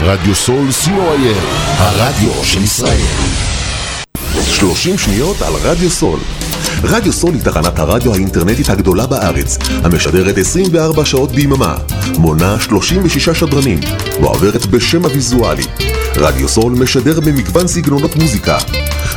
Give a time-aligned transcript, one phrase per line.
[0.00, 1.36] רדיו סול co.il,
[1.78, 3.00] הרדיו של ישראל.
[4.46, 6.18] 30 שניות על רדיו סול.
[6.82, 11.74] רדיו סול היא תחנת הרדיו האינטרנטית הגדולה בארץ, המשדרת 24 שעות ביממה,
[12.18, 13.80] מונה 36 שדרנים,
[14.20, 15.64] ועוברת בשם הוויזואלי.
[16.16, 18.58] רדיו סול משדר במגוון סגנונות מוזיקה,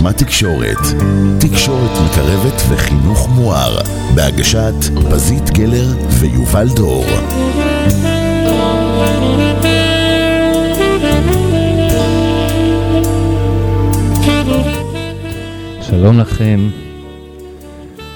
[0.00, 0.78] ושמה תקשורת.
[1.40, 3.78] תקשורת מקרבת וחינוך מואר.
[4.14, 4.74] בהגשת
[5.10, 5.86] פזית גלר
[6.20, 7.04] ויובל דור.
[15.82, 16.68] שלום לכם,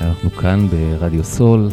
[0.00, 1.68] אנחנו כאן ברדיו סול.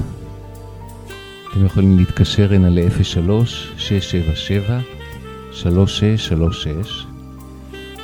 [1.51, 5.63] אתם יכולים להתקשר הנה ל-03-677-3636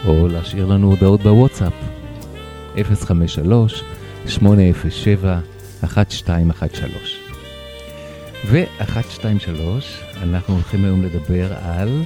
[0.05, 1.96] או להשאיר לנו הודעות בוואטסאפ
[2.77, 2.79] 053-807-1213
[8.45, 9.61] ו-123
[10.17, 12.03] אנחנו הולכים היום לדבר על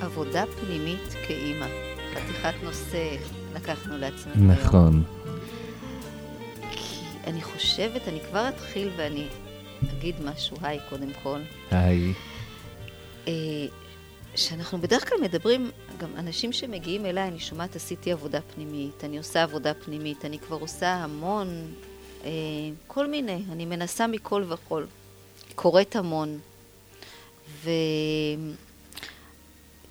[0.00, 1.66] עבודה פנימית כאימא.
[2.14, 3.16] חתיכת נושא
[3.54, 4.34] לקחנו לעצמנו.
[4.34, 4.50] היום.
[4.50, 5.02] נכון,
[6.70, 9.26] כי אני חושבת, אני כבר אתחיל ואני
[9.98, 11.40] אגיד משהו, היי, קודם כל.
[11.70, 12.12] היי,
[13.28, 13.32] אה,
[14.36, 19.42] שאנחנו בדרך כלל מדברים, גם אנשים שמגיעים אליי, אני שומעת, עשיתי עבודה פנימית, אני עושה
[19.42, 21.74] עבודה פנימית, אני כבר עושה המון,
[22.24, 22.30] אה,
[22.86, 24.84] כל מיני, אני מנסה מכל וכל,
[25.54, 26.38] קוראת המון.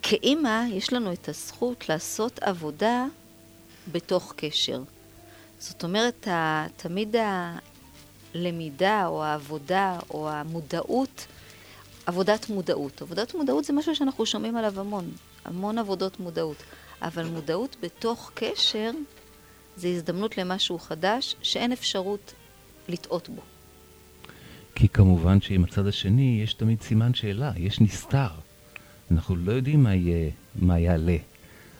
[0.00, 3.06] וכאימא, יש לנו את הזכות לעשות עבודה
[3.92, 4.82] בתוך קשר.
[5.58, 6.28] זאת אומרת,
[6.76, 7.16] תמיד
[8.34, 11.26] הלמידה או העבודה או המודעות,
[12.06, 13.02] עבודת מודעות.
[13.02, 15.10] עבודת מודעות זה משהו שאנחנו שומעים עליו המון,
[15.44, 16.62] המון עבודות מודעות.
[17.02, 18.90] אבל מודעות בתוך קשר
[19.76, 22.34] זה הזדמנות למשהו חדש שאין אפשרות
[22.88, 23.42] לטעות בו.
[24.74, 28.28] כי כמובן שעם הצד השני יש תמיד סימן שאלה, יש נסתר.
[29.10, 31.16] אנחנו לא יודעים מה יהיה, מה יעלה.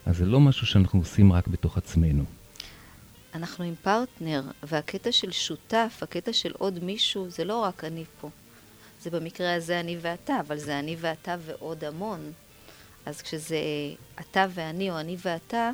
[0.06, 2.24] אז זה לא משהו שאנחנו עושים רק בתוך עצמנו.
[3.34, 8.30] אנחנו עם פרטנר, והקטע של שותף, הקטע של עוד מישהו, זה לא רק אני פה.
[9.02, 12.32] זה במקרה הזה אני ואתה, אבל זה אני ואתה ועוד המון.
[13.06, 13.58] אז כשזה
[14.20, 15.70] אתה ואני או אני ואתה,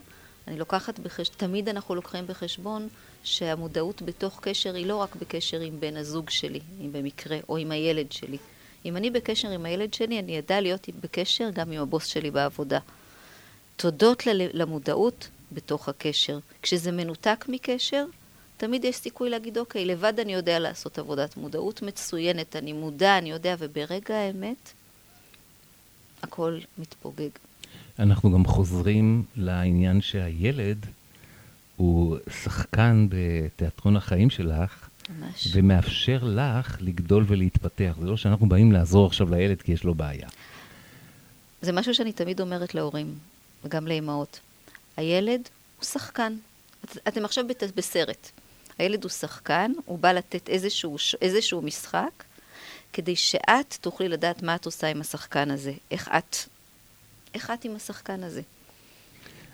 [0.48, 2.88] אני לוקחת בחשבון, תמיד אנחנו לוקחים בחשבון
[3.24, 7.70] שהמודעות בתוך קשר היא לא רק בקשר עם בן הזוג שלי, אם במקרה, או עם
[7.70, 8.38] הילד שלי.
[8.84, 12.78] אם אני בקשר עם הילד שלי, אני אדע להיות בקשר גם עם הבוס שלי בעבודה.
[13.76, 16.38] תודות למודעות בתוך הקשר.
[16.62, 18.04] כשזה מנותק מקשר,
[18.58, 23.30] תמיד יש סיכוי להגיד, אוקיי, לבד אני יודע לעשות עבודת מודעות מצוינת, אני מודע, אני
[23.30, 24.72] יודע, וברגע האמת,
[26.22, 27.28] הכל מתפוגג.
[27.98, 30.86] אנחנו גם חוזרים לעניין שהילד
[31.76, 35.48] הוא שחקן בתיאטרון החיים שלך, ממש.
[35.52, 37.96] ומאפשר לך לגדול ולהתפתח.
[38.00, 40.28] זה לא שאנחנו באים לעזור עכשיו לילד כי יש לו בעיה.
[41.62, 43.14] זה משהו שאני תמיד אומרת להורים,
[43.64, 44.40] וגם לאימהות.
[44.96, 45.40] הילד
[45.76, 46.36] הוא שחקן.
[46.84, 48.30] את, אתם עכשיו בת, בסרט.
[48.78, 52.24] הילד הוא שחקן, הוא בא לתת איזשהו, איזשהו משחק,
[52.92, 55.72] כדי שאת תוכלי לדעת מה את עושה עם השחקן הזה.
[55.90, 56.36] איך את,
[57.34, 58.42] איך את עם השחקן הזה.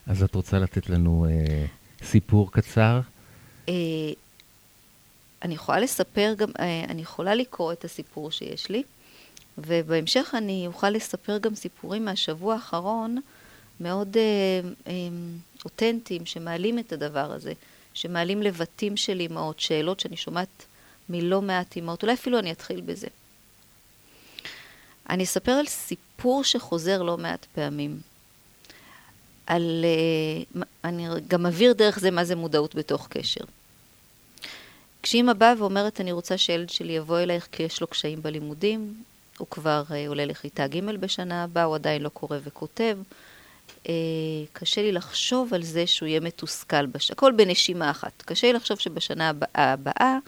[0.07, 1.67] אז את רוצה לתת לנו אה,
[2.03, 3.01] סיפור קצר?
[3.69, 3.75] אה,
[5.43, 8.83] אני יכולה לספר גם, אה, אני יכולה לקרוא את הסיפור שיש לי.
[9.59, 13.19] ובהמשך אני אוכל לספר גם סיפורים מהשבוע האחרון,
[13.81, 14.23] מאוד אה,
[14.87, 14.93] אה,
[15.65, 17.53] אותנטיים, שמעלים את הדבר הזה,
[17.95, 20.67] שמעלים לבטים של אימהות, שאלות שאני שומעת
[21.09, 23.07] מלא מעט אימהות, אולי אפילו אני אתחיל בזה.
[25.11, 28.01] אני אספר על סיפור שחוזר לא מעט פעמים.
[29.47, 29.85] על...
[29.85, 33.45] אה, אני גם אעביר דרך זה מה זה מודעות בתוך קשר.
[35.03, 39.03] כשאימא באה ואומרת, אני רוצה שהילד שלי יבוא אלייך כי יש לו קשיים בלימודים,
[39.39, 42.99] הוא כבר אה, עולה לכיתה ג' בשנה הבאה, הוא עדיין לא קורא וכותב.
[43.89, 43.93] אה,
[44.53, 47.11] קשה לי לחשוב על זה שהוא יהיה מתוסכל, בש...
[47.11, 48.23] הכל בנשימה אחת.
[48.27, 50.19] קשה לי לחשוב שבשנה הבאה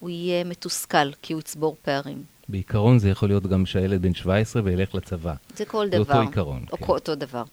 [0.00, 2.22] הוא יהיה מתוסכל, כי הוא יצבור פערים.
[2.48, 5.34] בעיקרון זה יכול להיות גם שהילד בן 17 וילך לצבא.
[5.56, 6.14] זה כל זה דבר.
[6.14, 6.84] אותו עיקרון, או כן.
[6.88, 7.44] אותו דבר.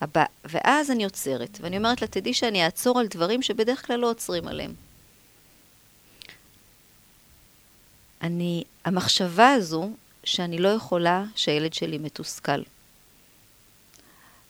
[0.00, 4.10] הבא, ואז אני עוצרת, ואני אומרת לה, תדעי שאני אעצור על דברים שבדרך כלל לא
[4.10, 4.74] עוצרים עליהם.
[8.22, 9.90] אני, המחשבה הזו,
[10.24, 12.62] שאני לא יכולה שהילד שלי מתוסכל.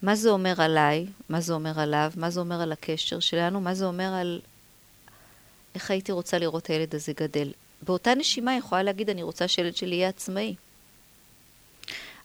[0.05, 1.07] מה זה אומר עליי?
[1.29, 2.13] מה זה אומר עליו?
[2.17, 3.61] מה זה אומר על הקשר שלנו?
[3.61, 4.41] מה זה אומר על
[5.75, 7.53] איך הייתי רוצה לראות הילד הזה גדל?
[7.83, 10.55] באותה נשימה היא יכולה להגיד, אני רוצה שהילד שלי יהיה עצמאי.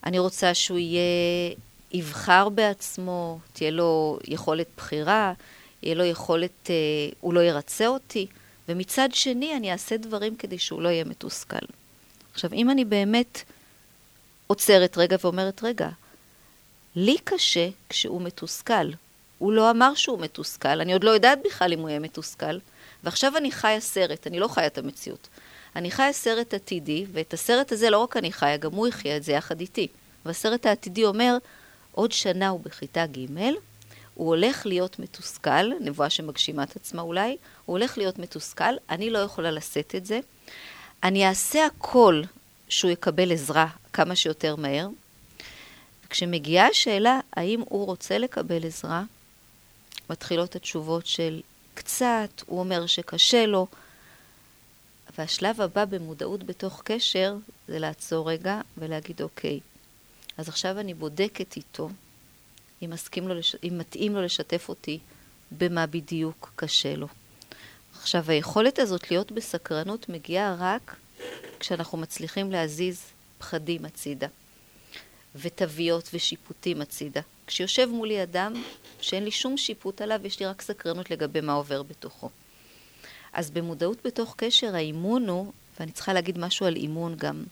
[0.06, 1.56] אני רוצה שהוא יהיה,
[1.92, 5.34] יבחר בעצמו, תהיה לו יכולת בחירה,
[5.84, 6.75] יהיה לו יכולת, אה,
[7.20, 8.28] הוא לא ירצה אותי,
[8.70, 11.66] ומצד שני אני אעשה דברים כדי שהוא לא יהיה מתוסכל.
[12.34, 13.44] עכשיו, אם אני באמת
[14.48, 15.90] עוצרת רגע ואומרת, רגע,
[17.01, 18.92] לי קשה כשהוא מתוסכל.
[19.38, 22.57] הוא לא אמר שהוא מתוסכל, אני עוד לא יודעת בכלל אם הוא יהיה מתוסכל,
[23.04, 25.28] ועכשיו אני חיה סרט, אני לא חיה את המציאות.
[25.75, 29.24] אני חיה סרט עתידי, ואת הסרט הזה לא רק אני חיה, גם הוא יחיה את
[29.24, 29.88] זה יחד איתי.
[30.25, 31.38] והסרט העתידי אומר,
[31.92, 33.40] עוד שנה הוא בכיתה ג',
[34.13, 39.19] הוא הולך להיות מתוסכל, נבואה שמגשימה את עצמה אולי, הוא הולך להיות מתוסכל, אני לא
[39.19, 40.19] יכולה לשאת את זה.
[41.04, 42.22] אני אעשה הכל
[42.69, 44.88] שהוא יקבל עזרה כמה שיותר מהר.
[46.10, 49.04] כשמגיעה השאלה האם הוא רוצה לקבל עזרה,
[50.10, 51.42] מתחילות התשובות של
[51.74, 53.68] קצת, הוא אומר שקשה לו.
[55.18, 57.36] והשלב הבא במודעות בתוך קשר
[57.68, 59.60] זה לעצור רגע ולהגיד אוקיי,
[60.38, 61.90] אז עכשיו אני בודקת איתו
[62.82, 62.92] אם,
[63.22, 63.56] לו, לש...
[63.64, 65.00] אם מתאים לו לשתף אותי
[65.52, 67.08] במה בדיוק קשה לו.
[68.02, 70.96] עכשיו, היכולת הזאת להיות בסקרנות מגיעה רק
[71.60, 73.04] כשאנחנו מצליחים להזיז
[73.38, 74.28] פחדים הצידה,
[75.36, 77.22] ותוויות ושיפוטים הצידה.
[77.48, 78.54] כשיושב מולי אדם
[79.02, 82.30] שאין לי שום שיפוט עליו, יש לי רק סקרנות לגבי מה עובר בתוכו.
[83.34, 87.44] אז במודעות בתוך קשר האימון הוא, ואני צריכה להגיד משהו על אימון גם,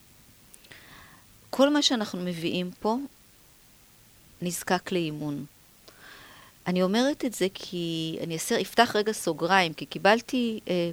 [1.49, 2.97] כל מה שאנחנו מביאים פה
[4.41, 5.45] נזקק לאימון.
[6.67, 10.89] אני אומרת את זה כי אני אעשה, אפתח רגע סוגריים, כי קיבלתי אה,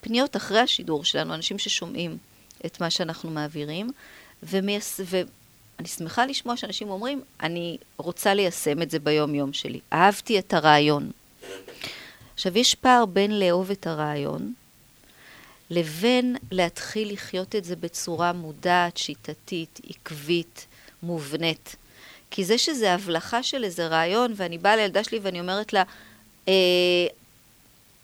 [0.00, 2.18] פניות אחרי השידור שלנו, אנשים ששומעים
[2.66, 3.90] את מה שאנחנו מעבירים,
[4.42, 5.00] ומייס,
[5.80, 9.80] ואני שמחה לשמוע שאנשים אומרים, אני רוצה ליישם את זה ביום-יום שלי.
[9.92, 11.10] אהבתי את הרעיון.
[12.34, 14.52] עכשיו, יש פער בין לאהוב את הרעיון,
[15.70, 20.66] לבין להתחיל לחיות את זה בצורה מודעת, שיטתית, עקבית,
[21.02, 21.76] מובנית.
[22.30, 25.82] כי זה שזה הבלחה של איזה רעיון, ואני באה לילדה שלי ואני אומרת לה,
[26.48, 27.06] אה,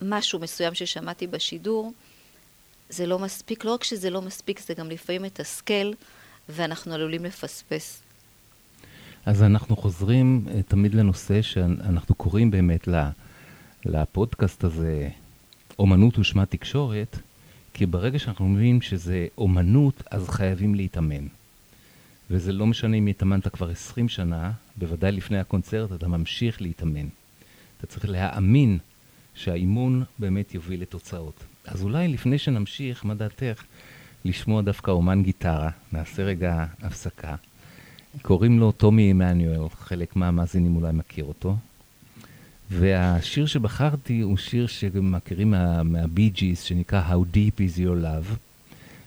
[0.02, 1.92] משהו מסוים ששמעתי בשידור,
[2.88, 5.92] זה לא מספיק, לא רק שזה לא מספיק, זה גם לפעמים מתסכל,
[6.48, 8.02] ואנחנו עלולים לפספס.
[9.26, 12.88] אז אנחנו חוזרים אה, תמיד לנושא שאנחנו קוראים באמת
[13.84, 15.08] לפודקאסט הזה,
[15.78, 17.18] אומנות ושמה תקשורת,
[17.74, 21.26] כי ברגע שאנחנו מבינים שזה אומנות, אז חייבים להתאמן.
[22.30, 27.06] וזה לא משנה אם התאמנת כבר 20 שנה, בוודאי לפני הקונצרט אתה ממשיך להתאמן.
[27.78, 28.78] אתה צריך להאמין
[29.34, 31.44] שהאימון באמת יוביל לתוצאות.
[31.64, 33.62] אז אולי לפני שנמשיך, מה דעתך
[34.26, 35.70] לשמוע דווקא אומן גיטרה?
[35.92, 37.34] נעשה רגע הפסקה.
[38.22, 41.56] קוראים לו טומי עמנואל, חלק מהמאזינים אולי מכיר אותו.
[42.70, 48.34] והשיר שבחרתי הוא שיר שמכירים מה, מהבי ג'יס, שנקרא How Deep is Your Love.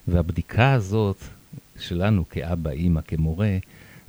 [0.07, 1.17] והבדיקה הזאת
[1.79, 3.57] שלנו כאבא, אימא, כמורה,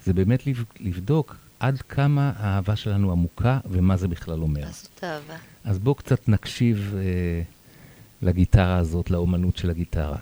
[0.05, 4.65] זה באמת לב- לבדוק עד כמה האהבה שלנו עמוקה ומה זה בכלל אומר.
[4.67, 5.35] אז זאת אהבה.
[5.65, 7.43] אז בואו קצת נקשיב אה,
[8.23, 10.17] לגיטרה הזאת, לאומנות של הגיטרה.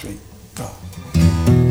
[0.00, 0.12] 对，
[0.62, 1.67] 啊。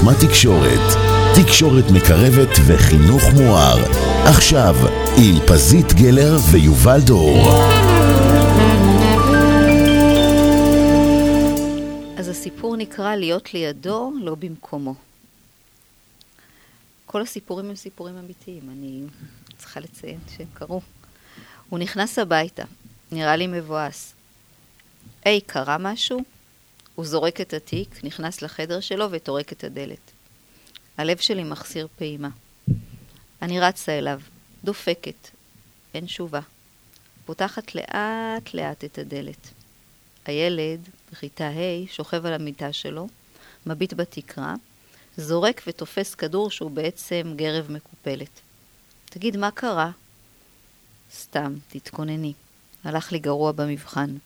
[0.00, 0.96] ושמה תקשורת.
[1.42, 3.76] תקשורת מקרבת וחינוך מואר.
[4.24, 4.74] עכשיו,
[5.16, 7.36] עם פזית גלר ויובל דור.
[12.18, 14.94] אז הסיפור נקרא להיות לידו, לא במקומו.
[17.06, 19.02] כל הסיפורים הם סיפורים אמיתיים, אני
[19.58, 20.80] צריכה לציין שהם קרו.
[21.68, 22.64] הוא נכנס הביתה,
[23.12, 24.12] נראה לי מבואס.
[25.24, 26.39] היי, קרה משהו?
[27.00, 30.10] הוא זורק את התיק, נכנס לחדר שלו וטורק את הדלת.
[30.96, 32.28] הלב שלי מחסיר פעימה.
[33.42, 34.20] אני רצה אליו,
[34.64, 35.28] דופקת.
[35.94, 36.40] אין תשובה.
[37.24, 39.48] פותחת לאט לאט את הדלת.
[40.24, 43.08] הילד, בכיתה ה', שוכב על המיטה שלו,
[43.66, 44.54] מביט בתקרה,
[45.16, 48.40] זורק ותופס כדור שהוא בעצם גרב מקופלת.
[49.04, 49.90] תגיד, מה קרה?
[51.14, 52.32] סתם, תתכונני.
[52.84, 54.16] הלך לי גרוע במבחן.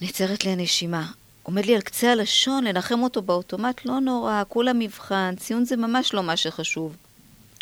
[0.00, 1.12] נעצרת לי הנשימה.
[1.42, 6.14] עומד לי על קצה הלשון לנחם אותו באוטומט, לא נורא, כולה מבחן, ציון זה ממש
[6.14, 6.96] לא מה שחשוב.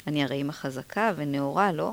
[0.06, 1.92] אני הרי אימא חזקה ונאורה, לא?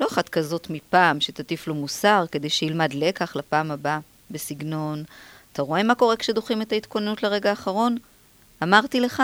[0.00, 3.98] לא אחת כזאת מפעם שתטיף לו מוסר כדי שילמד לקח לפעם הבאה,
[4.30, 5.04] בסגנון,
[5.52, 7.96] אתה רואה מה קורה כשדוחים את ההתכוננות לרגע האחרון?
[8.62, 9.22] אמרתי לך?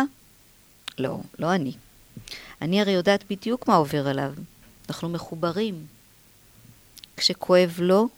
[0.99, 1.73] לא, לא אני.
[2.63, 4.33] אני הרי יודעת בדיוק מה עובר עליו.
[4.89, 5.87] אנחנו מחוברים.
[7.17, 8.09] כשכואב לו,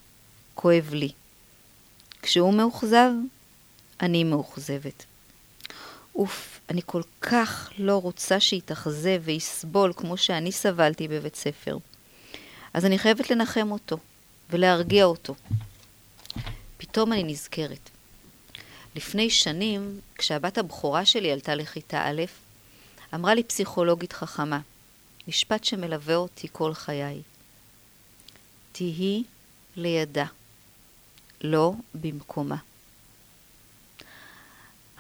[0.55, 1.12] כואב לי.
[2.23, 3.11] כשהוא מאוכזב,
[4.02, 5.04] אני מאוכזבת.
[6.14, 11.78] אוף, אני כל כך לא רוצה שיתאכזב ויסבול כמו שאני סבלתי בבית ספר.
[12.75, 13.99] אז אני חייבת לנחם אותו
[14.50, 15.35] ולהרגיע אותו.
[16.78, 17.90] פתאום אני נזכרת.
[18.97, 22.23] לפני שנים, כשהבת הבכורה שלי עלתה לכיתה א',
[23.14, 24.61] אמרה לי פסיכולוגית חכמה,
[25.28, 27.23] משפט שמלווה אותי כל חיי.
[28.73, 29.25] תהי
[29.76, 30.26] לידה,
[31.40, 32.57] לא במקומה.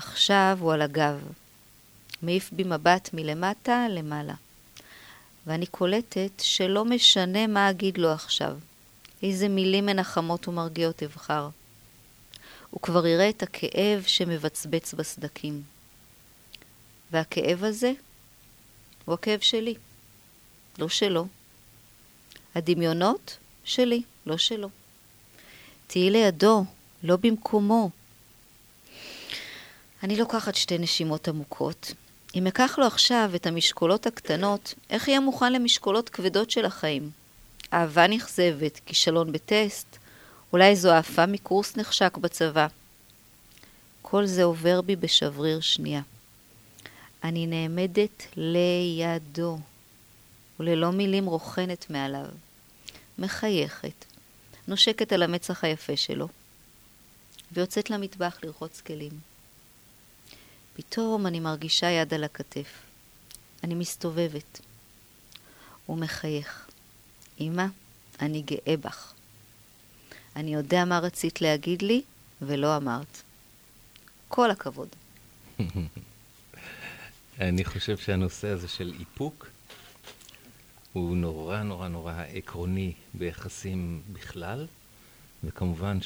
[0.00, 1.20] עכשיו הוא על הגב,
[2.22, 4.34] מעיף בי מבט מלמטה למעלה,
[5.46, 8.58] ואני קולטת שלא משנה מה אגיד לו עכשיו,
[9.22, 11.48] איזה מילים מנחמות ומרגיעות אבחר.
[12.70, 15.62] הוא כבר יראה את הכאב שמבצבץ בסדקים.
[17.12, 17.92] והכאב הזה
[19.04, 19.74] הוא הכאב שלי,
[20.78, 21.26] לא שלו.
[22.54, 24.68] הדמיונות שלי, לא שלו.
[25.86, 26.64] תהיי לידו,
[27.02, 27.90] לא במקומו.
[30.02, 31.92] אני לוקחת שתי נשימות עמוקות.
[32.34, 37.10] אם אקח לו עכשיו את המשקולות הקטנות, איך יהיה מוכן למשקולות כבדות של החיים?
[37.72, 39.96] אהבה נכזבת, כישלון בטסט,
[40.52, 42.66] אולי זו העפה מקורס נחשק בצבא.
[44.02, 46.02] כל זה עובר בי בשבריר שנייה.
[47.24, 49.58] אני נעמדת לידו,
[50.60, 52.26] וללא מילים רוכנת מעליו.
[53.18, 54.04] מחייכת,
[54.68, 56.28] נושקת על המצח היפה שלו,
[57.52, 59.29] ויוצאת למטבח לרחוץ כלים.
[60.80, 62.82] פתאום אני מרגישה יד על הכתף.
[63.64, 64.60] אני מסתובבת.
[65.86, 66.68] הוא מחייך.
[67.40, 67.64] אמא,
[68.20, 69.12] אני גאה בך.
[70.36, 72.02] אני יודע מה רצית להגיד לי,
[72.42, 73.22] ולא אמרת.
[74.28, 74.88] כל הכבוד.
[77.40, 79.46] אני חושב שהנושא הזה של איפוק
[80.92, 84.66] הוא נורא נורא נורא עקרוני ביחסים בכלל,
[85.44, 85.98] וכמובן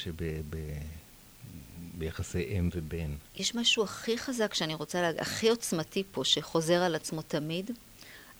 [1.95, 3.15] שביחסי אם ובן.
[3.35, 7.71] יש משהו הכי חזק שאני רוצה להגיד, הכי עוצמתי פה, שחוזר על עצמו תמיד,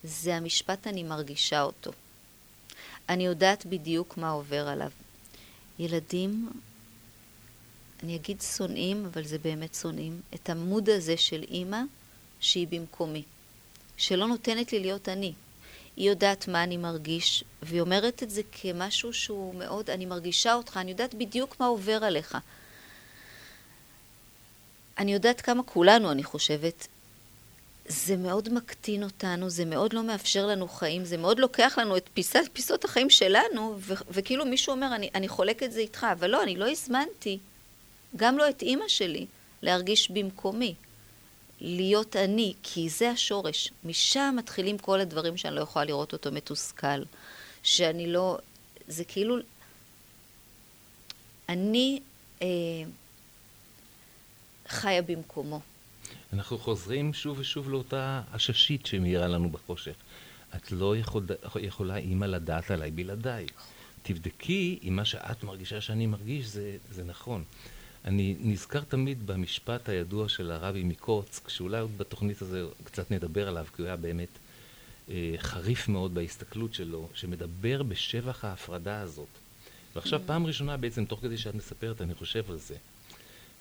[0.04, 1.92] זה המשפט אני מרגישה אותו.
[3.10, 4.92] אני יודעת בדיוק מה עובר עליו.
[5.80, 6.50] ילדים,
[8.04, 11.82] אני אגיד שונאים, אבל זה באמת שונאים, את המוד הזה של אימא
[12.40, 13.24] שהיא במקומי,
[13.98, 15.34] שלא נותנת לי להיות אני.
[15.96, 20.78] היא יודעת מה אני מרגיש, והיא אומרת את זה כמשהו שהוא מאוד, אני מרגישה אותך,
[20.78, 22.38] אני יודעת בדיוק מה עובר עליך.
[24.98, 26.88] אני יודעת כמה כולנו, אני חושבת,
[27.88, 32.10] זה מאוד מקטין אותנו, זה מאוד לא מאפשר לנו חיים, זה מאוד לוקח לנו את
[32.14, 36.30] פיסת, פיסות החיים שלנו, ו- וכאילו מישהו אומר, אני, אני חולק את זה איתך, אבל
[36.30, 37.40] לא, אני לא הזמנתי,
[38.16, 39.26] גם לא את אימא שלי,
[39.62, 40.76] להרגיש במקומי,
[41.62, 43.72] להיות אני, כי זה השורש.
[43.84, 47.04] משם מתחילים כל הדברים שאני לא יכולה לראות אותו מתוסכל,
[47.64, 48.38] שאני לא...
[48.88, 49.38] זה כאילו...
[51.50, 52.00] אני
[52.42, 52.48] אה,
[54.68, 55.62] חיה במקומו.
[56.34, 59.96] אנחנו חוזרים שוב ושוב לאותה עששית שמאירה לנו בחושך.
[60.56, 61.26] את לא יכול,
[61.62, 63.46] יכולה, אימא, לדעת עליי בלעדיי.
[64.04, 67.44] תבדקי אם מה שאת מרגישה שאני מרגיש זה, זה נכון.
[68.06, 73.66] אני נזכר תמיד במשפט הידוע של הרבי מקוצק, שאולי עוד בתוכנית הזו קצת נדבר עליו,
[73.76, 74.30] כי הוא היה באמת
[75.10, 79.28] אה, חריף מאוד בהסתכלות שלו, שמדבר בשבח ההפרדה הזאת.
[79.96, 82.76] ועכשיו, פעם ראשונה בעצם, תוך כדי שאת מספרת, אני חושב על זה.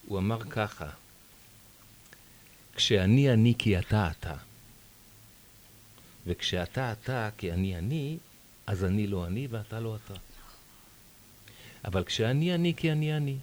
[0.07, 0.89] הוא אמר ככה,
[2.75, 4.35] כשאני אני כי אתה אתה.
[6.27, 8.19] וכשאתה אתה כי אני אני,
[8.67, 10.15] אז אני לא אני ואתה לא אתה.
[11.85, 13.37] אבל כשאני אני כי אני אני,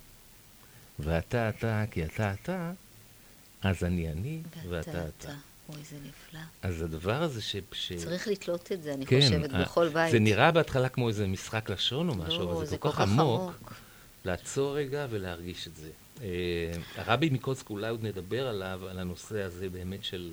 [1.00, 2.72] ואתה אתה כי אתה אתה,
[3.62, 5.34] אז אני אני ואתה אתה.
[5.70, 6.40] אוי, זה נפלא.
[6.62, 7.56] אז הדבר הזה ש...
[7.72, 7.94] ש...
[7.94, 10.12] צריך לתלות את זה, אני כן, חושבת, ה- בכל בית.
[10.12, 13.42] זה נראה בהתחלה כמו איזה משחק לשון או משהו, לא, אבל זה כל כך עמוק,
[13.42, 13.74] עמוק.
[14.26, 15.90] לעצור רגע ולהרגיש את זה.
[16.22, 16.28] אה,
[16.96, 20.32] הרבי מקוצק, אולי עוד נדבר עליו, על הנושא הזה באמת של,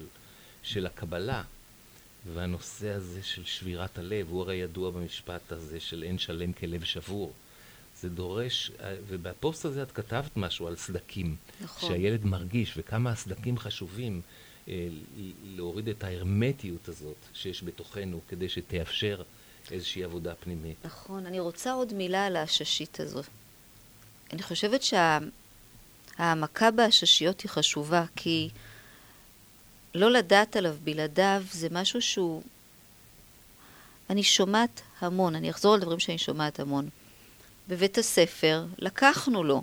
[0.62, 1.42] של הקבלה,
[2.34, 7.32] והנושא הזה של שבירת הלב, הוא הרי ידוע במשפט הזה של אין שלם כלב שבור.
[8.00, 11.36] זה דורש, אה, ובפוסט הזה את כתבת משהו על סדקים.
[11.60, 11.88] נכון.
[11.88, 14.20] שהילד מרגיש, וכמה הסדקים חשובים
[14.68, 14.88] אה,
[15.44, 19.22] להוריד את ההרמטיות הזאת שיש בתוכנו, כדי שתאפשר
[19.70, 20.76] איזושהי עבודה פנימית.
[20.84, 23.22] נכון, אני רוצה עוד מילה על העששית הזו.
[24.32, 24.82] אני חושבת
[26.18, 28.48] שההעמקה בעששיות היא חשובה, כי
[29.94, 32.42] לא לדעת עליו בלעדיו זה משהו שהוא...
[34.10, 36.88] אני שומעת המון, אני אחזור על דברים שאני שומעת המון.
[37.68, 39.62] בבית הספר לקחנו לו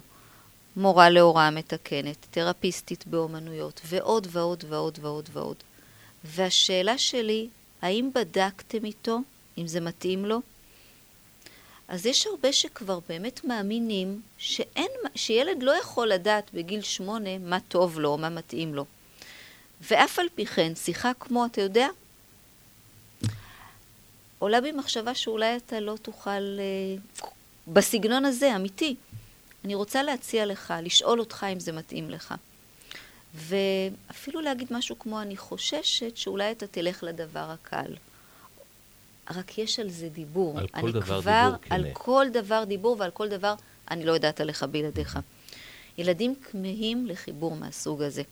[0.76, 5.56] מורה להוראה מתקנת, תרפיסטית באומנויות, ועוד ועוד ועוד ועוד ועוד.
[6.24, 7.48] והשאלה שלי,
[7.82, 9.20] האם בדקתם איתו,
[9.58, 10.42] אם זה מתאים לו?
[11.88, 14.85] אז יש הרבה שכבר באמת מאמינים שאין,
[15.16, 18.86] שילד לא יכול לדעת בגיל שמונה מה טוב לו או מה מתאים לו.
[19.82, 21.88] ואף על פי כן, שיחה כמו, אתה יודע,
[24.40, 26.96] עולה בי מחשבה שאולי אתה לא תוכל, אה,
[27.68, 28.96] בסגנון הזה, אמיתי.
[29.66, 32.34] אני רוצה להציע לך, לשאול אותך אם זה מתאים לך.
[33.36, 37.94] ואפילו להגיד משהו כמו, אני חוששת שאולי אתה תלך לדבר הקל.
[39.36, 40.60] רק יש על זה דיבור.
[40.60, 41.76] על כל דבר כבר, דיבור כן.
[41.76, 41.86] על.
[41.94, 43.54] כל דבר דיבור ועל כל דבר
[43.92, 45.20] אני לא יודעת עליך בלעדיך.
[45.98, 48.24] ילדים כמהים לחיבור מהסוג הזה.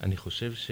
[0.00, 0.70] אני חושב ש...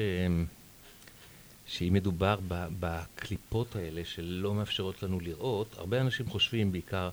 [1.66, 2.38] שאם מדובר
[2.80, 7.10] בקליפות האלה שלא מאפשרות לנו לראות, הרבה אנשים חושבים, בעיקר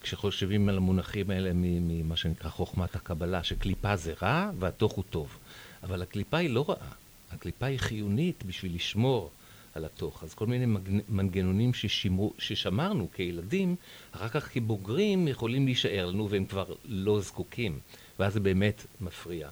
[0.00, 5.38] כשחושבים על המונחים האלה ממה שנקרא חוכמת הקבלה, שקליפה זה רע והתוך הוא טוב.
[5.82, 6.92] אבל הקליפה היא לא רעה,
[7.30, 9.30] הקליפה היא חיונית בשביל לשמור
[9.78, 10.22] על התוך.
[10.22, 13.76] אז כל מיני מנגנונים ששימרו, ששמרנו כילדים,
[14.12, 17.78] אחר כך כבוגרים יכולים להישאר לנו והם כבר לא זקוקים,
[18.18, 19.48] ואז זה באמת מפריע.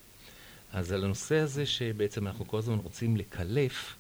[0.72, 3.94] אז על הנושא הזה שבעצם אנחנו כל הזמן רוצים לקלף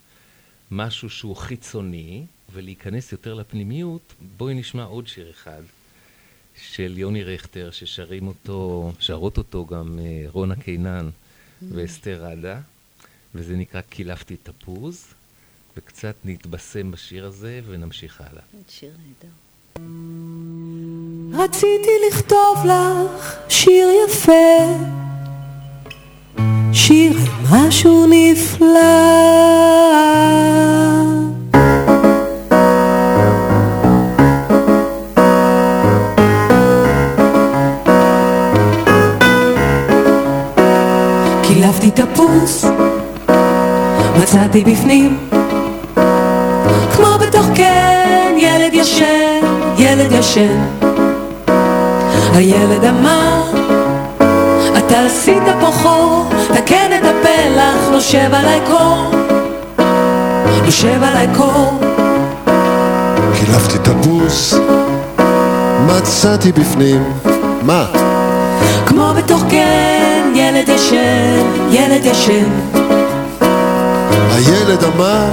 [0.70, 5.62] משהו שהוא חיצוני ולהיכנס יותר לפנימיות, בואי נשמע עוד שיר אחד
[6.62, 11.08] של יוני רכטר, ששרים אותו, שרות אותו גם אה, רונה קינן
[11.62, 12.60] ואסתר ראדה,
[13.34, 15.14] וזה נקרא קילפתי תפוז,
[15.76, 18.42] וקצת נתבשם בשיר הזה ונמשיך הלאה.
[18.68, 19.34] שיר נהדר.
[21.44, 24.32] רציתי לכתוב לך שיר יפה,
[26.72, 27.18] שיר
[27.50, 28.66] משהו נפלא.
[41.42, 42.64] קילפתי תפוס,
[44.22, 45.35] מצאתי בפנים
[50.36, 50.58] ישן.
[52.34, 53.42] הילד אמר,
[54.78, 59.10] אתה עשית פה חור, תקן את הפלח, נושב עליי קור,
[60.64, 61.80] נושב עליי קור.
[63.38, 64.54] קילפתי תפוס,
[65.86, 67.04] מצאתי בפנים,
[67.62, 67.86] מה?
[68.86, 72.48] כמו בתוך קן, ילד ישן, ילד ישן.
[74.30, 75.28] הילד אמר,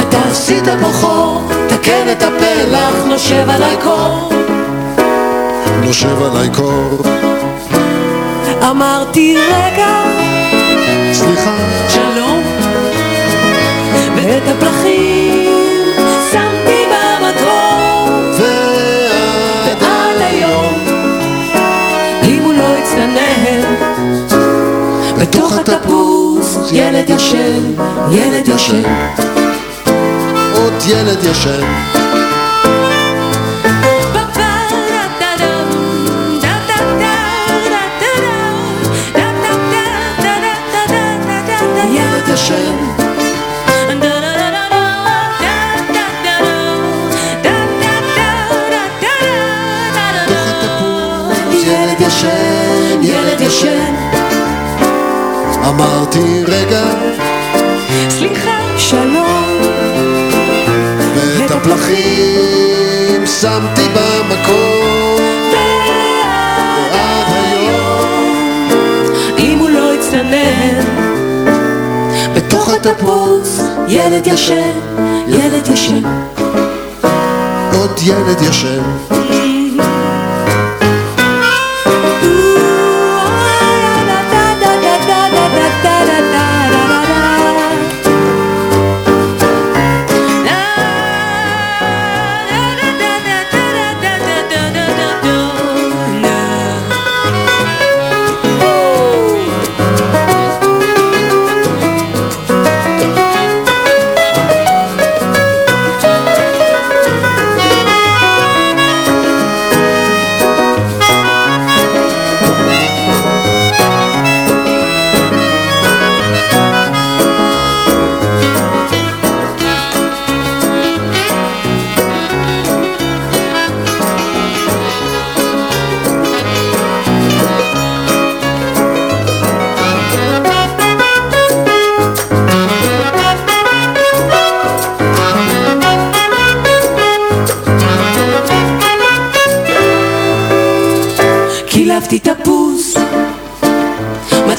[0.00, 1.55] אתה עשית פה חור,
[1.86, 4.32] תקן את הפלח, נושב עליי קור.
[5.84, 7.02] נושב עליי קור,
[8.70, 10.02] אמרתי רגע,
[11.12, 11.56] סליחה,
[11.88, 12.42] שלום,
[14.16, 15.52] ואת הפרחים
[16.32, 20.74] שמתי במקום, ועד ועד היום,
[22.22, 23.74] אם הוא לא יצטנן,
[25.20, 27.72] בתוך התפוז, ילד ישן,
[28.10, 28.82] ילד ישן,
[30.76, 31.66] עוד ילד ישן,
[41.92, 42.76] ילד ישן.
[52.00, 53.94] ישן, ילד ישן,
[55.68, 56.85] אמרתי רגע,
[63.40, 65.16] שמתי במקום.
[66.92, 68.68] ועד היום.
[69.38, 70.80] אם הוא לא יצטנן
[72.36, 74.78] בתוך התפוז ילד ישן,
[75.28, 76.02] ילד ישן.
[77.72, 79.15] עוד ילד ישן.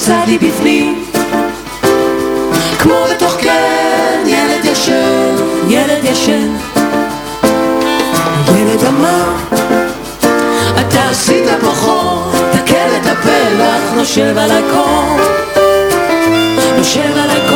[0.07, 1.05] מצאתי בפנים,
[2.79, 5.35] כמו בתוך קן, ילד ישן,
[5.67, 6.55] ילד ישן.
[8.57, 9.23] ילד אמר,
[10.79, 15.19] אתה עשית פה חור, תקל את הפלח, נושב עלי קור,
[16.77, 17.46] נושב עלי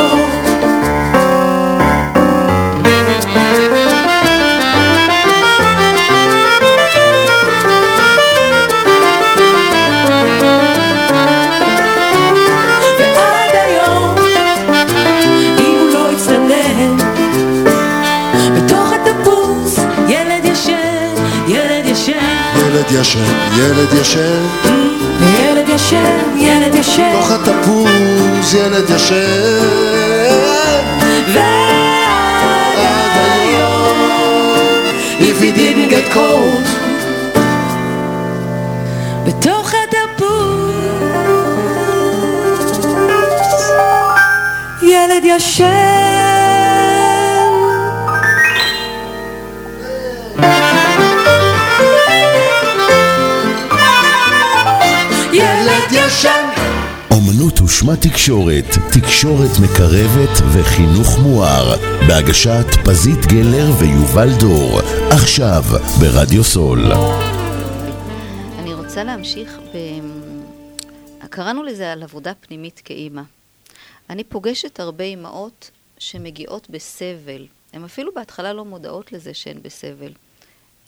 [22.82, 23.20] ילד ישן,
[23.56, 24.42] ילד ישן.
[25.40, 29.14] ילד ישן, ילד ישן, תוך התפוז, ילד ישן.
[31.34, 34.82] ועד היום,
[35.20, 36.66] if he didn't get cold,
[39.26, 40.32] בתוך התפוס,
[44.82, 45.91] ילד ישן.
[57.82, 61.76] ושמה תקשורת, תקשורת מקרבת וחינוך מואר,
[62.08, 65.62] בהגשת פזית גלר ויובל דור, עכשיו
[66.00, 66.92] ברדיו סול.
[68.58, 69.78] אני רוצה להמשיך ב...
[71.30, 73.22] קראנו לזה על עבודה פנימית כאימא.
[74.10, 77.46] אני פוגשת הרבה אימהות שמגיעות בסבל.
[77.72, 80.12] הן אפילו בהתחלה לא מודעות לזה שהן בסבל.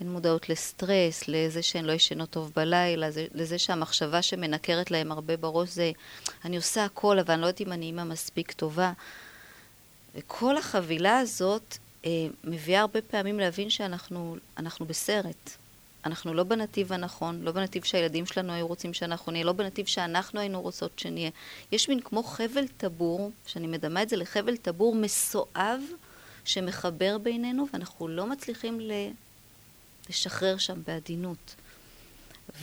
[0.04, 5.36] הן מודעות לסטרס, לזה שהן לא ישנות טוב בלילה, זה- לזה שהמחשבה שמנקרת להן הרבה
[5.36, 5.92] בראש זה
[6.44, 8.92] אני עושה הכל, אבל אני לא יודעת אם אני אימא מספיק טובה.
[10.14, 12.10] וכל החבילה הזאת אה,
[12.44, 15.50] מביאה הרבה פעמים להבין שאנחנו אנחנו בסרט.
[16.06, 20.40] אנחנו לא בנתיב הנכון, לא בנתיב שהילדים שלנו היו רוצים שאנחנו נהיה, לא בנתיב שאנחנו
[20.40, 21.30] היינו רוצות שנהיה.
[21.72, 25.80] יש מין כמו חבל טבור, שאני מדמה את זה לחבל טבור מסואב
[26.44, 28.92] שמחבר בינינו, ואנחנו לא מצליחים ל...
[30.08, 31.54] לשחרר שם בעדינות.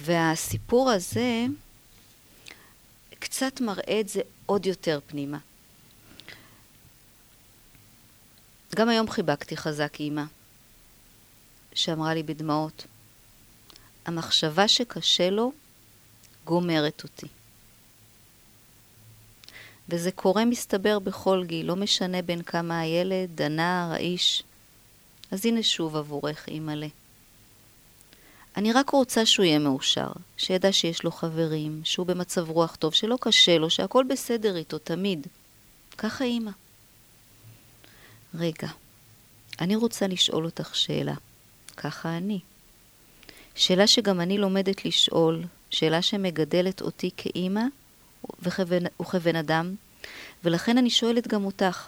[0.02, 1.46] והסיפור הזה
[3.20, 5.38] קצת מראה את זה עוד יותר פנימה.
[8.76, 10.24] גם היום חיבקתי חזק אימא,
[11.74, 12.86] שאמרה לי בדמעות,
[14.06, 15.52] המחשבה שקשה לו
[16.46, 17.28] גומרת אותי.
[19.90, 24.44] וזה קורה מסתבר בכל גיל, לא משנה בין כמה הילד, הנער, האיש.
[25.32, 26.88] אז הנה שוב עבורך, אימא'לה.
[28.58, 33.18] אני רק רוצה שהוא יהיה מאושר, שידע שיש לו חברים, שהוא במצב רוח טוב, שלא
[33.22, 35.28] קשה לו, שהכל בסדר איתו תמיד.
[35.98, 36.52] ככה אימא.
[38.36, 38.68] רגע,
[39.60, 41.14] אני רוצה לשאול אותך שאלה.
[41.78, 42.40] ככה אני.
[43.56, 47.64] שאלה שגם אני לומדת לשאול, שאלה שמגדלת אותי כאימא
[48.40, 49.76] וכבן, וכבן אדם,
[50.44, 51.88] ולכן אני שואלת גם אותך,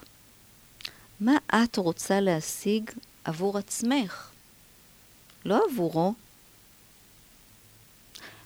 [1.20, 2.92] מה את רוצה להשיג
[3.24, 4.30] עבור עצמך?
[5.46, 6.14] לא עבורו.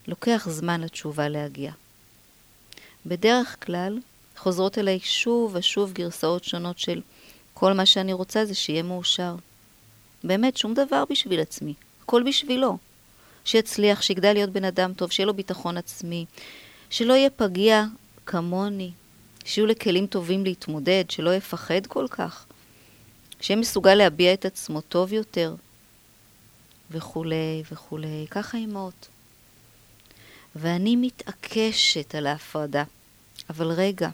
[0.07, 1.71] לוקח זמן לתשובה להגיע.
[3.05, 3.99] בדרך כלל
[4.37, 7.01] חוזרות אליי שוב ושוב גרסאות שונות של
[7.53, 9.35] כל מה שאני רוצה זה שיהיה מאושר.
[10.23, 12.77] באמת, שום דבר בשביל עצמי, הכל בשבילו.
[13.45, 16.25] שיצליח, שיגדל להיות בן אדם טוב, שיהיה לו ביטחון עצמי,
[16.89, 17.83] שלא יהיה פגיע
[18.25, 18.91] כמוני,
[19.45, 22.45] שיהיו לכלים טובים להתמודד, שלא יפחד כל כך,
[23.41, 25.55] שיהיה מסוגל להביע את עצמו טוב יותר,
[26.91, 29.07] וכולי וכולי, ככה אימהות.
[30.57, 32.83] ואני מתעקשת על ההפרדה.
[33.49, 34.09] אבל רגע,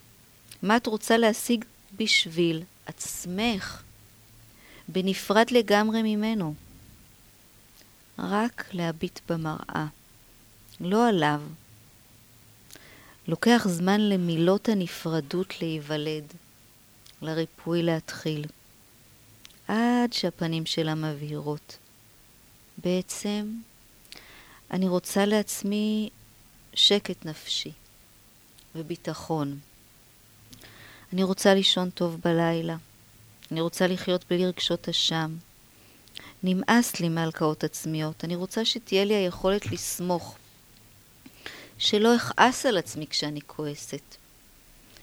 [0.62, 1.66] מה את רוצה להשיג
[1.98, 3.84] בשביל עצמך,
[4.88, 6.54] בנפרד לגמרי ממנו.
[8.20, 9.86] רק להביט במראה,
[10.80, 11.42] לא עליו.
[13.28, 16.34] לוקח זמן למילות הנפרדות להיוולד,
[17.22, 18.46] לריפוי להתחיל,
[19.68, 21.78] עד שהפנים שלה מבהירות.
[22.78, 23.48] בעצם,
[24.72, 26.10] אני רוצה לעצמי
[26.76, 27.72] שקט נפשי
[28.76, 29.60] וביטחון.
[31.14, 32.76] אני רוצה לישון טוב בלילה.
[33.52, 35.36] אני רוצה לחיות בלי רגשות אשם.
[36.44, 38.24] נמאס לי מהלקאות עצמיות.
[38.26, 40.38] אני רוצה שתהיה לי היכולת לסמוך.
[41.78, 44.16] שלא אכעס על עצמי כשאני כועסת.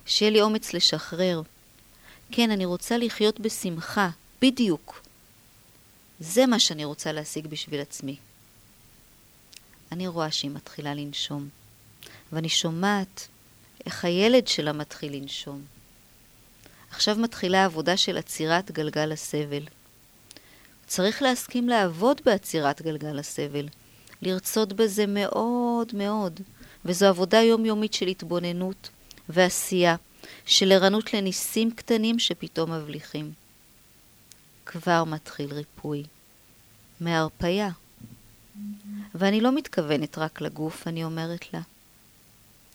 [0.06, 1.42] שיהיה לי אומץ לשחרר.
[2.32, 4.10] כן, אני רוצה לחיות בשמחה,
[4.42, 5.02] בדיוק.
[6.20, 8.16] זה מה שאני רוצה להשיג בשביל עצמי.
[9.92, 11.48] אני רואה שהיא מתחילה לנשום,
[12.32, 13.28] ואני שומעת
[13.86, 15.62] איך הילד שלה מתחיל לנשום.
[16.90, 19.62] עכשיו מתחילה העבודה של עצירת גלגל הסבל.
[20.86, 23.68] צריך להסכים לעבוד בעצירת גלגל הסבל,
[24.22, 26.40] לרצות בזה מאוד מאוד,
[26.84, 28.88] וזו עבודה יומיומית של התבוננות
[29.28, 29.96] ועשייה,
[30.46, 33.32] של ערנות לניסים קטנים שפתאום מבליחים.
[34.66, 36.04] כבר מתחיל ריפוי.
[37.00, 37.70] מהרפייה.
[39.14, 41.60] ואני לא מתכוונת רק לגוף, אני אומרת לה.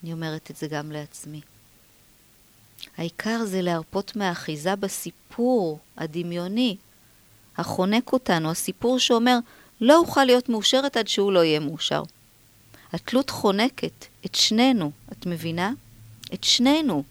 [0.05, 1.41] אני אומרת את זה גם לעצמי.
[2.97, 6.77] העיקר זה להרפות מהאחיזה בסיפור הדמיוני,
[7.57, 9.37] החונק אותנו, הסיפור שאומר,
[9.81, 12.03] לא אוכל להיות מאושרת עד שהוא לא יהיה מאושר.
[12.93, 15.71] התלות חונקת את שנינו, את מבינה?
[16.33, 17.03] את שנינו.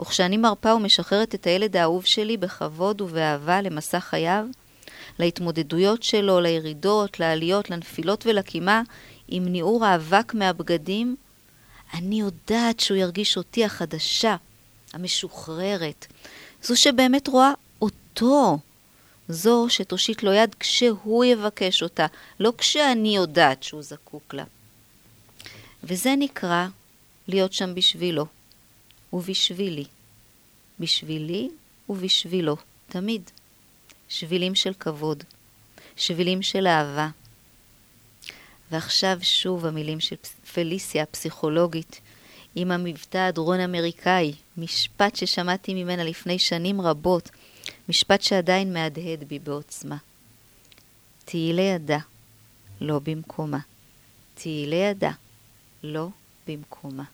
[0.00, 4.46] וכשאני מרפה ומשחררת את הילד האהוב שלי בכבוד ובאהבה למסע חייו,
[5.18, 8.82] להתמודדויות שלו, לירידות, לעליות, לנפילות ולקימה,
[9.28, 11.16] עם ניעור האבק מהבגדים,
[11.94, 14.36] אני יודעת שהוא ירגיש אותי החדשה,
[14.92, 16.06] המשוחררת,
[16.62, 17.52] זו שבאמת רואה
[17.82, 18.58] אותו,
[19.28, 22.06] זו שתושיט לו יד כשהוא יבקש אותה,
[22.40, 24.44] לא כשאני יודעת שהוא זקוק לה.
[25.84, 26.66] וזה נקרא
[27.28, 28.26] להיות שם בשבילו
[29.12, 29.84] ובשבילי.
[30.80, 31.50] בשבילי
[31.88, 32.56] ובשבילו,
[32.88, 33.30] תמיד.
[34.08, 35.24] שבילים של כבוד,
[35.96, 37.08] שבילים של אהבה.
[38.70, 40.16] ועכשיו שוב המילים של
[40.54, 42.00] פליסיה הפסיכולוגית,
[42.54, 47.30] עם המבטא הדרון-אמריקאי, משפט ששמעתי ממנה לפני שנים רבות,
[47.88, 49.96] משפט שעדיין מהדהד בי בעוצמה.
[51.24, 51.98] תהי לידה,
[52.80, 53.58] לא במקומה.
[54.34, 55.10] תהי לידה,
[55.82, 56.08] לא
[56.46, 57.04] במקומה.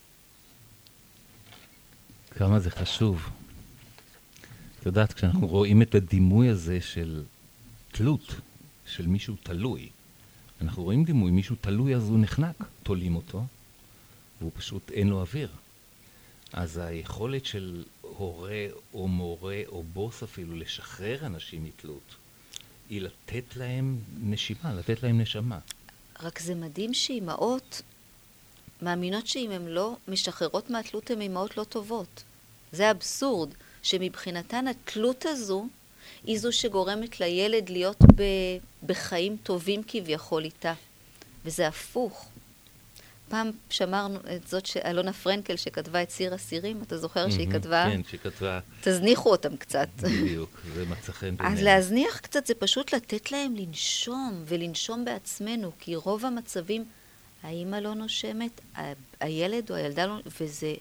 [2.30, 3.28] כמה זה חשוב.
[4.80, 7.22] את יודעת, כשאנחנו רואים את הדימוי הזה של
[7.92, 8.34] תלות,
[8.86, 9.88] של מישהו תלוי,
[10.60, 13.44] אנחנו רואים דימוי, מישהו תלוי אז הוא נחנק, תולים אותו,
[14.40, 15.48] והוא פשוט אין לו אוויר.
[16.52, 22.14] אז היכולת של הורה או מורה או בוס אפילו לשחרר אנשים מתלות,
[22.90, 25.58] היא לתת להם נשימה, לתת להם נשמה.
[26.22, 27.82] רק זה מדהים שאימהות
[28.82, 32.22] מאמינות שאם הן לא משחררות מהתלות הן אימהות לא טובות.
[32.72, 33.50] זה אבסורד,
[33.82, 35.66] שמבחינתן התלות הזו
[36.24, 38.22] היא זו שגורמת לילד להיות ב,
[38.86, 40.74] בחיים טובים כביכול איתה.
[41.44, 42.28] וזה הפוך.
[43.28, 47.86] פעם שמרנו את זאת שאלונה פרנקל שכתבה את סיר אסירים, אתה זוכר שהיא כתבה?
[47.92, 49.88] כן, שהיא כתבה, תזניחו אותם קצת.
[49.96, 51.58] בדיוק, זה מצא חן בעינינו.
[51.58, 56.84] אז להזניח קצת זה פשוט לתת להם לנשום, ולנשום בעצמנו, כי רוב המצבים,
[57.42, 60.74] האימא לא נושמת, ה- הילד או הילדה לא, וזה,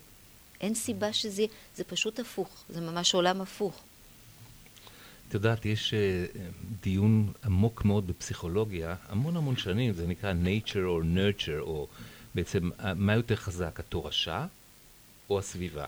[0.60, 3.80] אין סיבה שזה יהיה, זה פשוט הפוך, זה ממש עולם הפוך.
[5.30, 6.26] את יודעת, יש אה,
[6.82, 11.88] דיון עמוק מאוד בפסיכולוגיה, המון המון שנים, זה נקרא nature or nurture, או
[12.34, 14.46] בעצם אה, מה יותר חזק, התורשה
[15.30, 15.84] או הסביבה.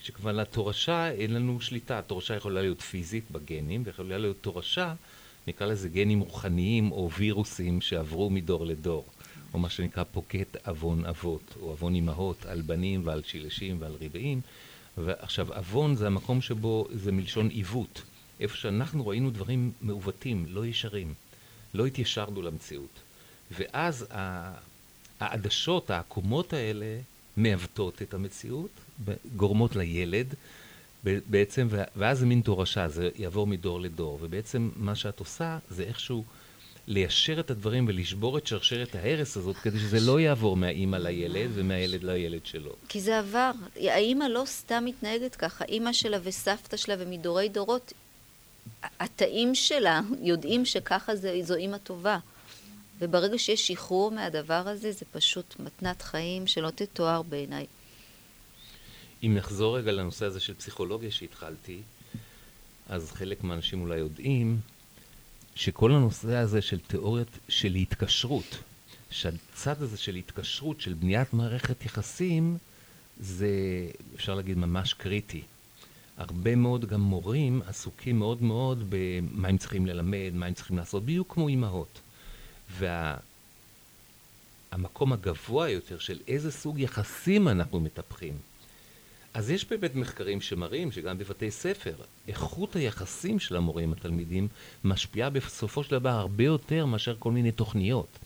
[0.00, 4.94] שכבר לתורשה אין לנו שליטה, התורשה יכולה להיות פיזית בגנים, ויכולה להיות תורשה,
[5.46, 9.04] נקרא לזה גנים רוחניים או וירוסים שעברו מדור לדור,
[9.54, 14.40] או מה שנקרא פוקט עוון אבות, או עוון אמהות על בנים ועל שילשים ועל רבעים.
[14.98, 18.02] ועכשיו, עוון זה המקום שבו, זה מלשון עיוות.
[18.40, 21.14] איפה שאנחנו ראינו דברים מעוותים, לא ישרים,
[21.74, 23.00] לא התיישרנו למציאות.
[23.50, 24.06] ואז
[25.20, 26.98] העדשות, העקומות האלה,
[27.36, 28.70] מעוותות את המציאות,
[29.36, 30.34] גורמות לילד,
[31.04, 34.18] בעצם, ואז זה מין תורשה, זה יעבור מדור לדור.
[34.22, 36.24] ובעצם מה שאת עושה זה איכשהו
[36.86, 42.04] ליישר את הדברים ולשבור את שרשרת ההרס הזאת, כדי שזה לא יעבור מהאימא לילד ומהילד
[42.04, 42.72] לילד שלו.
[42.88, 43.50] כי זה עבר.
[43.76, 45.64] האימא לא סתם מתנהגת ככה.
[45.64, 47.92] אימא שלה וסבתא שלה ומדורי דורות,
[49.00, 52.18] התאים שלה יודעים שככה זה, זו אימא טובה.
[52.98, 57.66] וברגע שיש שחרור מהדבר הזה, זה פשוט מתנת חיים שלא תתואר בעיניי.
[59.22, 61.82] אם נחזור רגע לנושא הזה של פסיכולוגיה שהתחלתי,
[62.88, 64.60] אז חלק מהאנשים אולי יודעים
[65.54, 68.58] שכל הנושא הזה של תיאוריות של התקשרות,
[69.10, 72.58] שהצד הזה של התקשרות, של בניית מערכת יחסים,
[73.20, 73.48] זה,
[74.14, 75.42] אפשר להגיד, ממש קריטי.
[76.16, 81.02] הרבה מאוד גם מורים עסוקים מאוד מאוד במה הם צריכים ללמד, מה הם צריכים לעשות,
[81.02, 82.00] בדיוק כמו אימהות.
[84.72, 88.34] והמקום וה, הגבוה יותר של איזה סוג יחסים אנחנו מטפחים.
[89.34, 91.94] אז יש באמת מחקרים שמראים שגם בבתי ספר,
[92.28, 94.48] איכות היחסים של המורים עם התלמידים
[94.84, 98.18] משפיעה בסופו של דבר הרבה יותר מאשר כל מיני תוכניות.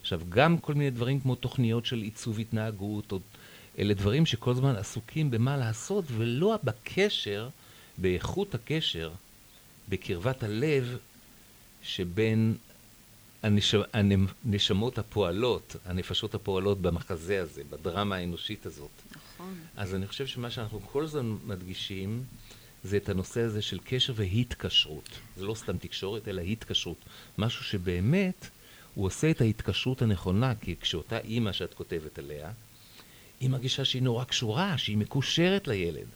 [0.00, 3.18] עכשיו, גם כל מיני דברים כמו תוכניות של עיצוב התנהגות, או,
[3.78, 7.48] אלה דברים שכל הזמן עסוקים במה לעשות, ולא בקשר,
[7.98, 9.10] באיכות הקשר,
[9.88, 10.98] בקרבת הלב,
[11.82, 12.56] שבין
[13.42, 13.74] הנש...
[13.92, 18.90] הנשמות הפועלות, הנפשות הפועלות במחזה הזה, בדרמה האנושית הזאת.
[19.16, 19.54] נכון.
[19.76, 22.24] אז אני חושב שמה שאנחנו כל הזמן מדגישים,
[22.84, 25.08] זה את הנושא הזה של קשר והתקשרות.
[25.36, 26.98] זה לא סתם תקשורת, אלא התקשרות.
[27.38, 28.48] משהו שבאמת,
[28.94, 32.52] הוא עושה את ההתקשרות הנכונה, כי כשאותה אימא שאת כותבת עליה,
[33.40, 36.06] היא מרגישה שהיא נורא קשורה, שהיא מקושרת לילד.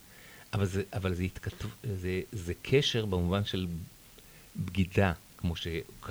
[0.52, 3.66] אבל זה, אבל זה, התכתב, זה, זה קשר במובן של
[4.56, 5.54] בגידה, כמו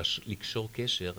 [0.04, 1.14] שלקשור קשר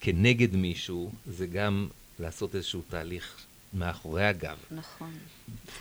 [0.00, 3.36] כנגד מישהו, זה גם לעשות איזשהו תהליך
[3.72, 4.56] מאחורי הגב.
[4.70, 5.12] נכון.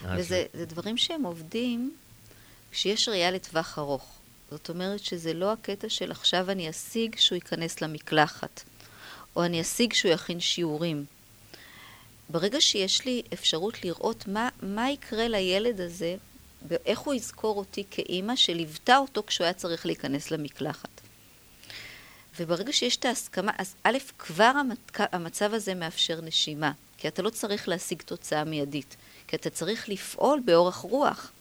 [0.05, 1.93] אז- וזה זה דברים שהם עובדים
[2.71, 4.15] כשיש ראייה לטווח ארוך.
[4.51, 8.63] זאת אומרת שזה לא הקטע של עכשיו אני אשיג שהוא ייכנס למקלחת,
[9.35, 11.05] או אני אשיג שהוא יכין שיעורים.
[12.29, 16.15] ברגע שיש לי אפשרות לראות מה, מה יקרה לילד הזה,
[16.67, 20.89] ואיך הוא יזכור אותי כאימא שליוותה אותו כשהוא היה צריך להיכנס למקלחת.
[22.39, 27.29] וברגע שיש את ההסכמה, אז א', כבר המצ- המצב הזה מאפשר נשימה, כי אתה לא
[27.29, 28.95] צריך להשיג תוצאה מיידית,
[29.27, 31.31] כי אתה צריך לפעול באורך רוח.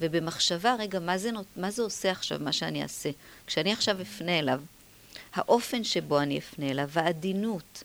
[0.00, 3.10] ובמחשבה, רגע, מה זה, נות- מה זה עושה עכשיו, מה שאני אעשה?
[3.46, 4.60] כשאני עכשיו אפנה אליו,
[5.34, 7.82] האופן שבו אני אפנה אליו, העדינות,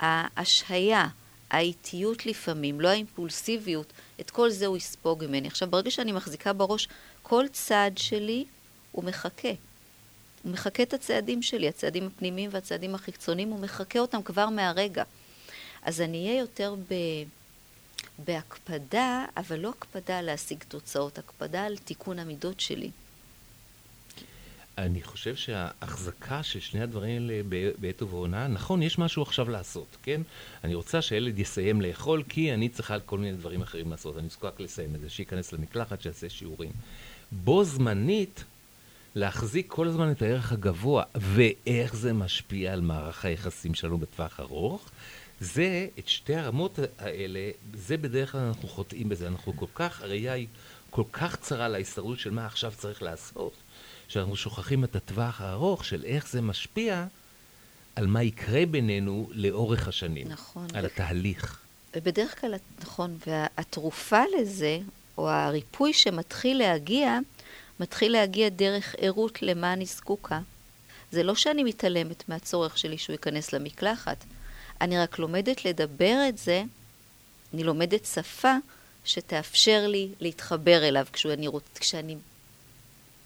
[0.00, 1.06] ההשהיה,
[1.54, 5.48] האיטיות לפעמים, לא האימפולסיביות, את כל זה הוא יספוג ממני.
[5.48, 6.88] עכשיו, ברגע שאני מחזיקה בראש,
[7.22, 8.44] כל צעד שלי
[8.92, 9.52] הוא מחכה.
[10.42, 15.04] הוא מחכה את הצעדים שלי, הצעדים הפנימיים והצעדים החיצוניים, הוא מחכה אותם כבר מהרגע.
[15.82, 16.94] אז אני אהיה יותר ב...
[18.18, 22.90] בהקפדה, אבל לא הקפדה להשיג תוצאות, הקפדה על תיקון המידות שלי.
[24.78, 27.42] אני חושב שההחזקה של שני הדברים האלה
[27.78, 30.20] בעת ובעונה, נכון, יש משהו עכשיו לעשות, כן?
[30.64, 34.18] אני רוצה שהילד יסיים לאכול, כי אני צריכה כל מיני דברים אחרים לעשות.
[34.18, 36.70] אני זקוק לסיים את זה, שייכנס למקלחת, שיעשה שיעורים.
[37.32, 38.44] בו זמנית,
[39.14, 44.90] להחזיק כל הזמן את הערך הגבוה, ואיך זה משפיע על מערך היחסים שלנו בטווח ארוך,
[45.40, 49.28] זה, את שתי הרמות האלה, זה בדרך כלל אנחנו חוטאים בזה.
[49.28, 50.46] אנחנו כל כך, הראייה היא
[50.90, 53.52] כל כך צרה להסתכלות של מה עכשיו צריך לעשות,
[54.08, 57.06] שאנחנו שוכחים את הטווח הארוך של איך זה משפיע
[57.96, 60.28] על מה יקרה בינינו לאורך השנים.
[60.28, 60.66] נכון.
[60.74, 61.60] על התהליך.
[61.96, 64.78] ובדרך כלל, נכון, והתרופה לזה,
[65.18, 67.18] או הריפוי שמתחיל להגיע,
[67.80, 70.40] מתחיל להגיע דרך ערות למה אני זקוקה.
[71.12, 74.24] זה לא שאני מתעלמת מהצורך שלי שהוא ייכנס למקלחת,
[74.80, 76.62] אני רק לומדת לדבר את זה,
[77.54, 78.54] אני לומדת שפה
[79.04, 81.62] שתאפשר לי להתחבר אליו כשאני, רוצ...
[81.74, 82.16] כשאני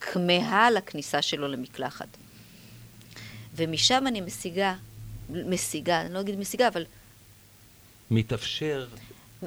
[0.01, 2.09] כמהה לכניסה שלו למקלחת.
[3.57, 4.75] ומשם אני משיגה,
[5.31, 6.85] משיגה, אני לא אגיד משיגה, אבל
[8.11, 8.89] מתאפשר,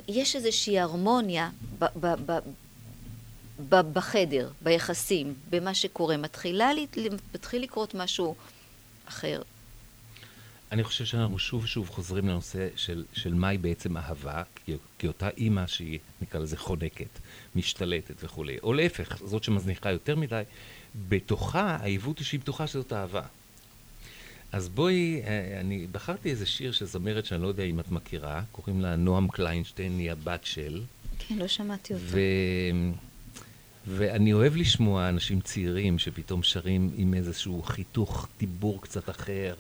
[0.08, 1.50] יש איזושהי הרמוניה
[1.80, 2.40] ב- ב- ב-
[3.70, 6.18] ב- בחדר, ביחסים, במה שקורה.
[6.18, 6.88] מתחילה, לי-
[7.34, 8.36] מתחיל לקרות משהו
[9.06, 9.42] אחר.
[10.72, 15.30] אני חושב שאנחנו שוב ושוב חוזרים לנושא של, של מהי בעצם אהבה, כי, כי אותה
[15.38, 17.20] אימא שהיא, נקרא לזה, חונקת,
[17.56, 20.44] משתלטת וכולי, או להפך, זאת שמזניחה יותר מדי,
[21.10, 23.22] בתוכה, העיוות הוא שהיא בטוחה שזאת אהבה.
[24.52, 28.42] אז בואי, אה, אני בחרתי איזה שיר של זמרת שאני לא יודע אם את מכירה,
[28.52, 30.82] קוראים לה נועם קליינשטיין, היא הבת של,
[31.20, 32.06] כן, לא שמעתי אותו.
[32.06, 32.20] ו...
[33.88, 39.54] ואני אוהב לשמוע אנשים צעירים שפתאום שרים עם איזשהו חיתוך דיבור קצת אחר.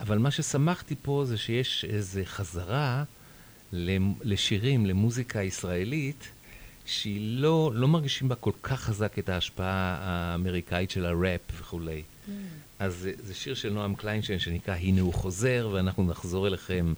[0.00, 3.04] אבל מה ששמחתי פה זה שיש איזו חזרה
[4.22, 6.28] לשירים, למוזיקה ישראלית,
[6.86, 12.02] שהיא לא, לא מרגישים בה כל כך חזק את ההשפעה האמריקאית של הראפ וכולי.
[12.78, 16.92] אז זה, זה שיר של נועם קליינשטיין שנקרא "הנה הוא חוזר", ואנחנו נחזור אליכם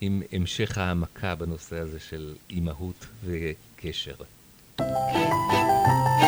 [0.00, 4.14] עם המשך העמקה בנושא הזה של אימהות וקשר.
[4.78, 6.19] הנה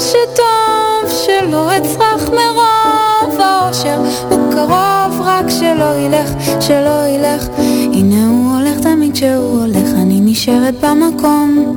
[0.00, 6.30] שטוב שלא אצרח מרוב האושר הוא קרוב רק שלא ילך,
[6.60, 7.48] שלא ילך.
[7.92, 11.76] הנה הוא הולך תמיד כשהוא הולך אני נשארת במקום.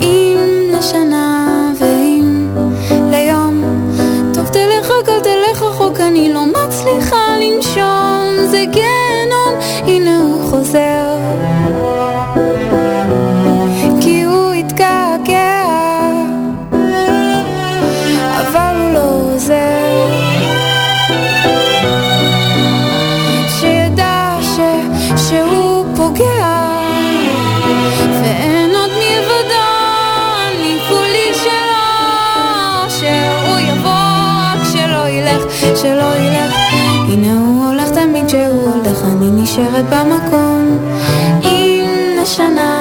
[0.00, 0.38] אם
[0.78, 2.48] לשנה ואם
[3.10, 3.64] ליום.
[4.34, 9.54] טוב תלך רק אל תלך רחוק אני לא מצליחה לנשום זה גיהנום.
[9.86, 11.13] הנה הוא חוזר.
[39.54, 40.78] נשארת במקום.
[41.44, 41.86] אם
[42.22, 42.73] לשנה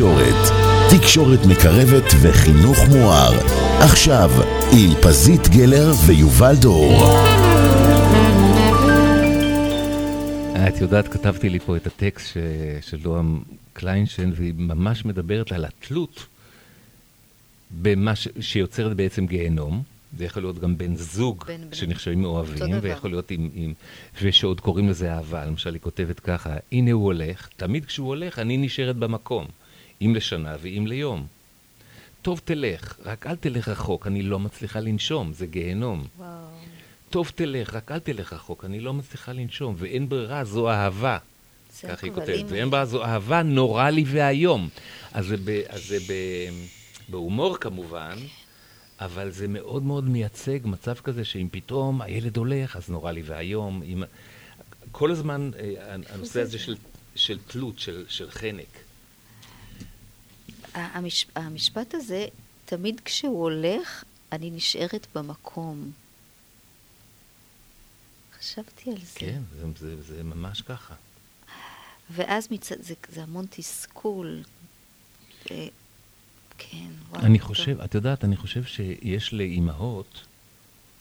[0.00, 0.52] תקשורת.
[1.00, 3.32] תקשורת מקרבת וחינוך מואר.
[3.80, 4.30] עכשיו,
[4.72, 6.92] עם פזית גלר ויובל דור.
[10.68, 12.36] את יודעת, כתבתי לי פה את הטקסט ש...
[12.90, 13.42] של נועם
[13.72, 16.26] קליינשטיין, והיא ממש מדברת על התלות
[17.82, 18.28] במה ש...
[18.40, 19.82] שיוצרת בעצם גיהנום.
[20.18, 22.78] זה יכול להיות גם בן זוג בן- שנחשבים מאוהבים.
[22.82, 23.72] ויכול להיות עם, עם...
[24.22, 25.44] ושעוד קוראים לזה אהבה.
[25.44, 29.46] למשל, היא כותבת ככה, הנה הוא הולך, תמיד כשהוא הולך, אני נשארת במקום,
[30.02, 31.26] אם לשנה ואם ליום.
[32.22, 36.06] טוב תלך, רק אל תלך רחוק, אני לא מצליחה לנשום, זה גיהנום.
[36.18, 36.28] וואו.
[37.10, 41.18] טוב תלך, רק אל תלך רחוק, אני לא מצליחה לנשום, ואין ברירה, זו אהבה.
[41.82, 44.68] כך היא כותבת, ואין ברירה, זו אהבה נורא לי ואיום.
[45.12, 46.12] אז זה, ב, אז זה ב,
[47.08, 48.16] בהומור כמובן,
[49.00, 53.82] אבל זה מאוד מאוד מייצג מצב כזה שאם פתאום הילד הולך, אז נורא לי ואיום.
[53.82, 54.02] אם...
[54.92, 56.76] כל הזמן אה, הנושא הזה של,
[57.14, 58.79] של תלות, של, של חנק.
[60.74, 61.26] המש...
[61.34, 62.26] המשפט הזה,
[62.64, 65.90] תמיד כשהוא הולך, אני נשארת במקום.
[68.38, 69.18] חשבתי על זה.
[69.18, 70.94] כן, זה, זה, זה ממש ככה.
[72.10, 74.42] ואז מצד, זה, זה המון תסכול.
[75.50, 75.66] אה,
[76.58, 77.22] כן, וואו.
[77.22, 77.38] אני.
[77.38, 80.24] חושב, את יודעת, אני חושב שיש לאימהות,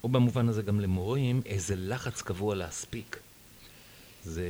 [0.03, 3.19] או במובן הזה גם למורים, איזה לחץ קבוע להספיק.
[4.23, 4.47] זה...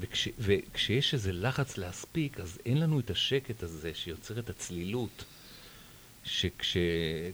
[0.00, 5.24] וכש, וכשיש איזה לחץ להספיק, אז אין לנו את השקט הזה שיוצר את הצלילות.
[6.24, 6.76] שכש...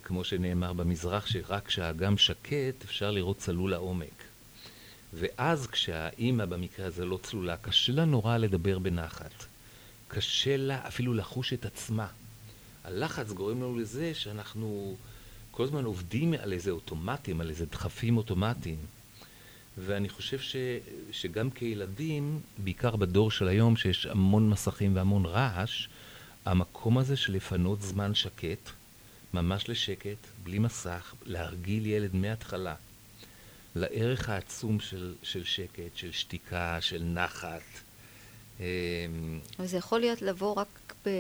[0.03, 4.23] כמו שנאמר במזרח, שרק כשהאגם שקט אפשר לראות צלול לעומק.
[5.13, 9.45] ואז כשהאימא במקרה הזה לא צלולה, קשה לה נורא לדבר בנחת.
[10.09, 12.07] קשה לה אפילו לחוש את עצמה.
[12.85, 14.97] הלחץ גורם לנו לזה שאנחנו
[15.51, 18.79] כל הזמן עובדים על איזה אוטומטים, על איזה דחפים אוטומטיים.
[19.79, 20.57] ואני חושב ש,
[21.13, 25.89] שגם כילדים, בעיקר בדור של היום, שיש המון מסכים והמון רעש,
[26.45, 28.71] המקום הזה של לפנות זמן שקט,
[29.35, 32.75] ממש לשקט, בלי מסך, להרגיל ילד מההתחלה
[33.77, 37.63] לערך העצום של, של שקט, של שתיקה, של נחת.
[38.61, 38.65] אמ,
[39.59, 41.11] אבל זה יכול להיות לבוא רק ב...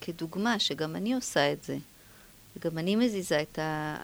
[0.00, 1.76] כדוגמה, שגם אני עושה את זה.
[2.56, 3.96] וגם אני מזיזה את ה...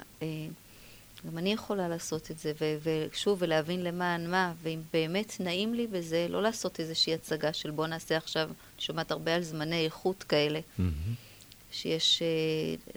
[1.27, 2.53] גם אני יכולה לעשות את זה,
[2.83, 7.87] ושוב, ולהבין למען מה, ואם באמת נעים לי בזה, לא לעשות איזושהי הצגה של בוא
[7.87, 10.93] נעשה עכשיו, אני שומעת הרבה על זמני איכות כאלה, מהמם.
[11.73, 12.27] שיש אה,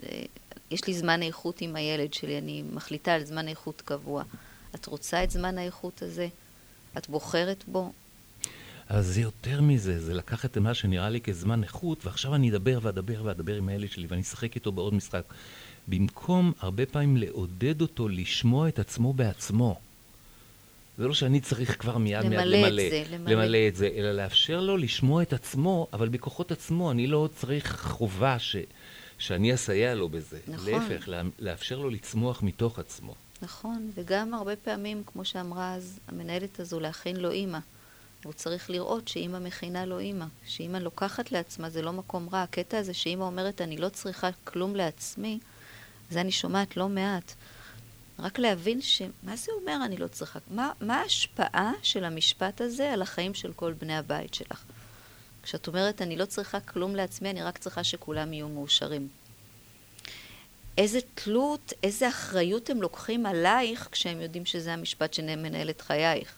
[0.08, 0.22] אה,
[0.70, 4.22] יש לי זמן איכות עם הילד שלי, אני מחליטה על זמן איכות קבוע.
[4.74, 6.28] את רוצה את זמן האיכות הזה?
[6.98, 7.92] את בוחרת בו.
[8.88, 12.78] אז זה יותר מזה, זה לקח את מה שנראה לי כזמן איכות, ועכשיו אני אדבר
[12.82, 15.24] ואדבר ואדבר עם הילד שלי, ואני אשחק איתו בעוד משחק.
[15.88, 19.80] במקום הרבה פעמים לעודד אותו לשמוע את עצמו בעצמו.
[20.98, 23.32] זה לא שאני צריך כבר מיד מיד למלא את למלא, זה, למלא.
[23.32, 26.90] למלא את זה, אלא לאפשר לו לשמוע את עצמו, אבל בכוחות עצמו.
[26.90, 28.56] אני לא צריך חובה ש,
[29.18, 30.38] שאני אסייע לו בזה.
[30.48, 30.72] נכון.
[30.72, 33.14] להפך, לה, לאפשר לו לצמוח מתוך עצמו.
[33.42, 37.58] נכון, וגם הרבה פעמים, כמו שאמרה אז המנהלת הזו, להכין לו אימא.
[38.24, 40.26] הוא צריך לראות שאימא מכינה לו אימא.
[40.46, 42.42] שאימא לוקחת לעצמה, זה לא מקום רע.
[42.42, 45.38] הקטע הזה שאימא אומרת, אני לא צריכה כלום לעצמי,
[46.10, 47.34] זה אני שומעת לא מעט.
[48.18, 49.02] רק להבין ש...
[49.22, 50.38] מה זה אומר אני לא צריכה?
[50.50, 54.64] מה, מה ההשפעה של המשפט הזה על החיים של כל בני הבית שלך?
[55.42, 59.08] כשאת אומרת, אני לא צריכה כלום לעצמי, אני רק צריכה שכולם יהיו מאושרים.
[60.78, 66.32] איזה תלות, איזה אחריות הם לוקחים עלייך כשהם יודעים שזה המשפט שמנהל את חייך.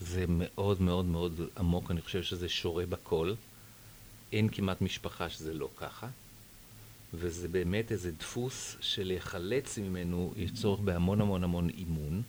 [0.00, 3.34] זה מאוד מאוד מאוד עמוק, אני חושב שזה שורה בכל.
[4.32, 6.08] אין כמעט משפחה שזה לא ככה.
[7.14, 12.22] וזה באמת איזה דפוס שלהיחלץ ממנו יש צורך בהמון המון המון אימון.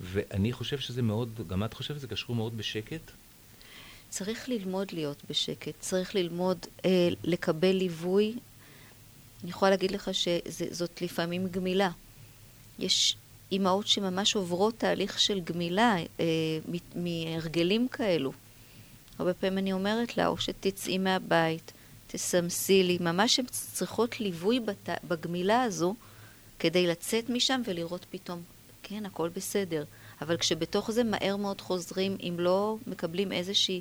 [0.00, 3.10] ואני חושב שזה מאוד, גם את חושבת שזה קשור מאוד בשקט?
[4.08, 8.34] צריך ללמוד להיות בשקט, צריך ללמוד אה, לקבל ליווי.
[9.42, 11.90] אני יכולה להגיד לך שזאת לפעמים גמילה.
[12.78, 13.16] יש
[13.52, 16.24] אימהות שממש עוברות תהליך של גמילה אה,
[16.94, 18.32] מהרגלים כאלו.
[19.18, 21.72] הרבה פעמים אני אומרת לה, או שתצאי מהבית,
[22.10, 24.88] תסמסי לי, ממש הן צריכות ליווי בת...
[25.04, 25.94] בגמילה הזו
[26.58, 28.42] כדי לצאת משם ולראות פתאום,
[28.82, 29.84] כן, הכל בסדר.
[30.20, 33.80] אבל כשבתוך זה מהר מאוד חוזרים, אם לא מקבלים איזושהי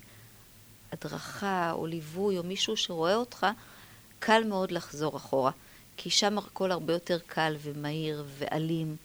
[0.92, 3.48] הדרכה או ליווי או מישהו שרואה אותך,
[4.20, 5.52] קל מאוד לחזור אחורה.
[5.98, 8.96] כי שם הכל הרבה יותר קל ומהיר ואלים.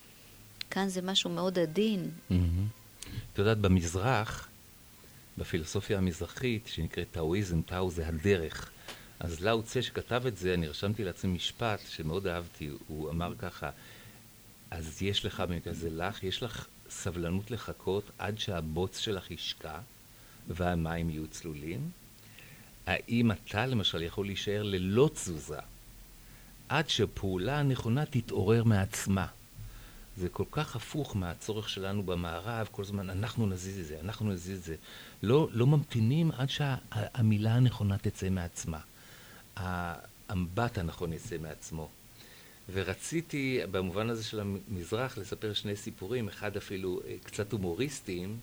[0.69, 2.11] כאן זה משהו מאוד עדין.
[3.33, 4.47] את יודעת, במזרח,
[5.37, 8.69] בפילוסופיה המזרחית, שנקראת טאואיזם, טאו זה הדרך.
[9.23, 13.69] אז לאו צה שכתב את זה, אני רשמתי לעצמי משפט שמאוד אהבתי, הוא אמר ככה,
[14.71, 19.79] אז יש לך, במקרה זה לך, יש לך סבלנות לחכות עד שהבוץ שלך ישקע
[20.47, 21.89] והמים יהיו צלולים?
[22.85, 25.59] האם אתה למשל יכול להישאר ללא תזוזה
[26.69, 29.27] עד שהפעולה הנכונה תתעורר מעצמה?
[30.17, 34.57] זה כל כך הפוך מהצורך שלנו במערב, כל הזמן אנחנו נזיז את זה, אנחנו נזיז
[34.57, 34.75] את זה.
[35.23, 38.79] לא, לא ממתינים עד שהמילה הנכונה תצא מעצמה.
[39.55, 41.89] האמבט הנכון יצא מעצמו.
[42.73, 48.37] ורציתי, במובן הזה של המזרח, לספר שני סיפורים, אחד אפילו אה, קצת הומוריסטיים,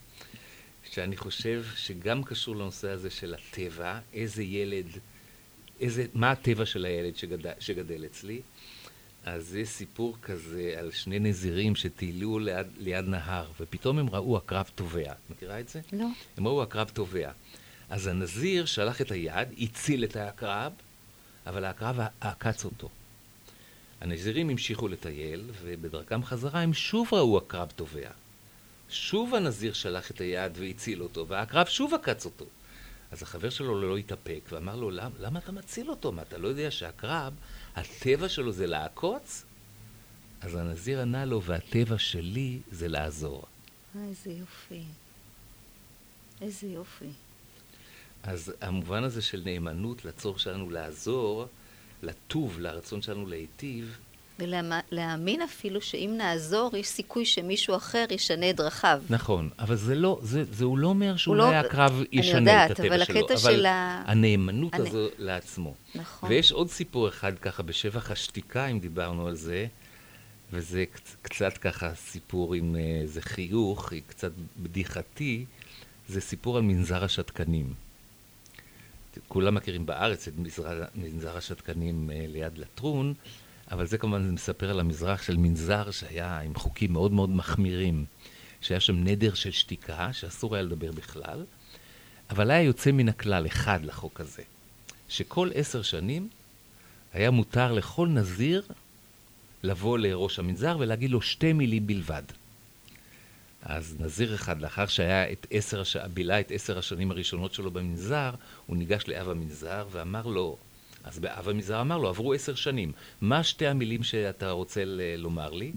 [0.91, 4.87] שאני חושב שגם קשור לנושא הזה של הטבע, איזה ילד,
[5.81, 8.41] איזה, מה הטבע של הילד שגדל, שגדל אצלי.
[9.25, 14.71] אז יש סיפור כזה על שני נזירים שטיילו ליד, ליד נהר, ופתאום הם ראו עקרב
[14.75, 15.13] טובע.
[15.13, 15.81] את מכירה את זה?
[15.93, 16.07] לא.
[16.37, 17.31] הם ראו עקרב טובע.
[17.91, 20.73] אז הנזיר שלח את היד, הציל את העקרב,
[21.51, 22.89] אבל העקרב עקץ אותו.
[24.01, 28.11] הנזירים המשיכו לטייל, ובדרכם חזרה הם שוב ראו עקרב טובע.
[28.89, 32.45] שוב הנזיר שלח את היד והציל אותו, והעקרב שוב עקץ אותו.
[33.13, 36.13] אז החבר שלו לא התאפק ואמר לו, למה, למה אתה מציל אותו?
[36.13, 37.35] מה, אתה לא יודע שהעקרב,
[37.77, 39.45] הטבע שלו זה לעקוץ?
[40.41, 43.45] אז הנזיר ענה לו, והטבע שלי זה לעזור.
[44.09, 44.83] איזה יופי.
[46.41, 47.11] איזה יופי.
[48.23, 51.47] אז המובן הזה של נאמנות לצורך שלנו לעזור,
[52.03, 53.99] לטוב, לרצון שלנו להיטיב,
[54.39, 59.03] ולהאמין אפילו שאם נעזור, יש סיכוי שמישהו אחר ישנה את דרכיו.
[59.11, 62.81] נכון, אבל זה לא, זה, זה הוא לא אומר שאולי לא- הקרב ישנה יודעת, את
[62.81, 65.75] הטבע אבל שלו, אבל של ה- הנאמנות הנ- הזו לעצמו.
[65.95, 66.29] נכון.
[66.31, 69.67] ויש עוד סיפור אחד ככה בשבח השתיקה, אם דיברנו על זה,
[70.53, 74.31] וזה קצ- קצת ככה סיפור עם אה, איזה חיוך, קצת
[74.63, 75.45] בדיחתי,
[76.09, 77.73] זה סיפור על מנזר השתקנים.
[79.29, 83.15] כולם מכירים בארץ את מנזר, מנזר השתקנים אה, ליד לטרון,
[83.71, 88.05] אבל זה כמובן מספר על המזרח של מנזר שהיה עם חוקים מאוד מאוד מחמירים,
[88.61, 91.45] שהיה שם נדר של שתיקה, שאסור היה לדבר בכלל,
[92.31, 94.43] אבל היה יוצא מן הכלל אחד לחוק הזה,
[95.09, 96.29] שכל עשר שנים
[97.13, 98.63] היה מותר לכל נזיר
[99.63, 102.23] לבוא לראש המנזר ולהגיד לו שתי מילים בלבד.
[103.63, 105.97] אז נזיר אחד, לאחר שהיה את עשר, הש...
[105.97, 108.31] בילה את עשר השנים הראשונות שלו במנזר,
[108.67, 110.57] הוא ניגש לאב המנזר ואמר לו,
[111.05, 115.51] אז באב המנזר אמר לו, עברו עשר שנים, מה שתי המילים שאתה רוצה ל- לומר
[115.51, 115.73] לי?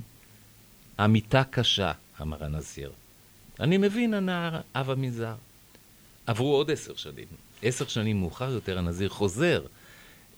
[0.98, 2.92] המיטה קשה, אמר הנזיר.
[3.60, 5.36] אני מבין, ענה אב המנזר.
[6.26, 7.28] עברו עוד עשר שנים.
[7.62, 9.66] עשר שנים מאוחר יותר הנזיר חוזר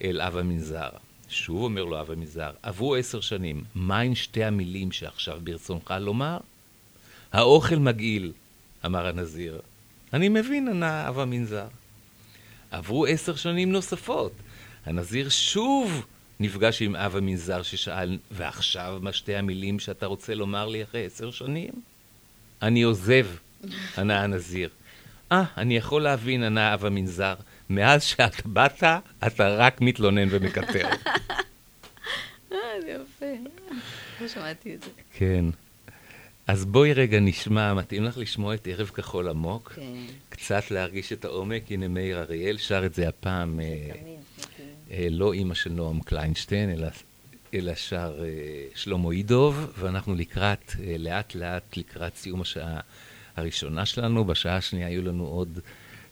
[0.01, 0.89] אל אב המנזר.
[1.29, 6.37] שוב אומר לו אב המנזר, עברו עשר שנים, מהן שתי המילים שעכשיו ברצונך לומר?
[7.35, 8.31] האוכל מגעיל,
[8.85, 9.61] אמר הנזיר.
[10.13, 11.67] אני מבין, ענה אב המנזר.
[12.71, 14.31] עברו עשר שנים נוספות.
[14.85, 16.05] הנזיר שוב
[16.39, 21.31] נפגש עם אב המנזר ששאל, ועכשיו מה שתי המילים שאתה רוצה לומר לי אחרי עשר
[21.31, 21.73] שנים?
[22.61, 23.27] אני עוזב,
[23.97, 24.69] ענה הנזיר.
[25.31, 27.35] אה, ah, אני יכול להבין, ענה אב המנזר.
[27.69, 28.83] מאז שאתה באת,
[29.27, 30.89] אתה רק מתלונן ומקטר.
[32.51, 32.57] אה,
[32.87, 33.49] יפה.
[34.21, 34.89] לא שמעתי את זה.
[35.13, 35.45] כן.
[36.47, 39.71] אז בואי רגע נשמע, מתאים לך לשמוע את ערב כחול עמוק?
[39.75, 39.81] כן.
[40.29, 43.65] קצת להרגיש את העומק, הנה מאיר אריאל שר את זה הפעם, אה,
[44.91, 46.87] אה, לא אימא של נועם קליינשטיין, אלא,
[47.53, 48.27] אלא שר אה,
[48.75, 52.79] שלמה אידוב, ואנחנו לקראת, אה, לאט לאט לקראת סיום השעה
[53.35, 55.59] הראשונה שלנו, בשעה השנייה היו לנו עוד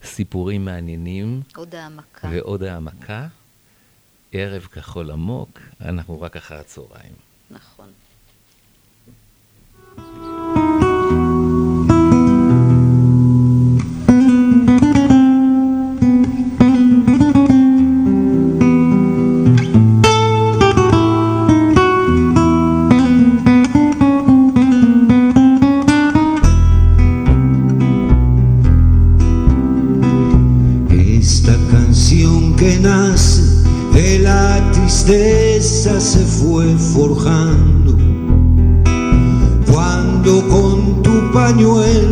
[0.03, 1.41] סיפורים מעניינים.
[1.55, 2.29] עוד העמקה.
[2.31, 3.27] ועוד העמקה.
[4.31, 7.13] ערב כחול עמוק, אנחנו רק אחר הצהריים.
[7.51, 7.91] נכון.
[31.23, 33.43] Esta canción que nace
[33.93, 37.52] de la tristeza se fue forjando.
[41.63, 42.02] Pañuelo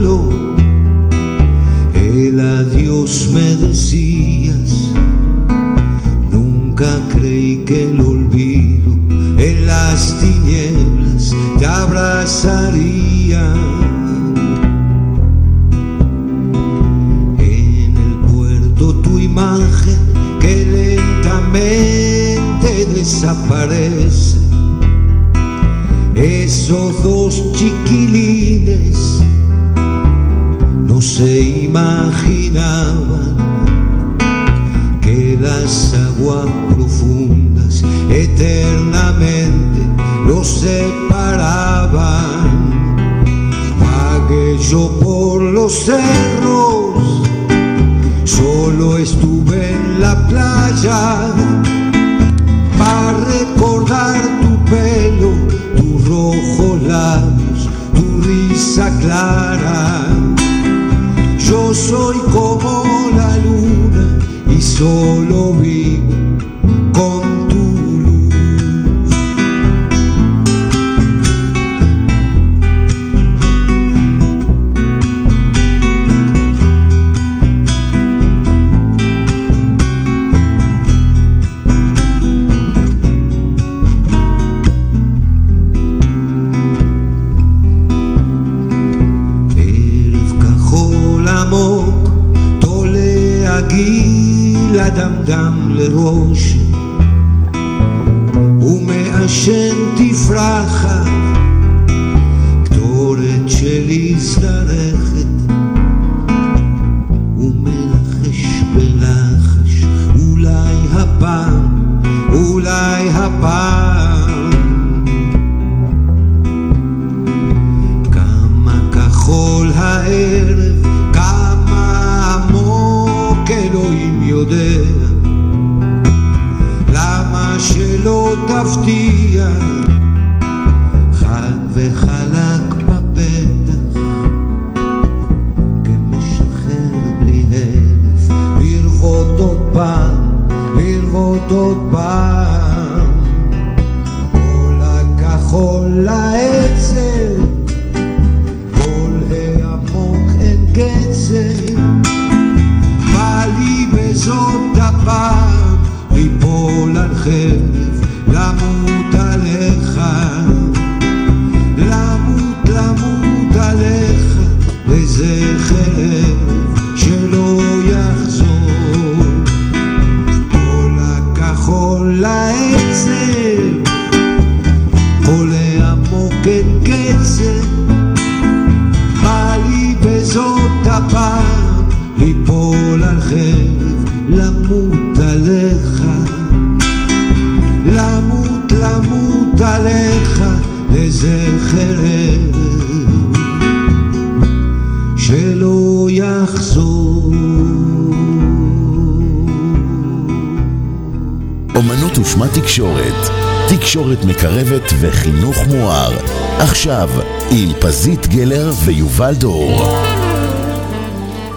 [206.64, 207.10] עכשיו,
[207.52, 209.72] עם פזית גלר ויובל דור.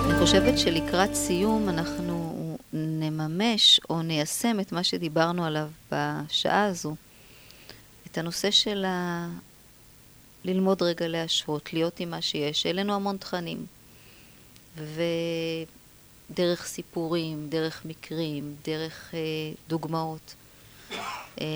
[0.05, 2.35] אני חושבת שלקראת סיום אנחנו
[2.73, 6.95] נממש או ניישם את מה שדיברנו עליו בשעה הזו,
[8.07, 9.29] את הנושא של ה...
[10.45, 12.67] ללמוד רגע להשוות, להיות עם מה שיש.
[12.67, 13.67] העלינו המון תכנים.
[16.31, 19.19] ודרך סיפורים, דרך מקרים, דרך אה,
[19.69, 20.35] דוגמאות.
[21.41, 21.47] אה,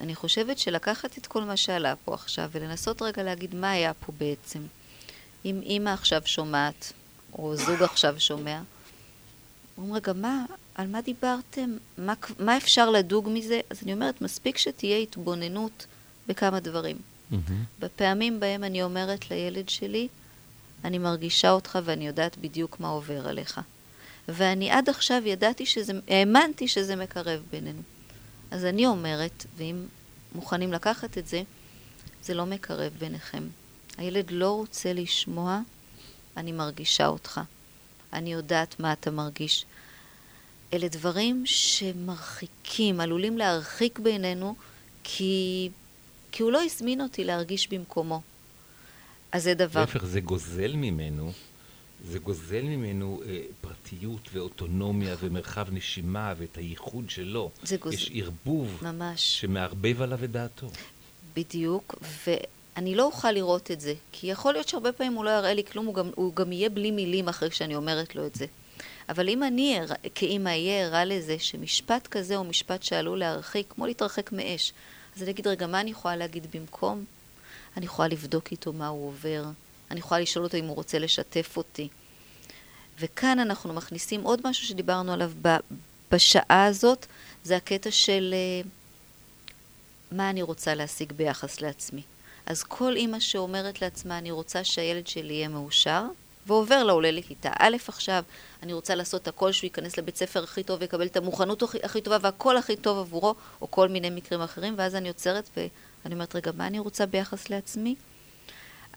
[0.00, 4.12] אני חושבת שלקחת את כל מה שעלה פה עכשיו ולנסות רגע להגיד מה היה פה
[4.18, 4.60] בעצם.
[5.44, 6.92] אם אימא עכשיו שומעת,
[7.32, 8.60] או זוג עכשיו שומע,
[9.78, 10.44] אומרים, רגע, מה,
[10.74, 11.76] על מה דיברתם?
[11.98, 13.60] מה, מה אפשר לדוג מזה?
[13.70, 15.86] אז אני אומרת, מספיק שתהיה התבוננות
[16.26, 16.96] בכמה דברים.
[16.96, 17.34] Mm-hmm.
[17.80, 20.08] בפעמים בהם אני אומרת לילד שלי,
[20.84, 23.60] אני מרגישה אותך ואני יודעת בדיוק מה עובר עליך.
[24.28, 27.82] ואני עד עכשיו ידעתי שזה, האמנתי שזה מקרב בינינו.
[28.50, 29.86] אז אני אומרת, ואם
[30.34, 31.42] מוכנים לקחת את זה,
[32.22, 33.48] זה לא מקרב ביניכם.
[33.98, 35.60] הילד לא רוצה לשמוע,
[36.36, 37.40] אני מרגישה אותך.
[38.12, 39.66] אני יודעת מה אתה מרגיש.
[40.72, 44.54] אלה דברים שמרחיקים, עלולים להרחיק בינינו,
[45.02, 45.70] כי,
[46.32, 48.20] כי הוא לא הזמין אותי להרגיש במקומו.
[49.32, 49.80] אז זה דבר...
[49.80, 51.32] להפך, זה גוזל ממנו,
[52.04, 57.50] זה גוזל ממנו אה, פרטיות ואוטונומיה ומרחב נשימה ואת הייחוד שלו.
[57.62, 57.94] זה גוזל.
[57.94, 59.40] יש ערבוב ממש.
[59.40, 60.70] שמערבב עליו את דעתו.
[61.36, 61.94] בדיוק,
[62.26, 65.64] ואני לא אוכל לראות את זה, כי יכול להיות שהרבה פעמים הוא לא יראה לי
[65.64, 68.46] כלום, הוא גם, הוא גם יהיה בלי מילים אחרי שאני אומרת לו את זה.
[69.08, 69.78] אבל אם אני
[70.14, 74.72] כאימא אהיה ערה לזה שמשפט כזה הוא משפט שעלול להרחיק, כמו להתרחק מאש,
[75.16, 77.04] אז אני אגיד, רגע, מה אני יכולה להגיד במקום?
[77.76, 79.44] אני יכולה לבדוק איתו מה הוא עובר,
[79.90, 81.88] אני יכולה לשאול אותו אם הוא רוצה לשתף אותי.
[83.00, 85.32] וכאן אנחנו מכניסים עוד משהו שדיברנו עליו
[86.12, 87.06] בשעה הזאת,
[87.44, 88.68] זה הקטע של אה,
[90.12, 92.02] מה אני רוצה להשיג ביחס לעצמי.
[92.46, 96.02] אז כל אימא שאומרת לעצמה, אני רוצה שהילד שלי יהיה מאושר,
[96.46, 98.24] ועובר לה, עולה לכיתה א' עכשיו,
[98.62, 102.00] אני רוצה לעשות הכל שהוא ייכנס לבית ספר הכי טוב ויקבל את המוכנות הכי, הכי
[102.00, 106.36] טובה והכל הכי טוב עבורו, או כל מיני מקרים אחרים, ואז אני עוצרת ואני אומרת,
[106.36, 107.94] רגע, מה אני רוצה ביחס לעצמי?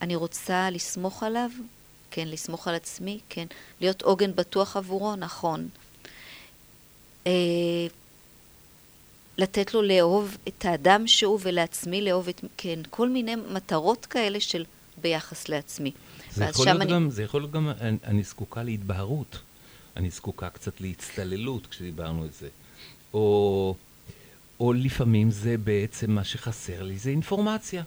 [0.04, 1.50] אני רוצה לסמוך עליו?
[2.10, 3.20] כן, לסמוך על עצמי?
[3.28, 3.46] כן.
[3.80, 5.16] להיות עוגן בטוח עבורו?
[5.16, 5.68] נכון.
[7.26, 7.32] אה,
[9.38, 12.44] לתת לו לאהוב את האדם שהוא ולעצמי לאהוב את...
[12.56, 14.64] כן, כל מיני מטרות כאלה של
[15.02, 15.92] ביחס לעצמי.
[16.32, 16.90] זה יכול, להיות אני...
[16.90, 19.38] גם, זה יכול להיות גם, אני, אני זקוקה להתבהרות,
[19.96, 22.48] אני זקוקה קצת להצטללות כשדיברנו את זה.
[23.14, 23.74] או,
[24.60, 27.82] או לפעמים זה בעצם מה שחסר לי, זה אינפורמציה.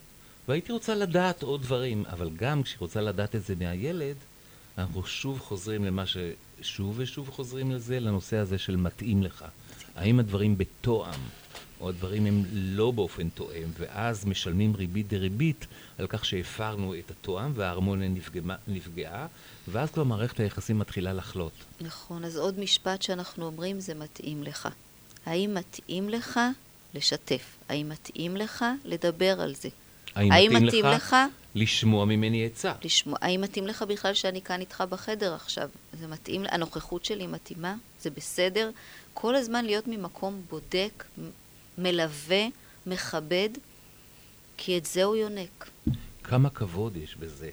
[0.48, 4.16] והייתי רוצה לדעת עוד דברים, אבל גם כשהיא רוצה לדעת את זה מהילד,
[4.78, 6.18] אנחנו שוב חוזרים למה ש...
[6.62, 9.46] שוב ושוב חוזרים לזה, לנושא הזה של מתאים לך.
[9.96, 11.20] האם הדברים בתואם,
[11.82, 15.68] או הדברים הם לא באופן תואם, ואז משלמים ריבית דריבית
[15.98, 19.28] על כך שהפרנו את התואם וההרמוניה נפגעה, נפגעה,
[19.68, 21.52] ואז כבר מערכת היחסים מתחילה לחלות.
[21.82, 24.68] נכון, אז עוד משפט שאנחנו אומרים זה מתאים לך.
[25.26, 26.40] האם מתאים לך
[26.94, 27.56] לשתף?
[27.70, 29.70] האם מתאים לך לדבר על זה?
[30.18, 31.16] האם, האם מתאים, מתאים לך, לך
[31.56, 32.74] לשמוע ממני עצה?
[32.84, 35.70] לשמוע, האם מתאים לך בכלל שאני כאן איתך בחדר עכשיו?
[36.00, 37.76] זה מתאים, הנוכחות שלי מתאימה?
[38.02, 38.70] זה בסדר?
[39.14, 41.04] כל הזמן להיות ממקום בודק,
[41.78, 42.46] מלווה,
[42.88, 43.50] מכבד,
[44.58, 45.70] כי את זה הוא יונק.
[46.24, 47.50] כמה כבוד יש בזה.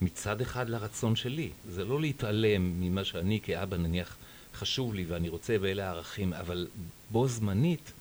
[0.00, 4.16] מצד אחד לרצון שלי, זה לא להתעלם ממה שאני כאבא נניח
[4.54, 6.66] חשוב לי ואני רוצה ואלה הערכים, אבל
[7.10, 7.92] בו זמנית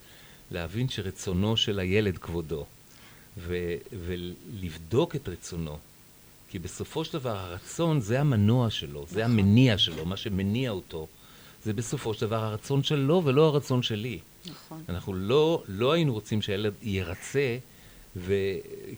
[0.52, 2.66] להבין שרצונו של הילד כבודו.
[3.38, 3.76] ו-
[4.06, 5.78] ולבדוק את רצונו.
[6.50, 9.32] כי בסופו של דבר הרצון זה המנוע שלו, זה נכון.
[9.32, 11.08] המניע שלו, מה שמניע אותו.
[11.64, 14.20] זה בסופו של דבר הרצון שלו ולא הרצון שלי.
[14.46, 14.84] נכון.
[14.90, 17.58] אנחנו לא, לא היינו רוצים שהילד ירצה,
[18.16, 18.34] ו...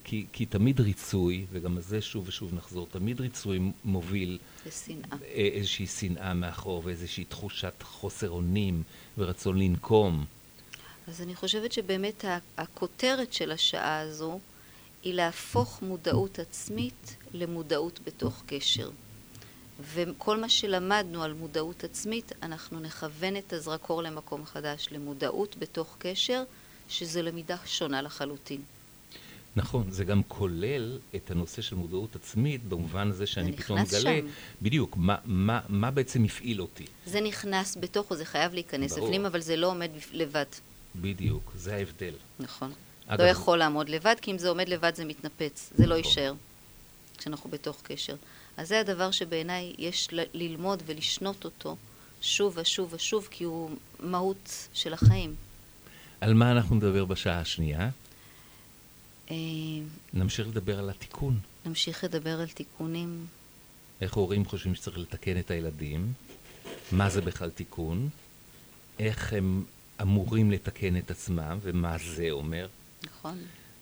[0.04, 4.38] כי, כי תמיד ריצוי, וגם על זה שוב ושוב נחזור, תמיד ריצוי מוביל...
[4.68, 5.18] לשנאה.
[5.34, 8.84] איזושהי שנאה מאחור ואיזושהי תחושת חוסר אונים
[9.18, 10.26] ורצון לנקום.
[11.08, 12.26] אז אני חושבת שבאמת
[12.58, 14.40] הכותרת של השעה הזו
[15.04, 18.90] היא להפוך מודעות עצמית למודעות בתוך קשר.
[19.94, 26.44] וכל מה שלמדנו על מודעות עצמית, אנחנו נכוון את הזרקור למקום חדש, למודעות בתוך קשר,
[26.90, 28.62] שזו למידה שונה לחלוטין.
[29.56, 34.28] נכון, זה גם כולל את הנושא של מודעות עצמית, במובן הזה שאני פתאום מגלה, שם.
[34.62, 36.86] בדיוק, מה, מה, מה בעצם הפעיל אותי.
[37.06, 40.46] זה נכנס בתוכו, זה חייב להיכנס בפנים, אבל זה לא עומד לבד.
[40.96, 42.14] בדיוק, זה ההבדל.
[42.40, 42.72] נכון.
[43.08, 45.90] אגב, לא יכול לעמוד לבד, כי אם זה עומד לבד זה מתנפץ, זה לא נכון.
[45.90, 46.34] לא יישאר
[47.18, 48.16] כשאנחנו בתוך קשר.
[48.58, 51.76] אז זה הדבר שבעיניי יש ללמוד ולשנות אותו
[52.22, 55.36] שוב ושוב ושוב, כי הוא מהות של החיים.
[56.22, 57.90] על מה אנחנו נדבר בשעה השנייה?
[59.32, 59.36] אה,
[60.14, 61.40] נמשיך לדבר על התיקון.
[61.66, 63.26] נמשיך לדבר על תיקונים.
[64.02, 66.14] איך הורים חושבים שצריך לתקן את הילדים,
[66.92, 68.10] מה זה בכלל תיקון,
[69.00, 69.64] איך הם
[70.02, 72.68] אמורים לתקן את עצמם ומה זה אומר,
[73.04, 73.38] נכון.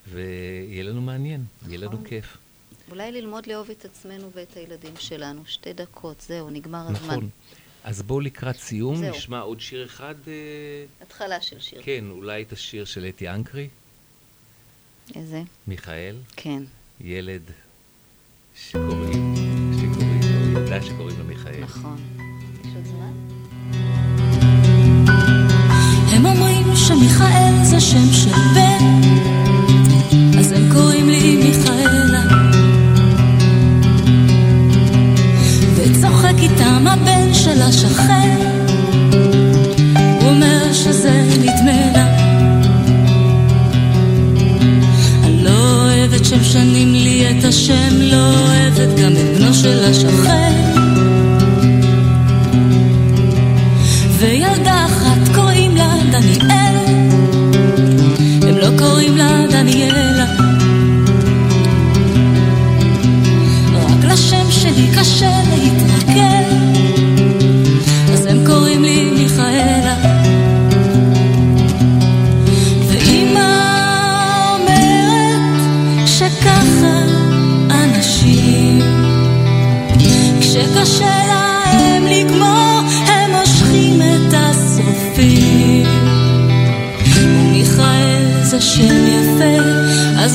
[0.09, 2.05] ויהיה לנו מעניין, יהיה לנו נכון.
[2.07, 2.37] כיף.
[2.91, 5.43] אולי ללמוד לאהוב את עצמנו ואת הילדים שלנו.
[5.45, 6.95] שתי דקות, זהו, נגמר הזמן.
[6.95, 7.29] נכון.
[7.83, 9.15] אז בואו לקראת סיום, זהו.
[9.15, 10.15] נשמע עוד שיר אחד.
[10.27, 10.33] אה,
[11.01, 11.81] התחלה של שיר.
[11.83, 13.67] כן, אולי את השיר של אתי אנקרי,
[15.15, 15.41] איזה?
[15.67, 16.63] מיכאל, כן,
[17.01, 17.41] ילד
[18.55, 19.35] שקוראים,
[19.81, 20.21] שקוראים
[20.53, 21.61] לו, ילדה שקוראים לו מיכאל.
[21.63, 22.20] נכון.
[26.21, 29.01] הם אומרים שמיכאל זה שם של בן,
[30.39, 32.21] אז הם קוראים לי מיכאלה.
[35.75, 38.37] וצוחק איתם הבן של השכן,
[40.21, 42.07] הוא אומר שזה נדמה לה.
[45.23, 50.70] אני לא אוהבת שמשנים לי את השם, לא אוהבת גם את בנו של השכן.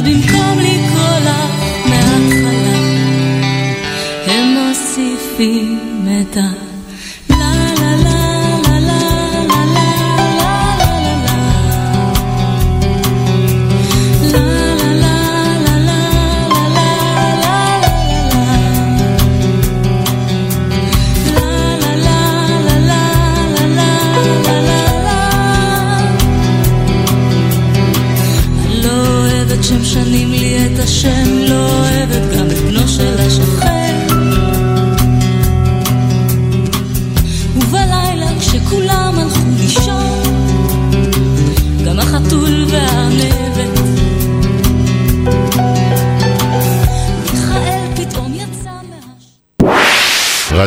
[0.06, 0.55] been coming.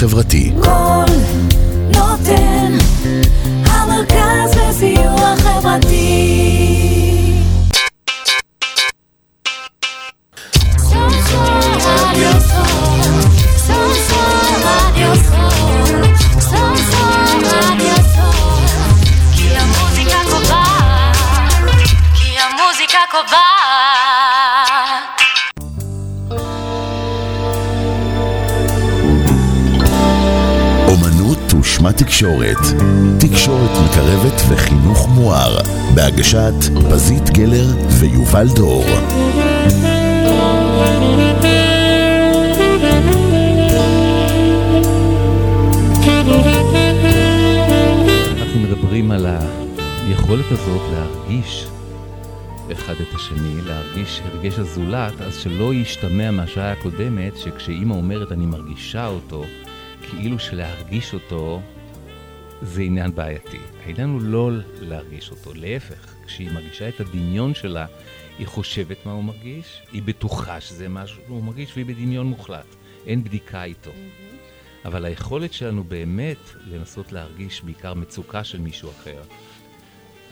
[0.00, 0.52] חברתי.
[0.62, 1.04] כל
[1.86, 2.72] נותן,
[3.66, 6.39] המרכז לסיוע חברתי.
[31.80, 32.58] ושמה תקשורת.
[33.20, 35.58] תקשורת מקרבת וחינוך מואר.
[35.94, 36.54] בהגשת
[36.90, 37.66] פזית גלר
[38.00, 38.84] ויובל דור.
[48.38, 49.26] אנחנו מדברים על
[50.06, 51.66] היכולת הזאת להרגיש
[52.72, 59.06] אחד את השני, להרגיש הרגש הזולת, אז שלא ישתמע מהשעה הקודמת, שכשאימא אומרת אני מרגישה
[59.06, 59.44] אותו,
[60.10, 61.60] כאילו שלהרגיש אותו
[62.62, 63.58] זה עניין בעייתי.
[63.84, 64.50] העניין הוא לא
[64.80, 67.86] להרגיש אותו, להפך, כשהיא מרגישה את הדמיון שלה,
[68.38, 72.66] היא חושבת מה הוא מרגיש, היא בטוחה שזה מה שהוא מרגיש, והיא בדמיון מוחלט.
[73.06, 73.90] אין בדיקה איתו.
[73.90, 74.86] Mm-hmm.
[74.88, 79.22] אבל היכולת שלנו באמת לנסות להרגיש בעיקר מצוקה של מישהו אחר,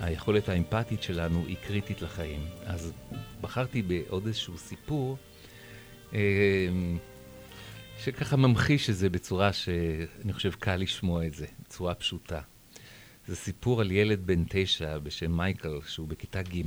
[0.01, 2.41] היכולת האמפתית שלנו היא קריטית לחיים.
[2.67, 2.93] אז
[3.41, 5.17] בחרתי בעוד איזשהו סיפור,
[6.15, 6.19] אה,
[7.99, 12.41] שככה ממחיש את זה בצורה שאני חושב קל לשמוע את זה, בצורה פשוטה.
[13.27, 16.63] זה סיפור על ילד בן תשע בשם מייקל, שהוא בכיתה ג',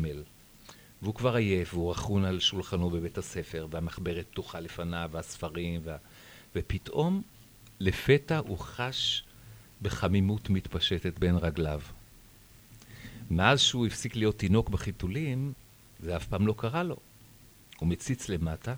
[1.01, 5.97] והוא כבר עייף, והוא רכון על שולחנו בבית הספר, והמחברת פתוחה לפניו, והספרים, וה...
[6.55, 7.21] ופתאום,
[7.79, 9.23] לפתע הוא חש
[9.82, 11.82] בחמימות מתפשטת בין רגליו.
[13.32, 15.53] מאז שהוא הפסיק להיות תינוק בחיתולים,
[15.99, 16.97] זה אף פעם לא קרה לו.
[17.79, 18.75] הוא מציץ למטה,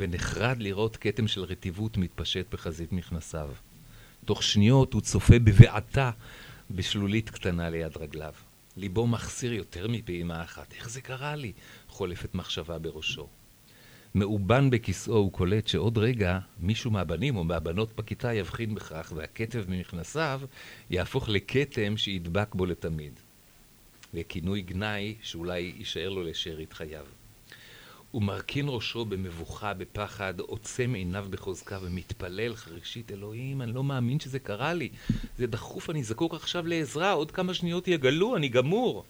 [0.00, 3.50] ונחרד לראות כתם של רטיבות מתפשט בחזית מכנסיו.
[4.24, 6.10] תוך שניות הוא צופה בבעתה
[6.70, 8.32] בשלולית קטנה ליד רגליו.
[8.76, 10.74] ליבו מחסיר יותר מפעימה אחת.
[10.74, 11.52] איך זה קרה לי?
[11.88, 13.28] חולפת מחשבה בראשו.
[14.14, 20.40] מאובן בכיסאו הוא קולט שעוד רגע מישהו מהבנים או מהבנות בכיתה יבחין בכך והכתב ממכנסיו
[20.90, 23.12] יהפוך לכתם שידבק בו לתמיד.
[24.14, 27.04] וכינוי גנאי שאולי יישאר לו לשארית חייו.
[28.12, 34.38] הוא מרכין ראשו במבוכה, בפחד, עוצם עיניו בחוזקה ומתפלל חרישית, אלוהים, אני לא מאמין שזה
[34.38, 34.88] קרה לי.
[35.38, 39.04] זה דחוף, אני זקוק עכשיו לעזרה, עוד כמה שניות יגלו, אני גמור.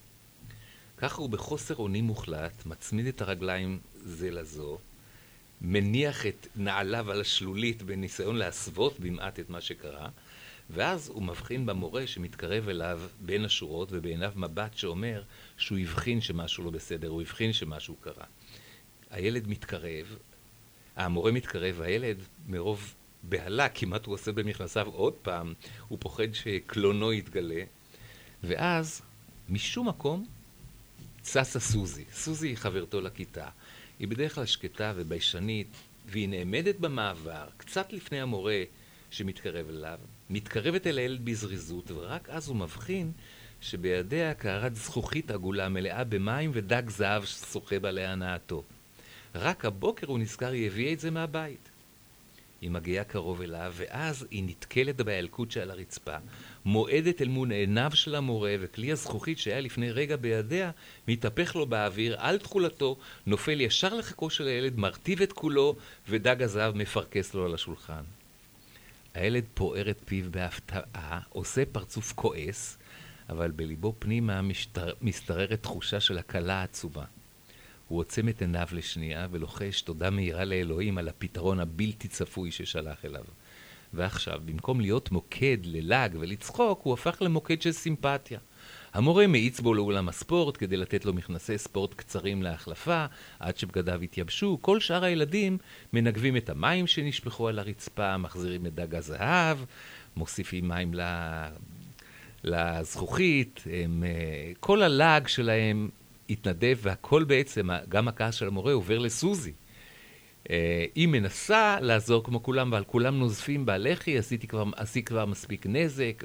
[0.97, 4.79] ככה הוא בחוסר אונים מוחלט, מצמיד את הרגליים זה לזו,
[5.61, 10.09] מניח את נעליו על השלולית בניסיון להסוות במעט את מה שקרה,
[10.71, 15.23] ואז הוא מבחין במורה שמתקרב אליו בין השורות ובעיניו מבט שאומר
[15.57, 18.25] שהוא הבחין שמשהו לא בסדר, הוא הבחין שמשהו קרה.
[19.13, 20.17] הילד מתקרב,
[20.97, 22.17] המורה מתקרב, והילד
[22.49, 25.55] מרוב בהלה, כמעט הוא עושה במכנסיו עוד פעם,
[25.89, 27.63] הוא פוחד שקלונו יתגלה,
[28.43, 29.03] ואז
[29.49, 30.27] משום מקום
[31.23, 32.05] צצה סוזי.
[32.13, 33.49] סוזי היא חברתו לכיתה.
[33.99, 35.69] היא בדרך כלל שקטה וביישנית,
[36.07, 38.63] והיא נעמדת במעבר, קצת לפני המורה
[39.11, 39.99] שמתקרב אליו,
[40.31, 43.13] מתקרבת אל הילד בזריזות, ורק אז הוא מבחין
[43.61, 48.63] שבידיה קערת זכוכית עגולה מלאה במים ודג זהב שוחה בה להנאתו.
[49.35, 51.69] רק הבוקר הוא נזכר, היא הביאה את זה מהבית.
[52.61, 56.17] היא מגיעה קרוב אליו, ואז היא נתקלת בילקוט שעל הרצפה,
[56.65, 60.71] מועדת אל מול עיניו של המורה, וכלי הזכוכית שהיה לפני רגע בידיה,
[61.09, 65.77] מתהפך לו באוויר, על תכולתו, נופל ישר לחכו של הילד, מרטיב את כולו,
[66.09, 68.03] ודג הזהב מפרכס לו על השולחן.
[69.15, 72.79] הילד פוער את פיו בהפתעה, עושה פרצוף כועס,
[73.29, 74.93] אבל בליבו פנימה משתר...
[75.03, 77.05] משתררת תחושה של הקלה עצומה.
[77.93, 83.25] הוא עוצם את עיניו לשנייה ולוחש תודה מהירה לאלוהים על הפתרון הבלתי צפוי ששלח אליו.
[83.93, 88.39] ועכשיו, במקום להיות מוקד ללעג ולצחוק, הוא הפך למוקד של סימפתיה.
[88.95, 93.07] המורה מאיץ בו לאולם הספורט כדי לתת לו מכנסי ספורט קצרים להחלפה,
[93.41, 94.59] עד שבגדיו התייבשו.
[94.61, 95.59] כל שאר הילדים
[95.93, 99.59] מנגבים את המים שנשפכו על הרצפה, מחזירים את דג הזהב,
[100.17, 100.95] מוסיפים מים
[102.45, 105.89] לזכוכית, הם, אה, כל הלעג שלהם
[106.31, 109.53] התנדב, והכל בעצם, גם הכעס של המורה עובר לסוזי.
[110.51, 115.67] אה, היא מנסה לעזור כמו כולם, ועל כולם נוזפים בלחי, עשיתי כבר, עשי כבר מספיק
[115.67, 116.25] נזק.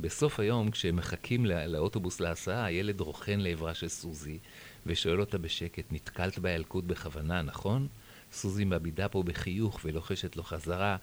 [0.00, 4.38] בסוף היום, כשהם מחכים לא, לאוטובוס להסעה, הילד רוכן לעברה של סוזי,
[4.86, 7.88] ושואל אותה בשקט, נתקלת בילקוט בכוונה, נכון?
[8.32, 10.96] סוזי מבידה פה בחיוך ולוחשת לו חזרה,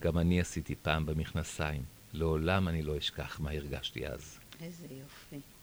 [0.00, 1.82] גם אני עשיתי פעם במכנסיים.
[2.12, 4.38] לעולם אני לא אשכח מה הרגשתי אז.
[4.60, 5.53] איזה יופי.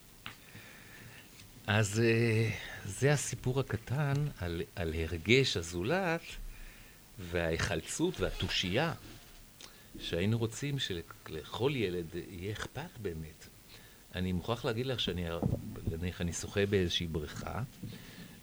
[1.68, 2.50] אז אה,
[2.86, 6.22] זה הסיפור הקטן על, על הרגש הזולת
[7.20, 8.94] וההיחלצות והתושייה
[10.00, 13.48] שהיינו רוצים שלכל ילד יהיה אכפת באמת.
[14.16, 15.26] אני מוכרח להגיד לך שאני,
[15.92, 17.64] נניח, אני שוחה באיזושהי בריכה,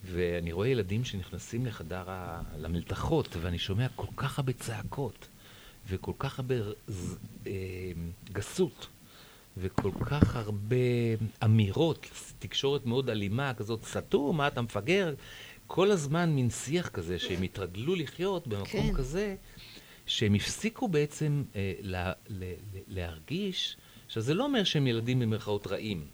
[0.05, 2.41] ואני רואה ילדים שנכנסים לחדר ה...
[2.57, 5.27] למלתחות, ואני שומע כל כך הרבה צעקות,
[5.89, 6.55] וכל כך הרבה
[7.47, 7.51] אה,
[8.31, 8.87] גסות.
[9.57, 10.75] וכל כך הרבה
[11.43, 12.07] אמירות,
[12.39, 15.13] תקשורת מאוד אלימה כזאת, סתום, מה אתה מפגר?
[15.67, 18.93] כל הזמן מין שיח כזה שהם התרגלו לחיות במקום כן.
[18.93, 19.35] כזה,
[20.05, 22.45] שהם הפסיקו בעצם אה, לה, לה,
[22.87, 26.07] להרגיש, עכשיו זה לא אומר שהם ילדים במרכאות רעים,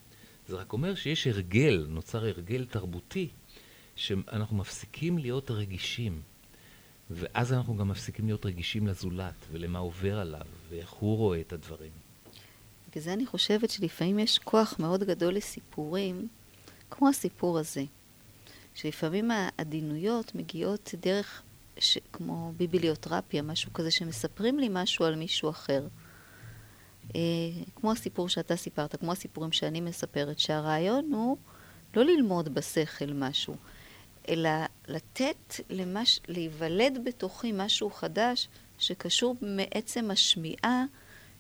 [0.47, 3.29] זה רק אומר שיש הרגל, נוצר הרגל תרבותי,
[3.95, 6.21] שאנחנו מפסיקים להיות רגישים.
[7.09, 12.04] ואז אנחנו גם מפסיקים להיות רגישים לזולת ולמה עובר עליו ואיך הוא רואה את הדברים.
[12.95, 16.27] בגלל זה אני חושבת שלפעמים יש כוח מאוד גדול לסיפורים,
[16.91, 17.83] כמו הסיפור הזה.
[18.75, 21.41] שלפעמים העדינויות מגיעות דרך,
[21.79, 21.97] ש...
[22.13, 25.87] כמו ביבליותרפיה, משהו כזה, שמספרים לי משהו על מישהו אחר.
[27.15, 27.21] אה,
[27.75, 31.37] כמו הסיפור שאתה סיפרת, כמו הסיפורים שאני מספרת, שהרעיון הוא
[31.95, 33.55] לא ללמוד בשכל משהו,
[34.29, 34.49] אלא
[34.87, 36.19] לתת למש...
[36.27, 38.47] להיוולד בתוכי משהו חדש
[38.79, 40.85] שקשור מעצם השמיעה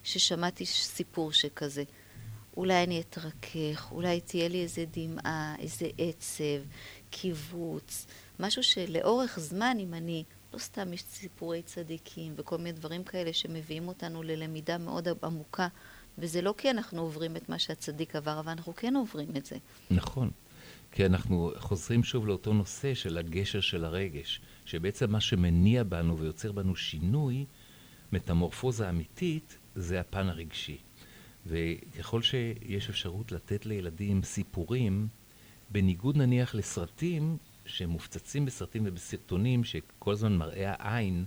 [0.05, 1.83] ששמעתי סיפור שכזה.
[2.57, 6.67] אולי אני אתרכך, אולי תהיה לי איזה דמעה, איזה עצב,
[7.09, 8.07] קיבוץ,
[8.39, 13.87] משהו שלאורך זמן, אם אני, לא סתם יש סיפורי צדיקים וכל מיני דברים כאלה שמביאים
[13.87, 15.67] אותנו ללמידה מאוד עמוקה,
[16.17, 19.57] וזה לא כי אנחנו עוברים את מה שהצדיק עבר, אבל אנחנו כן עוברים את זה.
[19.91, 20.31] נכון.
[20.91, 26.51] כי אנחנו חוזרים שוב לאותו נושא של הגשר של הרגש, שבעצם מה שמניע בנו ויוצר
[26.51, 27.45] בנו שינוי,
[28.11, 30.77] מטמורפוזה אמיתית, זה הפן הרגשי.
[31.45, 35.07] וככל שיש אפשרות לתת לילדים סיפורים,
[35.69, 41.25] בניגוד נניח לסרטים שמופצצים בסרטים ובסרטונים שכל הזמן מראה העין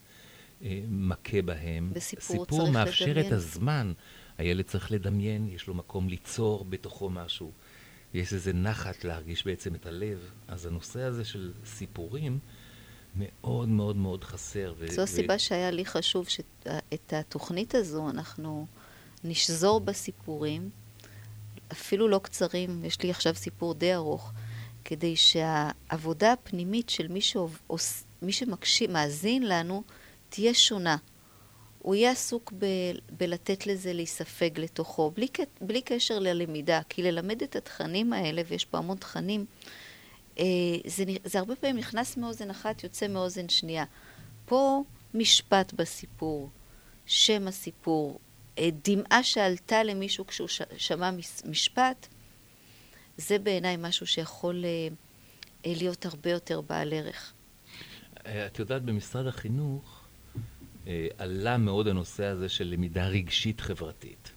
[0.63, 1.91] אה, מכה בהם.
[1.95, 3.27] בסיפור סיפור מאפשר לדמיין.
[3.27, 3.93] את הזמן.
[4.39, 7.53] הילד צריך לדמיין, יש לו מקום ליצור בתוכו משהו.
[8.15, 10.31] יש איזה נחת להרגיש בעצם את הלב.
[10.49, 12.39] אז הנושא הזה של סיפורים
[13.19, 14.75] מאוד מאוד מאוד חסר.
[14.79, 18.67] ו- זו הסיבה שהיה לי חשוב שאת התוכנית הזו אנחנו
[19.25, 20.71] נשזור בסיפורים,
[21.73, 24.33] אפילו לא קצרים, יש לי עכשיו סיפור די ארוך,
[24.85, 29.83] כדי שהעבודה הפנימית של מי, שעוש, מי שמקשיב, מאזין לנו,
[30.29, 30.97] תהיה שונה.
[31.79, 32.67] הוא יהיה עסוק ב,
[33.11, 35.29] בלתת לזה להיספג לתוכו, בלי,
[35.61, 39.47] בלי קשר ללמידה, כי ללמד את התכנים האלה, ויש פה המון תכנים,
[40.87, 43.85] זה, נ- זה הרבה פעמים נכנס מאוזן אחת, יוצא מאוזן שנייה.
[44.45, 44.83] פה
[45.15, 46.51] משפט בסיפור,
[47.07, 48.21] שם הסיפור,
[48.59, 51.11] אה, דמעה שעלתה למישהו כשהוא ש- שמע
[51.45, 52.07] משפט,
[53.17, 54.69] זה בעיניי משהו שיכול אה,
[55.67, 57.33] אה, להיות הרבה יותר בעל ערך.
[58.27, 60.05] אה, את יודעת, במשרד החינוך
[60.87, 64.31] אה, עלה מאוד הנושא הזה של למידה רגשית חברתית.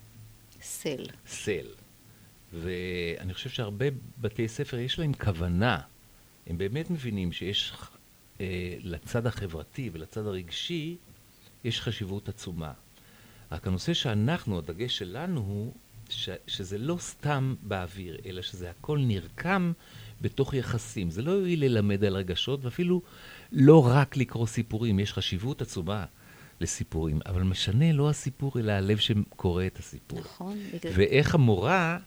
[0.61, 1.03] סל.
[1.27, 1.65] סל.
[2.53, 3.85] ואני חושב שהרבה
[4.21, 5.79] בתי ספר יש להם כוונה,
[6.47, 7.73] הם באמת מבינים שיש
[8.41, 8.45] אה,
[8.83, 10.95] לצד החברתי ולצד הרגשי,
[11.63, 12.71] יש חשיבות עצומה.
[13.51, 15.73] רק הנושא שאנחנו, הדגש שלנו הוא
[16.09, 19.71] ש, שזה לא סתם באוויר, אלא שזה הכל נרקם
[20.21, 21.11] בתוך יחסים.
[21.11, 23.01] זה לא יועיל ללמד על רגשות, ואפילו
[23.51, 26.05] לא רק לקרוא סיפורים, יש חשיבות עצומה
[26.61, 30.19] לסיפורים, אבל משנה לא הסיפור, אלא הלב שקורא את הסיפור.
[30.19, 30.57] נכון.
[30.73, 31.97] בגלל- ואיך המורה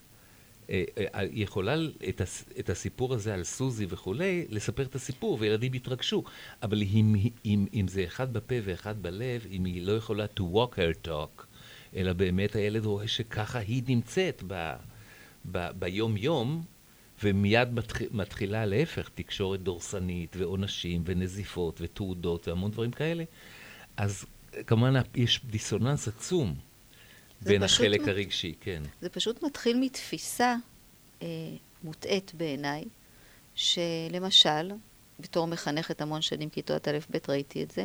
[1.33, 1.77] יכולה
[2.09, 6.25] את, הס, את הסיפור הזה על סוזי וכולי, לספר את הסיפור, וילדים יתרגשו.
[6.63, 7.15] אבל אם,
[7.45, 11.43] אם, אם זה אחד בפה ואחד בלב, אם היא לא יכולה to walk her talk,
[11.97, 14.73] אלא באמת הילד רואה שככה היא נמצאת ב,
[15.53, 16.63] ב, ביום-יום,
[17.23, 23.25] ומיד מתחיל, מתחילה להפך, תקשורת דורסנית, ועונשים, ונזיפות, ותעודות, והמון דברים כאלה,
[23.97, 24.25] אז
[24.67, 26.55] כמובן יש דיסוננס עצום
[27.43, 28.83] בין החלק מ- הרגשי, כן.
[29.01, 30.57] זה פשוט מתחיל מתפיסה
[31.23, 31.27] אה,
[31.85, 32.85] מוטעית בעיניי,
[33.55, 34.71] שלמשל,
[35.21, 37.85] בתור מחנכת המון שנים כיתות א' ב' ראיתי את זה,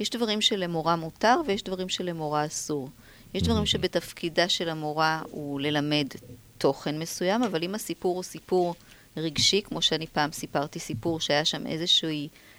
[0.00, 2.88] יש דברים שלמורה מותר ויש דברים שלמורה אסור.
[3.34, 6.06] יש דברים שבתפקידה של המורה הוא ללמד
[6.58, 8.74] תוכן מסוים, אבל אם הסיפור הוא סיפור
[9.16, 12.08] רגשי, כמו שאני פעם סיפרתי סיפור שהיה שם איזשהו,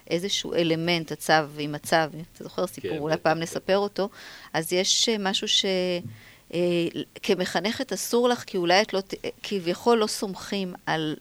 [0.10, 1.96] איזשהו אלמנט, הצו עם הצו,
[2.34, 3.18] אתה זוכר סיפור, כן, אולי.
[3.18, 4.10] פעם נספר אותו,
[4.54, 5.66] אז יש אה, משהו ש...
[6.54, 6.60] אה,
[7.24, 9.14] כמחנכת אסור לך, כי אולי את לא, ת-
[9.44, 11.16] כביכול לא סומכים על,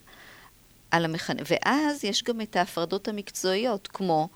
[0.91, 1.47] על המחנך.
[1.51, 4.29] ואז יש גם את ההפרדות המקצועיות, כמו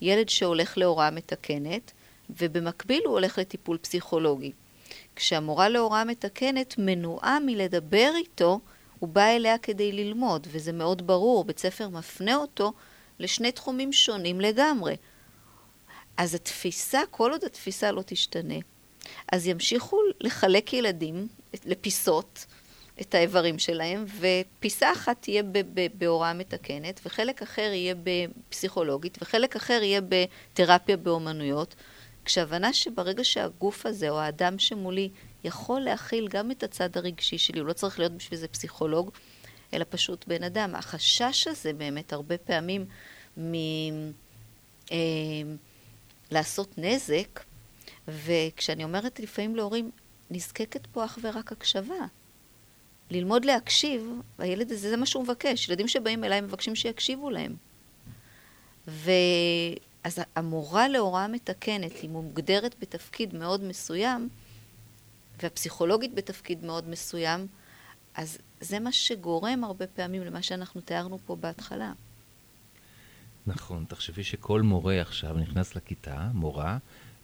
[0.00, 1.92] ילד שהולך להוראה מתקנת,
[2.30, 4.52] ובמקביל הוא הולך לטיפול פסיכולוגי.
[5.16, 8.60] כשהמורה להוראה מתקנת מנועה מלדבר איתו,
[8.98, 12.72] הוא בא אליה כדי ללמוד, וזה מאוד ברור, בית ספר מפנה אותו
[13.18, 14.96] לשני תחומים שונים לגמרי.
[16.16, 18.54] אז התפיסה, כל עוד התפיסה לא תשתנה,
[19.32, 21.28] אז ימשיכו לחלק ילדים
[21.64, 22.46] לפיסות,
[23.00, 25.42] את האיברים שלהם, ופיסה אחת תהיה
[25.94, 31.74] בהוראה מתקנת, וחלק אחר יהיה בפסיכולוגית, וחלק אחר יהיה בתרפיה באומנויות,
[32.24, 35.08] כשהבנה שברגע שהגוף הזה, או האדם שמולי,
[35.44, 39.10] יכול להכיל גם את הצד הרגשי שלי, הוא לא צריך להיות בשביל זה פסיכולוג,
[39.74, 40.74] אלא פשוט בן אדם.
[40.74, 42.86] החשש הזה באמת הרבה פעמים
[43.38, 43.54] מ...
[44.92, 44.96] אה,
[46.30, 47.44] לעשות נזק,
[48.08, 49.90] וכשאני אומרת לפעמים להורים,
[50.30, 52.06] נזקקת פה אך ורק הקשבה.
[53.10, 55.68] ללמוד להקשיב, והילד הזה, זה מה שהוא מבקש.
[55.68, 57.56] ילדים שבאים אליי מבקשים שיקשיבו להם.
[58.86, 64.28] ואז המורה להוראה מתקנת, היא מוגדרת בתפקיד מאוד מסוים,
[65.42, 67.46] והפסיכולוגית בתפקיד מאוד מסוים,
[68.14, 71.92] אז זה מה שגורם הרבה פעמים למה שאנחנו תיארנו פה בהתחלה.
[73.46, 76.78] נכון, תחשבי שכל מורה עכשיו נכנס לכיתה, מורה,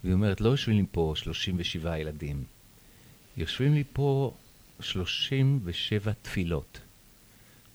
[0.04, 2.44] והיא אומרת, לא יושבים לי פה 37 ילדים.
[3.36, 4.34] יושבים לי פה
[4.80, 6.80] 37 תפילות.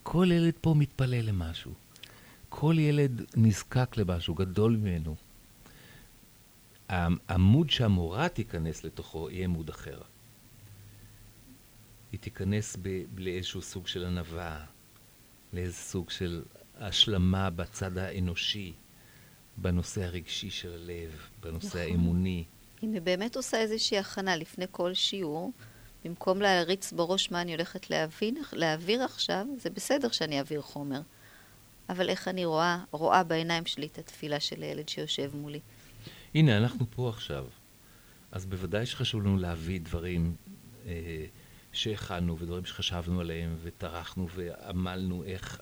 [0.04, 1.74] כל ילד פה מתפלל למשהו.
[2.50, 5.16] כל ילד נזקק למשהו גדול ממנו.
[6.90, 10.02] העמוד שהמורה תיכנס לתוכו יהיה עמוד אחר.
[12.12, 14.66] היא תיכנס ב- לאיזשהו סוג של ענווה,
[15.54, 16.44] לאיזה סוג של
[16.78, 18.74] השלמה בצד האנושי,
[19.58, 21.80] בנושא הרגשי של הלב, בנושא נכון.
[21.80, 22.44] האמוני.
[22.84, 25.52] אם היא באמת עושה איזושהי הכנה לפני כל שיעור,
[26.06, 31.02] במקום להריץ בראש מה אני הולכת להבין, להעביר עכשיו, זה בסדר שאני אעביר חומר.
[31.90, 35.60] אבל איך אני רואה, רואה בעיניים שלי את התפילה של הילד שיושב מולי.
[36.36, 37.46] הנה, אנחנו פה עכשיו.
[38.32, 40.36] אז בוודאי שחשוב לנו להביא דברים
[40.86, 41.26] אה,
[41.72, 45.62] שהכנו ודברים שחשבנו עליהם וטרחנו ועמלנו איך,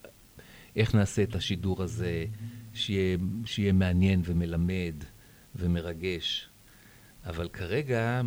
[0.76, 2.26] איך נעשה את השידור הזה
[2.74, 4.96] שיהיה, שיהיה מעניין ומלמד
[5.56, 6.50] ומרגש.
[7.26, 8.22] אבל כרגע,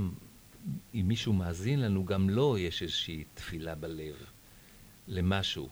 [0.94, 4.15] אם מישהו מאזין לנו, גם לו יש איזושהי תפילה בלב
[5.09, 5.69] למשהו.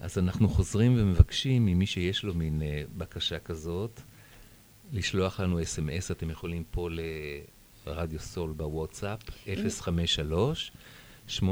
[0.00, 4.00] אז אנחנו חוזרים ומבקשים ממי שיש לו מין אה, בקשה כזאת,
[4.92, 6.88] לשלוח לנו אס.אם.אס, אתם יכולים פה
[7.86, 9.18] לרדיו סול בוואטסאפ,
[11.38, 11.42] 053-807-1213,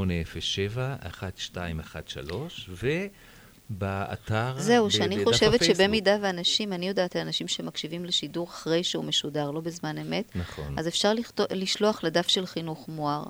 [3.70, 4.54] ובאתר...
[4.58, 5.64] זהו, שאני חושבת.
[5.64, 10.78] שבמידה ואנשים, אני יודעת על אנשים שמקשיבים לשידור אחרי שהוא משודר, לא בזמן אמת, נכון,
[10.78, 13.24] אז אפשר לכתוב, לשלוח לדף של חינוך מואר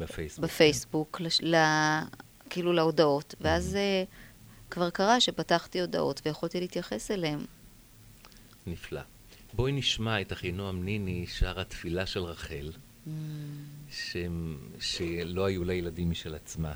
[0.00, 0.44] בפייסבוק.
[0.44, 1.56] בפייסבוק, לש, ל,
[2.50, 3.44] כאילו להודעות, Mm-hmm.
[3.44, 4.08] ואז uh,
[4.70, 7.38] כבר קרה שפתחתי הודעות ויכולתי להתייחס אליהן.
[8.66, 9.00] נפלא.
[9.54, 12.70] בואי נשמע את אחינועם ניני שר התפילה של רחל,
[13.90, 16.74] שהם, שלא היו לה ילדים משל עצמה.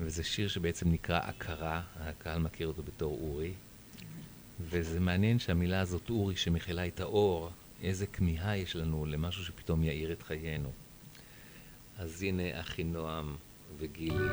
[0.00, 3.52] וזה שיר שבעצם נקרא הכרה, הקהל מכיר אותו בתור אורי.
[4.60, 7.50] וזה מעניין שהמילה הזאת, אורי, שמכילה את האור,
[7.82, 10.70] איזה כמיהה יש לנו למשהו שפתאום יאיר את חיינו.
[11.98, 13.36] אז הנה אחינועם
[13.78, 14.24] וגילי.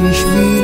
[0.00, 0.61] בשבילי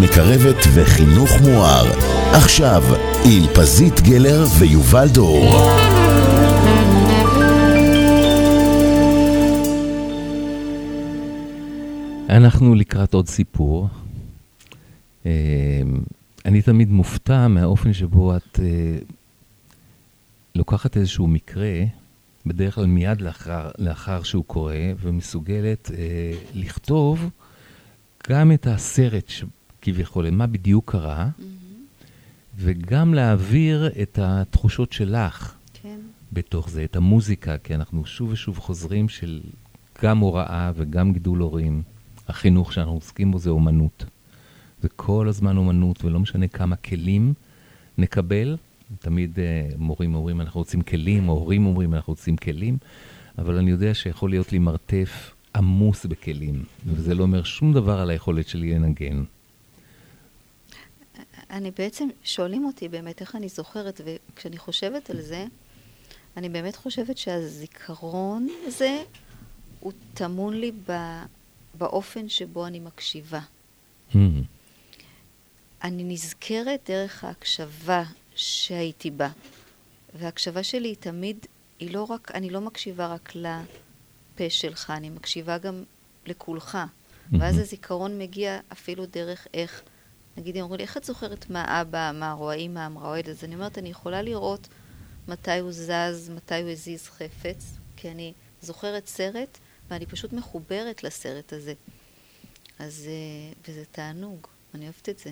[0.00, 1.84] מקרבת וחינוך מואר.
[2.32, 2.82] עכשיו,
[3.24, 5.54] עם פזית גלר ויובל דור.
[12.28, 13.88] אנחנו לקראת עוד סיפור.
[15.26, 15.32] אה,
[16.44, 18.98] אני תמיד מופתע מהאופן שבו את אה,
[20.54, 21.72] לוקחת איזשהו מקרה,
[22.46, 27.30] בדרך כלל מיד לאחר, לאחר שהוא קורה, ומסוגלת אה, לכתוב
[28.30, 29.28] גם את הסרט
[29.86, 32.04] כביכול, מה בדיוק קרה, mm-hmm.
[32.56, 35.98] וגם להעביר את התחושות שלך כן.
[36.32, 39.40] בתוך זה, את המוזיקה, כי אנחנו שוב ושוב חוזרים של
[40.02, 41.82] גם הוראה וגם גידול הורים.
[42.28, 44.04] החינוך שאנחנו עוסקים בו זה אומנות.
[44.82, 47.34] זה כל הזמן אומנות, ולא משנה כמה כלים
[47.98, 48.56] נקבל.
[48.98, 52.78] תמיד uh, מורים אומרים, אנחנו רוצים כלים, או הורים אומרים, אנחנו רוצים כלים,
[53.38, 58.10] אבל אני יודע שיכול להיות לי מרתף עמוס בכלים, וזה לא אומר שום דבר על
[58.10, 59.24] היכולת שלי לנגן.
[61.50, 65.44] אני בעצם, שואלים אותי באמת איך אני זוכרת, וכשאני חושבת על זה,
[66.36, 69.02] אני באמת חושבת שהזיכרון הזה,
[69.80, 70.92] הוא טמון לי ב,
[71.74, 73.40] באופן שבו אני מקשיבה.
[74.12, 74.16] Hmm.
[75.82, 78.02] אני נזכרת דרך ההקשבה
[78.34, 79.28] שהייתי בה.
[80.14, 81.46] וההקשבה שלי היא תמיד,
[81.78, 83.46] היא לא רק, אני לא מקשיבה רק ל...
[84.36, 85.84] הפה שלך, אני מקשיבה גם
[86.26, 86.74] לכולך.
[86.74, 87.36] Mm-hmm.
[87.40, 89.82] ואז הזיכרון מגיע אפילו דרך איך,
[90.36, 93.28] נגיד, הם אומרים לי, איך את זוכרת מה אבא אמר, או האמא אמרה, או הילד?
[93.28, 94.68] אז אני אומרת, אני יכולה לראות
[95.28, 98.32] מתי הוא זז, מתי הוא הזיז חפץ, כי אני
[98.62, 99.58] זוכרת סרט,
[99.90, 101.74] ואני פשוט מחוברת לסרט הזה.
[102.78, 105.30] אז, אה, וזה תענוג, אני אוהבת את זה.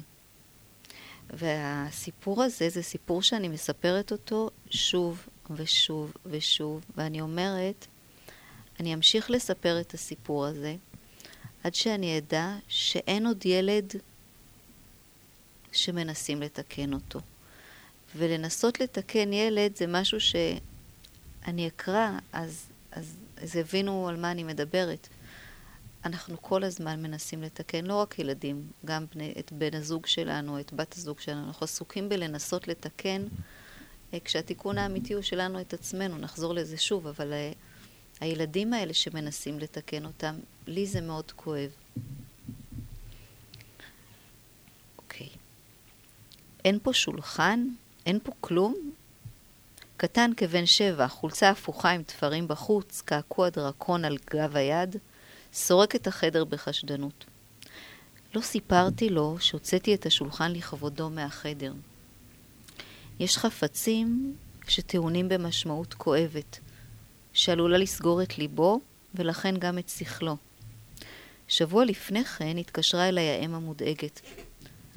[1.31, 7.87] והסיפור הזה זה סיפור שאני מספרת אותו שוב ושוב ושוב, ואני אומרת,
[8.81, 10.77] אני אמשיך לספר את הסיפור הזה
[11.65, 13.93] עד שאני אדע שאין עוד ילד
[15.75, 17.21] שמנסים לתקן אותו.
[18.17, 25.09] ולנסות לתקן ילד זה משהו שאני אקרא, אז, אז, אז יבינו על מה אני מדברת.
[26.05, 30.73] אנחנו כל הזמן מנסים לתקן לא רק ילדים, גם בני, את בן הזוג שלנו, את
[30.73, 31.47] בת הזוג שלנו.
[31.47, 33.27] אנחנו עסוקים בלנסות לתקן,
[34.15, 36.19] אה, כשהתיקון האמיתי הוא שלנו את עצמנו.
[36.19, 37.53] נחזור לזה שוב, אבל אה,
[38.21, 40.35] הילדים האלה שמנסים לתקן אותם,
[40.67, 41.71] לי זה מאוד כואב.
[44.99, 45.29] אוקיי.
[46.65, 47.69] אין פה שולחן?
[48.07, 48.75] אין פה כלום?
[49.97, 54.97] קטן כבן שבע, חולצה הפוכה עם תפרים בחוץ, קעקוע דרקון על גב היד,
[55.53, 57.25] סורק את החדר בחשדנות.
[58.35, 61.73] לא סיפרתי לו שהוצאתי את השולחן לכבודו מהחדר.
[63.21, 64.37] יש חפצים
[64.69, 66.59] שטעונים במשמעות כואבת,
[67.33, 68.81] שעלולה לסגור את ליבו
[69.15, 70.37] ולכן גם את שכלו.
[71.49, 74.21] שבוע לפני כן התקשרה אליי האם המודאגת.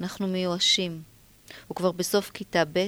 [0.00, 1.02] אנחנו מיואשים.
[1.68, 2.86] הוא כבר בסוף כיתה ב',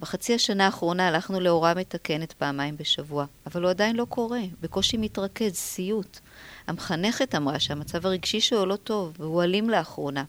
[0.00, 5.54] בחצי השנה האחרונה הלכנו להוראה מתקנת פעמיים בשבוע, אבל הוא עדיין לא קורא, בקושי מתרכז,
[5.54, 6.18] סיוט.
[6.66, 10.24] המחנכת אמרה שהמצב הרגשי שלו לא טוב, והוא אלים לאחרונה.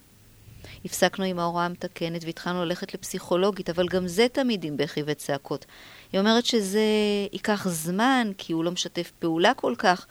[0.85, 5.65] הפסקנו עם ההוראה המתקנת והתחלנו ללכת לפסיכולוגית, אבל גם זה תמיד עם בכי וצעקות.
[6.11, 6.85] היא אומרת שזה
[7.31, 10.05] ייקח זמן, כי הוא לא משתף פעולה כל כך.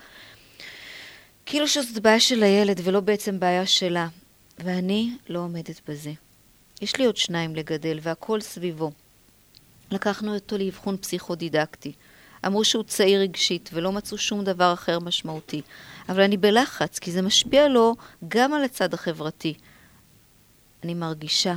[1.46, 4.08] כאילו שזאת בעיה של הילד ולא בעצם בעיה שלה.
[4.58, 6.12] ואני לא עומדת בזה.
[6.80, 8.90] יש לי עוד שניים לגדל והכל סביבו.
[9.90, 11.92] לקחנו אותו לאבחון פסיכודידקטי.
[12.46, 15.62] אמרו שהוא צעיר רגשית ולא מצאו שום דבר אחר משמעותי.
[16.08, 17.94] אבל אני בלחץ, כי זה משפיע לו
[18.28, 19.54] גם על הצד החברתי.
[20.84, 21.54] אני מרגישה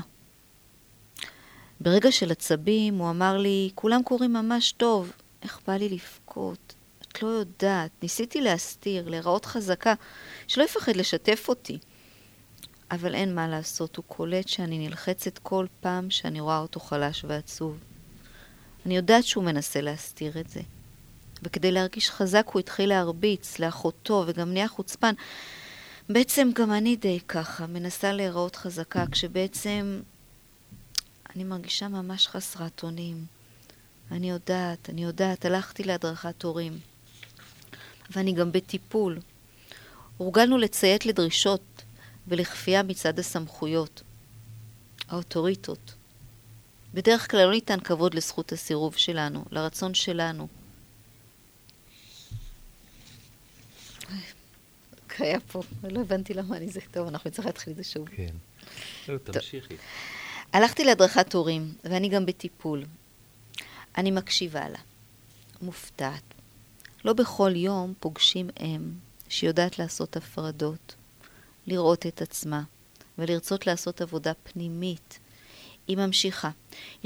[1.79, 5.11] ברגע של עצבים הוא אמר לי, כולם קוראים ממש טוב,
[5.43, 6.73] איך בא לי לבכות?
[7.01, 9.93] את לא יודעת, ניסיתי להסתיר, להיראות חזקה,
[10.47, 11.77] שלא יפחד לשתף אותי.
[12.93, 17.77] אבל אין מה לעשות, הוא קולט שאני נלחצת כל פעם שאני רואה אותו חלש ועצוב.
[18.85, 20.61] אני יודעת שהוא מנסה להסתיר את זה.
[21.43, 25.13] וכדי להרגיש חזק הוא התחיל להרביץ לאחותו וגם נהיה חוצפן.
[26.09, 30.01] בעצם גם אני די ככה, מנסה להיראות חזקה, כשבעצם
[31.35, 33.25] אני מרגישה ממש חסרת אונים.
[34.11, 36.79] אני יודעת, אני יודעת, הלכתי להדרכת הורים.
[38.11, 39.19] ואני גם בטיפול.
[40.17, 41.61] הורגלנו לציית לדרישות
[42.27, 44.01] ולכפייה מצד הסמכויות,
[45.09, 45.93] האוטוריטות.
[46.93, 50.47] בדרך כלל לא ניתן כבוד לזכות הסירוב שלנו, לרצון שלנו.
[55.19, 56.79] היה פה, לא הבנתי למה אני זה.
[56.91, 58.09] טוב, אנחנו נצטרך להתחיל את זה שוב.
[58.09, 58.35] כן.
[59.07, 59.75] לא, תמשיכי.
[60.53, 62.85] הלכתי להדרכת הורים, ואני גם בטיפול.
[63.97, 64.79] אני מקשיבה לה,
[65.61, 66.23] מופתעת.
[67.05, 68.91] לא בכל יום פוגשים אם
[69.29, 70.95] שיודעת לעשות הפרדות,
[71.67, 72.63] לראות את עצמה,
[73.17, 75.19] ולרצות לעשות עבודה פנימית.
[75.87, 76.49] היא ממשיכה.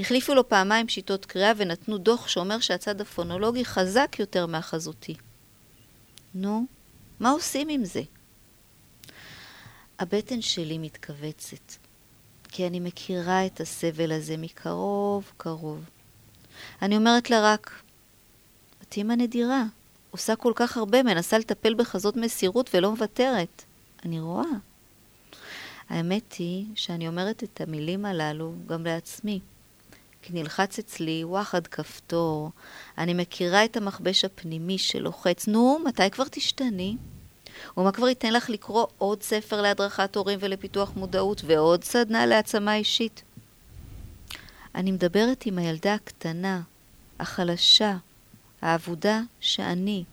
[0.00, 5.14] החליפו לו פעמיים שיטות קריאה ונתנו דוח שאומר שהצד הפונולוגי חזק יותר מהחזותי.
[6.34, 6.66] נו,
[7.20, 8.02] מה עושים עם זה?
[9.98, 11.74] הבטן שלי מתכווצת,
[12.48, 15.84] כי אני מכירה את הסבל הזה מקרוב קרוב.
[16.82, 17.82] אני אומרת לה רק,
[18.82, 19.64] את אימא נדירה,
[20.10, 23.64] עושה כל כך הרבה, מנסה לטפל בכזאת מסירות ולא מוותרת.
[24.04, 24.44] אני רואה.
[25.88, 29.40] האמת היא שאני אומרת את המילים הללו גם לעצמי.
[30.22, 32.50] כי נלחץ אצלי וואחד כפתור,
[32.98, 36.96] אני מכירה את המכבש הפנימי שלוחץ, נו, מתי כבר תשתני?
[37.76, 43.22] ומה כבר ייתן לך לקרוא עוד ספר להדרכת הורים ולפיתוח מודעות ועוד סדנה להעצמה אישית?
[44.74, 46.60] אני מדברת עם הילדה הקטנה,
[47.20, 47.96] החלשה,
[48.62, 50.04] האבודה שאני.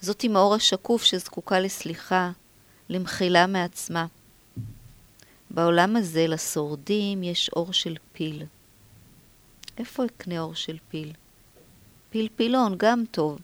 [0.00, 2.30] זאת עם האור השקוף שזקוקה לסליחה,
[2.88, 4.06] למחילה מעצמה.
[5.50, 8.42] בעולם הזה לשורדים יש אור של פיל.
[9.78, 11.12] איפה אקנה אור של פיל?
[12.10, 13.38] פיל פילון, גם טוב.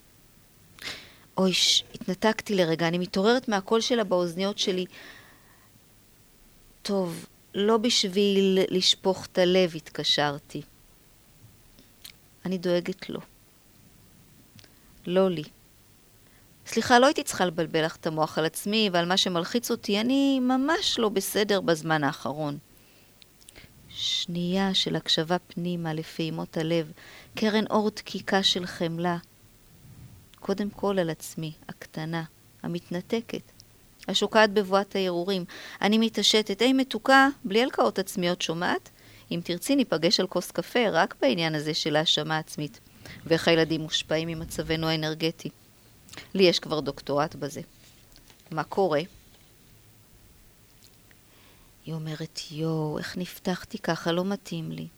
[1.36, 1.52] אוי,
[1.94, 4.86] התנתקתי לרגע, אני מתעוררת מהקול שלה באוזניות שלי.
[6.82, 10.62] טוב, לא בשביל לשפוך את הלב התקשרתי.
[12.46, 13.20] אני דואגת לו.
[15.06, 15.42] לא לי.
[16.66, 20.40] סליחה, לא הייתי צריכה לבלבל לך את המוח על עצמי ועל מה שמלחיץ אותי, אני
[20.40, 22.58] ממש לא בסדר בזמן האחרון.
[23.88, 26.92] שנייה של הקשבה פנימה לפעימות הלב,
[27.34, 29.16] קרן אור דקיקה של חמלה.
[30.40, 32.22] קודם כל על עצמי, הקטנה,
[32.62, 33.52] המתנתקת,
[34.08, 35.44] השוקעת בבואת הערעורים.
[35.82, 38.90] אני מתעשתת, היי מתוקה, בלי הלקאות עצמיות שומעת?
[39.30, 42.80] אם תרצי ניפגש על כוס קפה רק בעניין הזה של האשמה עצמית,
[43.26, 45.50] ואיך הילדים מושפעים ממצבנו האנרגטי.
[46.34, 47.60] לי יש כבר דוקטורט בזה.
[48.50, 49.00] מה קורה?
[51.86, 54.88] היא אומרת, יואו, איך נפתחתי ככה, לא מתאים לי.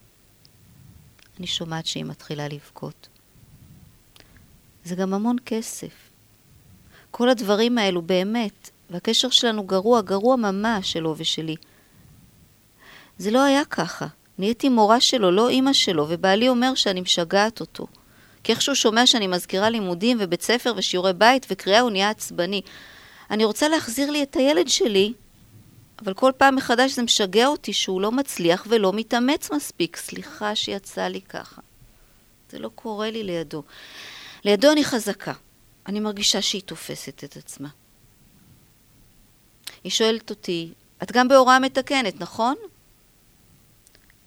[1.38, 3.08] אני שומעת שהיא מתחילה לבכות.
[4.84, 6.10] זה גם המון כסף.
[7.10, 11.56] כל הדברים האלו, באמת, והקשר שלנו גרוע, גרוע ממש שלו ושלי.
[13.18, 14.06] זה לא היה ככה.
[14.38, 17.86] נהייתי מורה שלו, לא אימא שלו, ובעלי אומר שאני משגעת אותו.
[18.44, 22.62] כי איכשהו שומע שאני מזכירה לימודים ובית ספר ושיעורי בית וקריאה הוא נהיה עצבני.
[23.30, 25.12] אני רוצה להחזיר לי את הילד שלי,
[26.02, 29.96] אבל כל פעם מחדש זה משגע אותי שהוא לא מצליח ולא מתאמץ מספיק.
[29.96, 31.60] סליחה שיצא לי ככה.
[32.50, 33.62] זה לא קורה לי לידו.
[34.44, 35.32] לידו אני חזקה.
[35.86, 37.68] אני מרגישה שהיא תופסת את עצמה.
[39.84, 40.72] היא שואלת אותי,
[41.02, 42.54] את גם בהוראה מתקנת, נכון?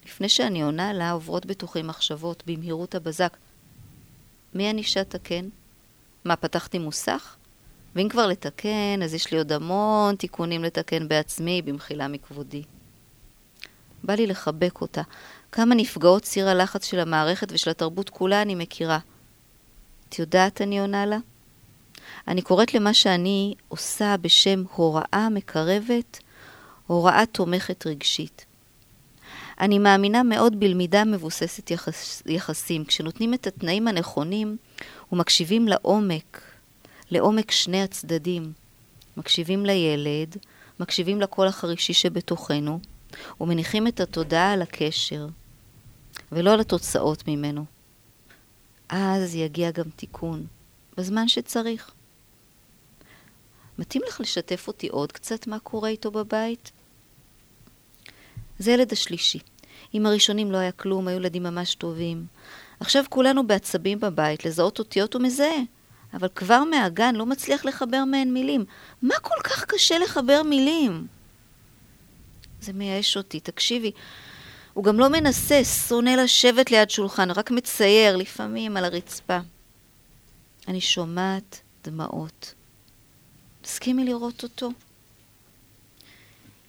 [0.06, 3.38] לפני שאני עונה לה, עוברות בתוכי מחשבות במהירות הבזק.
[4.54, 5.50] מי אני שאתקן?
[6.26, 7.36] מה, פתחתי מוסך?
[7.96, 12.64] ואם כבר לתקן, אז יש לי עוד המון תיקונים לתקן בעצמי, במחילה מכבודי.
[14.04, 15.02] בא לי לחבק אותה.
[15.52, 19.00] כמה נפגעות סיר הלחץ של המערכת ושל התרבות כולה אני מכירה.
[20.10, 21.18] את יודעת, אני עונה לה?
[22.28, 26.20] אני קוראת למה שאני עושה בשם הוראה מקרבת,
[26.88, 28.46] הוראה תומכת רגשית.
[29.60, 32.86] אני מאמינה מאוד בלמידה מבוססת יחס, יחסים.
[32.86, 34.58] כשנותנים את התנאים הנכונים
[35.12, 36.42] ומקשיבים לעומק,
[37.12, 38.54] לעומק שני הצדדים.
[39.18, 40.38] מקשיבים לילד,
[40.80, 42.80] מקשיבים לקול החרישי שבתוכנו,
[43.42, 45.28] ומניחים את התודעה על הקשר,
[46.32, 47.66] ולא על התוצאות ממנו.
[48.90, 50.46] אז יגיע גם תיקון,
[50.98, 51.92] בזמן שצריך.
[53.80, 56.72] מתאים לך לשתף אותי עוד קצת מה קורה איתו בבית?
[58.60, 59.40] זה ילד השלישי.
[59.94, 62.26] עם הראשונים לא היה כלום, היו ילדים ממש טובים.
[62.80, 65.60] עכשיו כולנו בעצבים בבית, לזהות אותיות הוא מזהה,
[66.14, 68.66] אבל כבר מהגן לא מצליח לחבר מהן מילים.
[69.02, 71.08] מה כל כך קשה לחבר מילים?
[72.62, 73.92] זה מייאש אותי, תקשיבי.
[74.74, 79.38] הוא גם לא מנסה, שונא לשבת ליד שולחן, רק מצייר, לפעמים על הרצפה.
[80.68, 82.54] אני שומעת דמעות.
[83.62, 84.70] תסכימי לראות אותו?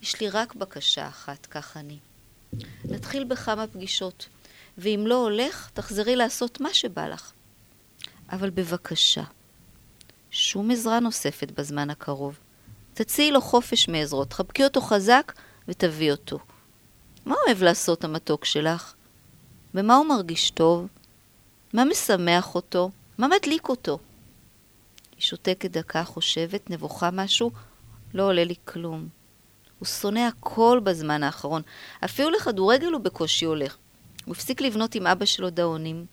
[0.02, 1.98] יש לי רק בקשה אחת, כך אני.
[2.84, 4.28] נתחיל בכמה פגישות,
[4.78, 7.32] ואם לא הולך, תחזרי לעשות מה שבא לך.
[8.30, 9.22] אבל בבקשה,
[10.30, 12.38] שום עזרה נוספת בזמן הקרוב.
[12.94, 15.32] תציעי לו חופש מעזרות, חבקי אותו חזק
[15.68, 16.38] ותביאי אותו.
[17.26, 18.94] מה אוהב לעשות המתוק שלך?
[19.74, 20.86] במה הוא מרגיש טוב?
[21.72, 22.90] מה משמח אותו?
[23.18, 23.98] מה מדליק אותו?
[25.16, 27.50] היא שותקת דקה, חושבת, נבוכה משהו,
[28.14, 29.08] לא עולה לי כלום.
[29.78, 31.62] הוא שונא הכל בזמן האחרון.
[32.04, 33.76] אפילו לכדורגל הוא בקושי הולך.
[34.24, 36.06] הוא הפסיק לבנות עם אבא שלו דאונים.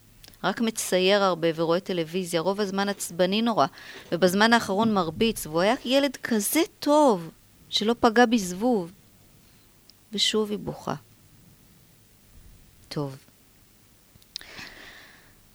[0.44, 3.66] רק מצייר הרבה ורואה טלוויזיה, רוב הזמן עצבני נורא,
[4.12, 7.30] ובזמן האחרון מרביץ, והוא היה ילד כזה טוב,
[7.70, 8.92] שלא פגע בזבוב.
[10.14, 10.96] ושוב היא בוכה.
[12.88, 13.18] טוב.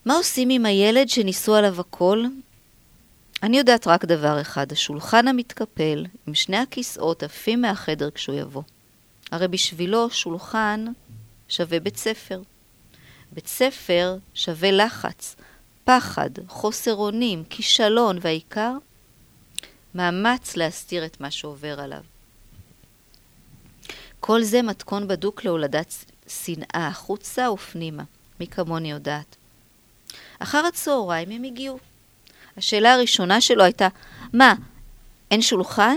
[0.05, 2.25] מה עושים עם הילד שניסו עליו הכל?
[3.43, 8.63] אני יודעת רק דבר אחד, השולחן המתקפל עם שני הכיסאות עפים מהחדר כשהוא יבוא.
[9.31, 10.85] הרי בשבילו שולחן
[11.49, 12.43] שווה בית ספר.
[13.33, 15.37] בית ספר שווה לחץ,
[15.85, 18.73] פחד, חוסר אונים, כישלון, והעיקר,
[19.95, 22.03] מאמץ להסתיר את מה שעובר עליו.
[24.21, 28.05] כל זה מתכון בדוק להולדת שנאה, החוצה ופנימה.
[28.41, 29.37] מי כמוני יודעת.
[30.39, 31.79] אחר הצהריים הם הגיעו.
[32.57, 33.89] השאלה הראשונה שלו הייתה,
[34.33, 34.55] מה,
[35.31, 35.97] אין שולחן?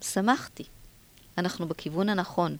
[0.00, 0.64] שמחתי.
[1.38, 2.56] אנחנו בכיוון הנכון.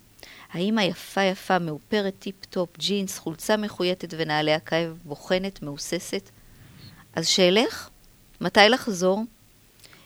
[0.52, 6.30] האמא יפה יפה, מאופרת טיפ-טופ, ג'ינס, חולצה מחויטת ונעלי עקב, בוחנת, מהוססת.
[7.12, 7.88] אז שאלך?
[8.40, 9.24] מתי לחזור?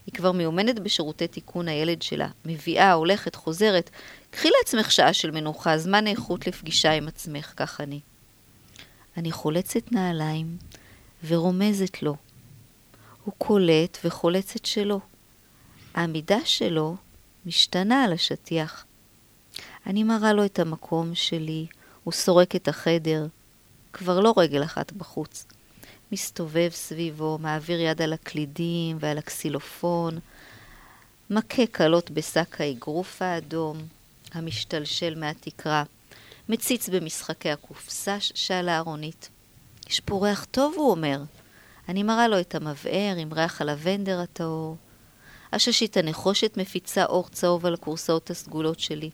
[0.06, 2.28] היא כבר מיומנת בשירותי תיקון הילד שלה.
[2.44, 3.90] מביאה, הולכת, חוזרת.
[4.30, 8.00] קחי לעצמך שעה של מנוחה, זמן איכות לפגישה עם עצמך, כך אני.
[9.16, 10.56] אני חולצת נעליים
[11.26, 12.16] ורומזת לו.
[13.26, 15.00] הוא קולט וחולץ את שלו.
[15.94, 16.96] העמידה שלו
[17.46, 18.84] משתנה על השטיח.
[19.86, 21.66] אני מראה לו את המקום שלי,
[22.04, 23.26] הוא סורק את החדר,
[23.92, 25.46] כבר לא רגל אחת בחוץ.
[26.12, 30.18] מסתובב סביבו, מעביר יד על הקלידים ועל הקסילופון,
[31.30, 33.78] מכה קלות בשק האגרוף האדום,
[34.32, 35.82] המשתלשל מהתקרה,
[36.48, 39.28] מציץ במשחקי הקופסה שעל הארונית.
[39.88, 41.22] יש פה ריח טוב, הוא אומר.
[41.88, 44.76] אני מראה לו את המבער עם ריח הלבנדר הטהור.
[45.52, 49.10] הששית הנחושת מפיצה אור צהוב על הכורסאות הסגולות שלי.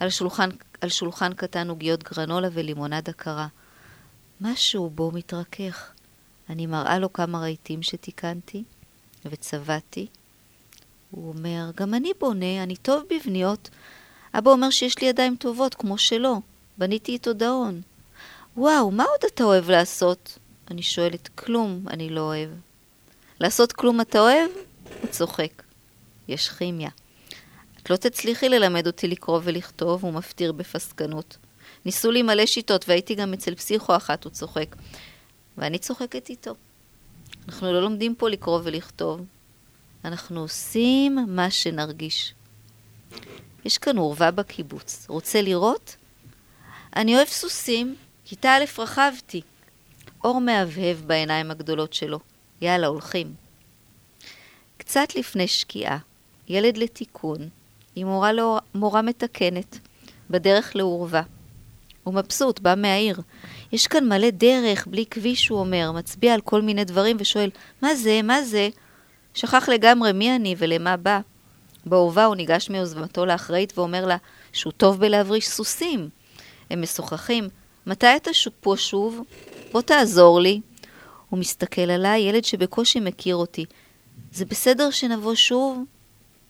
[0.00, 0.50] על שולחן,
[0.80, 3.46] על שולחן קטן עוגיות גרנולה ולימונדה קרה.
[4.40, 5.90] משהו בו מתרכך.
[6.50, 8.64] אני מראה לו כמה רהיטים שתיקנתי
[9.24, 10.06] וצבעתי.
[11.10, 13.70] הוא אומר, גם אני בונה, אני טוב בבניות.
[14.34, 16.40] אבא אומר שיש לי ידיים טובות, כמו שלו.
[16.78, 17.80] בניתי את הודאון.
[18.56, 20.38] וואו, מה עוד אתה אוהב לעשות?
[20.70, 22.50] אני שואלת, כלום אני לא אוהב.
[23.40, 24.50] לעשות כלום אתה אוהב?
[25.00, 25.62] הוא צוחק.
[26.28, 26.90] יש כימיה.
[27.82, 31.36] את לא תצליחי ללמד אותי לקרוא ולכתוב, הוא מפטיר בפסקנות.
[31.84, 34.76] ניסו לי מלא שיטות, והייתי גם אצל פסיכו אחת, הוא צוחק.
[35.58, 36.54] ואני צוחקת איתו.
[37.48, 39.20] אנחנו לא לומדים פה לקרוא ולכתוב.
[40.04, 42.34] אנחנו עושים מה שנרגיש.
[43.64, 45.06] יש כאן עורבה בקיבוץ.
[45.08, 45.96] רוצה לראות?
[46.96, 47.96] אני אוהב סוסים.
[48.24, 49.42] כיתה א' רכבתי.
[50.24, 52.18] אור מהבהב בעיניים הגדולות שלו.
[52.60, 53.34] יאללה, הולכים.
[54.76, 55.98] קצת לפני שקיעה,
[56.48, 57.48] ילד לתיקון,
[57.96, 58.58] עם מורה, לא...
[58.74, 59.78] מורה מתקנת,
[60.30, 61.22] בדרך לעורבה.
[62.04, 63.20] הוא מבסוט, בא מהעיר.
[63.72, 67.50] יש כאן מלא דרך, בלי כביש, הוא אומר, מצביע על כל מיני דברים ושואל,
[67.82, 68.68] מה זה, מה זה?
[69.34, 71.20] שכח לגמרי מי אני ולמה בא.
[71.86, 74.16] בעורבה הוא ניגש מיוזמתו לאחראית ואומר לה
[74.52, 76.08] שהוא טוב בלהבריש סוסים.
[76.70, 77.48] הם משוחחים,
[77.86, 78.30] מתי אתה
[78.60, 79.20] פה שוב?
[79.72, 80.60] בוא תעזור לי.
[81.30, 83.64] הוא מסתכל עליי, ילד שבקושי מכיר אותי.
[84.32, 85.84] זה בסדר שנבוא שוב?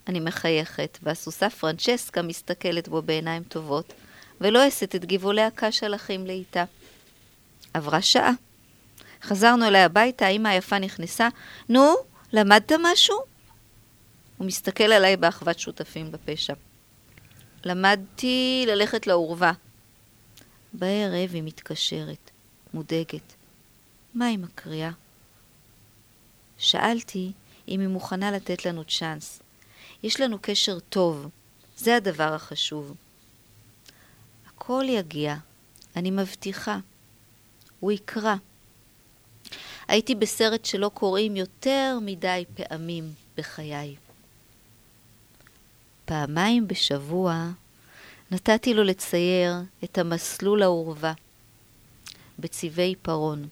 [0.06, 3.92] אני מחייכת, והסוסה פרנצ'סקה מסתכלת בו בעיניים טובות,
[4.40, 6.64] ולועסת את גבעולי הקש הלכים לאיתה.
[7.74, 8.32] עברה שעה.
[9.22, 11.28] חזרנו אליי הביתה, האמא היפה נכנסה.
[11.68, 11.94] נו,
[12.32, 13.16] למדת משהו?
[14.36, 16.54] הוא מסתכל עליי באחוות שותפים בפשע.
[17.64, 19.52] למדתי ללכת לעורבה.
[20.72, 22.30] בערב היא מתקשרת,
[22.76, 23.34] מודאגת.
[24.14, 24.90] מה היא מקריאה?
[26.58, 27.32] שאלתי
[27.68, 29.42] אם היא מוכנה לתת לנו צ'אנס.
[30.02, 31.28] יש לנו קשר טוב,
[31.76, 32.94] זה הדבר החשוב.
[34.46, 35.36] הכל יגיע,
[35.96, 36.78] אני מבטיחה.
[37.80, 38.34] הוא יקרא.
[39.88, 43.96] הייתי בסרט שלא קוראים יותר מדי פעמים בחיי.
[46.04, 47.50] פעמיים בשבוע
[48.30, 49.54] נתתי לו לצייר
[49.84, 51.12] את המסלול העורבה
[52.38, 53.48] בצבעי עיפרון.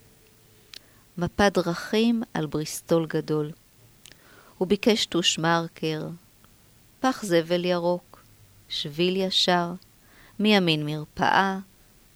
[1.19, 3.51] מפת דרכים על בריסטול גדול.
[4.59, 6.09] הוא ביקש טוש מרקר,
[7.01, 8.23] פח זבל ירוק,
[8.69, 9.73] שביל ישר,
[10.39, 11.59] מימין מרפאה,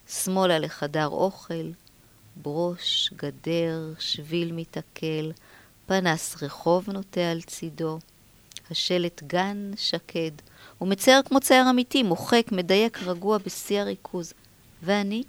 [0.09, 1.71] שמאלה לחדר אוכל,
[2.37, 5.31] ברוש, גדר, שביל מתעכל,
[5.87, 7.99] פנס רחוב נוטה על צידו,
[8.71, 10.31] השלט גן שקד,
[10.79, 14.33] הוא מצייר כמו צייר אמיתי, מוחק, מדייק, רגוע בשיא הריכוז.
[14.83, 15.23] ואני?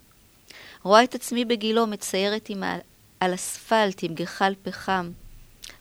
[0.83, 2.63] רואה את עצמי בגילו מציירת עם
[3.19, 5.11] על אספלט עם גחל פחם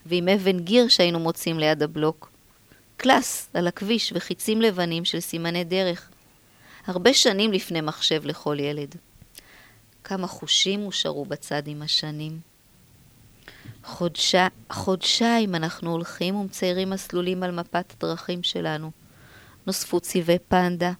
[0.06, 2.30] ועם אבן גיר שהיינו מוצאים ליד הבלוק.
[2.96, 6.10] קלאס על הכביש וחיצים לבנים של סימני דרך.
[6.86, 8.94] הרבה שנים לפני מחשב לכל ילד.
[10.04, 12.40] כמה חושים הושארו בצד עם השנים.
[13.84, 18.90] חודשה, חודשיים אנחנו הולכים ומציירים מסלולים על מפת הדרכים שלנו.
[19.66, 20.92] נוספו צבעי פנדה,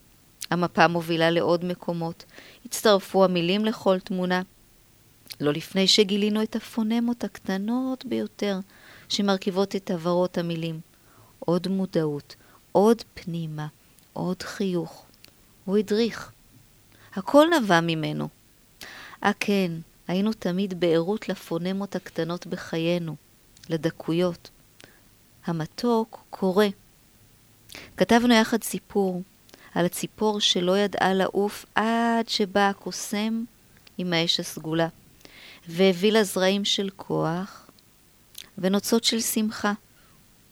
[0.50, 2.24] המפה מובילה לעוד מקומות,
[2.68, 4.42] הצטרפו המילים לכל תמונה.
[5.40, 8.58] לא לפני שגילינו את הפונמות הקטנות ביותר
[9.08, 10.80] שמרכיבות את עברות המילים.
[11.38, 12.36] עוד מודעות,
[12.72, 13.66] עוד פנימה,
[14.12, 15.04] עוד חיוך.
[15.64, 16.32] הוא הדריך.
[17.14, 18.28] הכל נבע ממנו.
[19.24, 19.72] אה כן,
[20.08, 23.16] היינו תמיד בערות לפונמות הקטנות בחיינו,
[23.68, 24.50] לדקויות.
[25.46, 26.66] המתוק קורא.
[27.96, 29.22] כתבנו יחד סיפור
[29.74, 33.44] על הציפור שלא ידעה לעוף עד שבא הקוסם
[33.98, 34.88] עם האש הסגולה,
[35.68, 37.70] והביא לה זרעים של כוח
[38.58, 39.72] ונוצות של שמחה,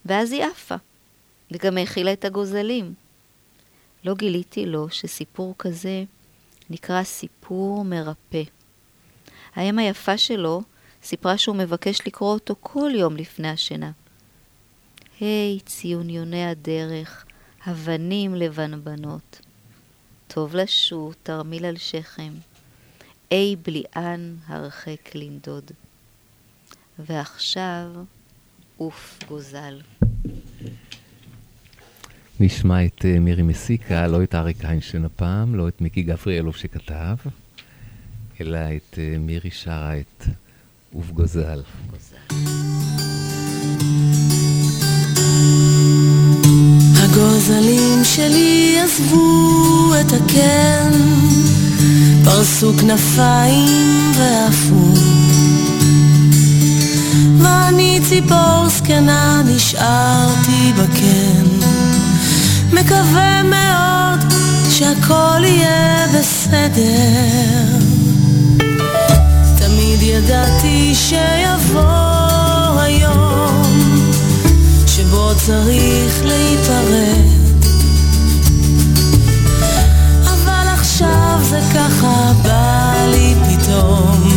[0.04, 0.74] ואז היא עפה,
[1.50, 2.94] וגם האכילה את הגוזלים.
[4.04, 6.04] לא גיליתי לו שסיפור כזה
[6.70, 8.42] נקרא סיפור מרפא.
[9.54, 10.62] האם היפה שלו
[11.02, 13.90] סיפרה שהוא מבקש לקרוא אותו כל יום לפני השינה.
[15.20, 17.25] היי, hey, ציוניוני הדרך,
[17.70, 19.40] אבנים לבנבנות.
[20.28, 22.32] טוב לשוט, תרמיל על שכם.
[23.30, 25.70] אי בליען הרחק לנדוד.
[26.98, 27.86] ועכשיו,
[28.76, 29.80] עוף גוזל.
[32.40, 37.16] נשמע את uh, מירי מסיקה, לא את אריק איינשטיין הפעם, לא את מיקי גבריאלוב שכתב,
[38.40, 40.24] אלא את uh, מירי שרה את
[40.92, 41.62] עוף גוזל.
[47.16, 50.90] הגוזלים שלי עזבו את הקן,
[52.24, 54.92] פרסו כנפיים ועפו.
[57.38, 61.66] ואני ציפור זקנה נשארתי בקן,
[62.72, 64.32] מקווה מאוד
[64.70, 67.78] שהכל יהיה בסדר.
[69.58, 71.80] תמיד ידעתי שיבוא
[72.80, 73.55] היום
[75.16, 77.24] שבו צריך להיפרד.
[80.24, 84.35] אבל עכשיו זה ככה בא לי פתאום,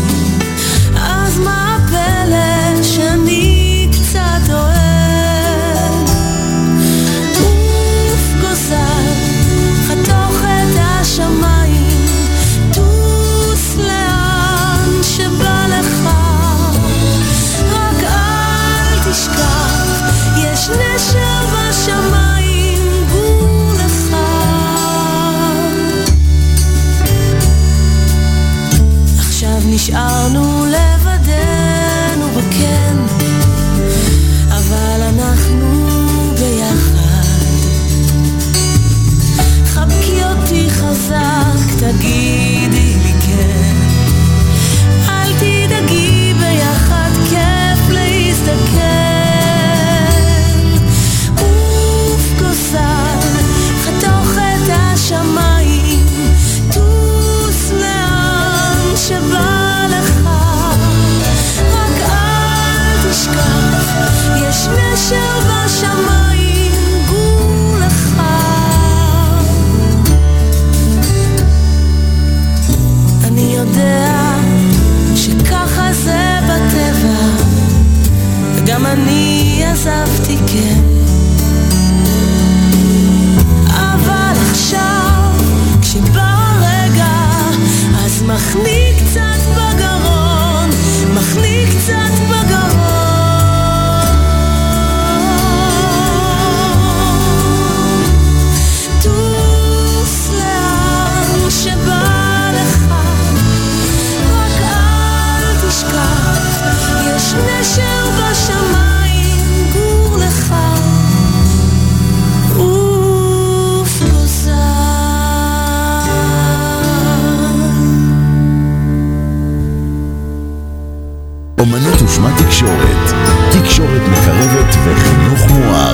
[121.59, 123.13] אומנות ושמה תקשורת.
[123.51, 125.93] תקשורת מקרבת וחינוך מואר.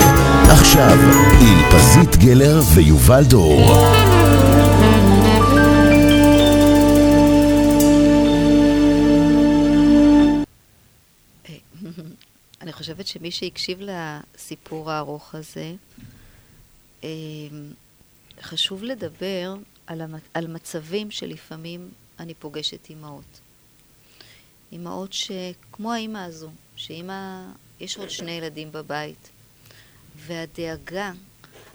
[0.52, 0.98] עכשיו,
[1.42, 3.72] עם פזית גלר ויובל דור.
[12.62, 15.74] אני חושבת שמי שהקשיב לסיפור הארוך הזה,
[17.04, 17.10] אמ,
[18.42, 19.56] חשוב לדבר
[19.88, 21.90] על, המצ- על מצבים שלפעמים
[22.20, 23.40] אני פוגשת אימהות.
[24.76, 27.42] אימהות שכמו האימא הזו, שאימא,
[27.80, 29.30] יש עוד שני ילדים בבית,
[30.16, 31.12] והדאגה,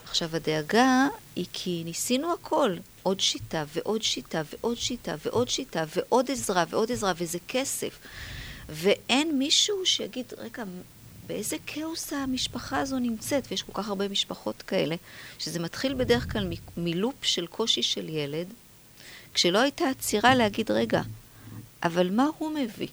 [0.04, 1.06] עכשיו הדאגה
[1.36, 6.92] היא כי ניסינו הכל, עוד שיטה ועוד שיטה ועוד שיטה ועוד שיטה ועוד עזרה ועוד
[6.92, 7.98] עזרה וזה כסף.
[8.68, 10.64] ואין מישהו שיגיד, רגע,
[11.26, 14.96] באיזה כאוס המשפחה הזו נמצאת, ויש כל כך הרבה משפחות כאלה,
[15.38, 18.46] שזה מתחיל בדרך כלל מלופ של קושי של ילד,
[19.34, 21.02] כשלא הייתה עצירה להגיד, רגע,
[21.82, 22.88] אבל מה הוא מביא?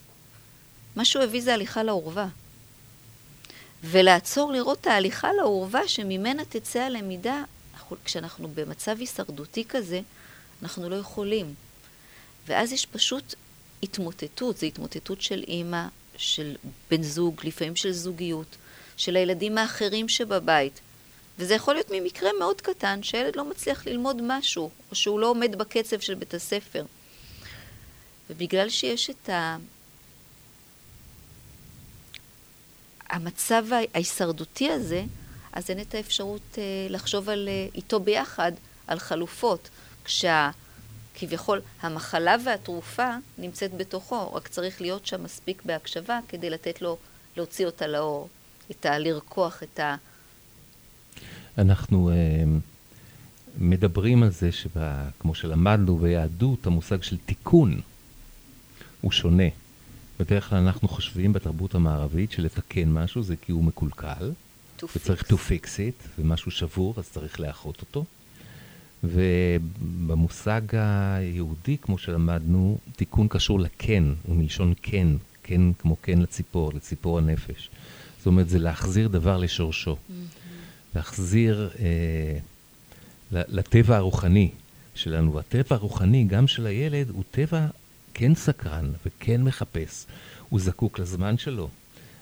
[0.96, 2.28] מה שהוא הביא זה הליכה לעורבה.
[3.84, 7.44] ולעצור לראות את ההליכה לעורבה שממנה תצא הלמידה,
[8.06, 10.02] כשאנחנו במצב הישרדותי כזה,
[10.62, 11.54] אנחנו לא יכולים.
[12.48, 13.36] ואז יש פשוט
[13.84, 15.86] התמוטטות, זו התמוטטות של אימא,
[16.18, 16.56] של
[16.92, 18.56] בן זוג, לפעמים של זוגיות,
[18.98, 20.80] של הילדים האחרים שבבית.
[21.40, 25.56] וזה יכול להיות ממקרה מאוד קטן, שהילד לא מצליח ללמוד משהו, או שהוא לא עומד
[25.56, 26.86] בקצב של בית הספר.
[28.30, 29.58] ובגלל שיש את ה...
[33.10, 35.04] המצב ההישרדותי הזה,
[35.54, 38.52] אז אין את האפשרות אה, לחשוב על, אה, איתו ביחד
[38.88, 39.70] על חלופות.
[40.04, 46.98] כשכביכול המחלה והתרופה נמצאת בתוכו, רק צריך להיות שם מספיק בהקשבה כדי לתת לו,
[47.38, 48.30] להוציא אותה לאור,
[48.72, 49.00] את ה...
[49.00, 49.96] לרקוח את ה...
[51.58, 52.16] אנחנו אה,
[53.58, 57.82] מדברים על זה שכמו שלמדנו ביהדות, המושג של תיקון
[59.02, 59.48] הוא שונה.
[60.20, 64.32] בדרך כלל אנחנו חושבים בתרבות המערבית שלתקן משהו זה כי הוא מקולקל,
[64.80, 65.26] to וצריך fix.
[65.26, 68.06] to fix it, וממשהו שבור אז צריך לאחות אותו.
[69.04, 75.08] ובמושג היהודי, כמו שלמדנו, תיקון קשור לכן, הוא מלשון כן,
[75.44, 77.70] כן כמו כן לציפור, לציפור הנפש.
[78.18, 79.96] זאת אומרת, זה להחזיר דבר לשורשו.
[80.96, 82.38] להחזיר אה,
[83.32, 84.50] לטבע הרוחני
[84.96, 85.34] שלנו.
[85.34, 87.68] והטבע הרוחני, גם של הילד, הוא טבע
[88.20, 90.06] כן סקרן וכן מחפש.
[90.50, 91.70] הוא זקוק לזמן שלו.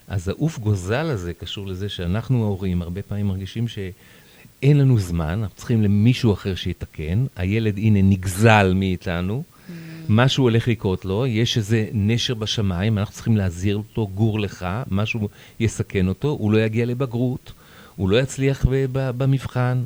[0.08, 5.56] אז העוף גוזל הזה קשור לזה שאנחנו ההורים הרבה פעמים מרגישים שאין לנו זמן, אנחנו
[5.56, 7.26] צריכים למישהו אחר שיתקן.
[7.36, 9.44] הילד, הנה, נגזל מאיתנו.
[9.44, 9.72] Mm.
[10.10, 15.30] משהו הולך לקרות לו, יש איזה נשר בשמיים, אנחנו צריכים להזהיר אותו, גור לך, משהו
[15.60, 17.52] יסכן אותו, הוא לא יגיע לבגרות,
[17.96, 19.84] הוא לא יצליח במבחן.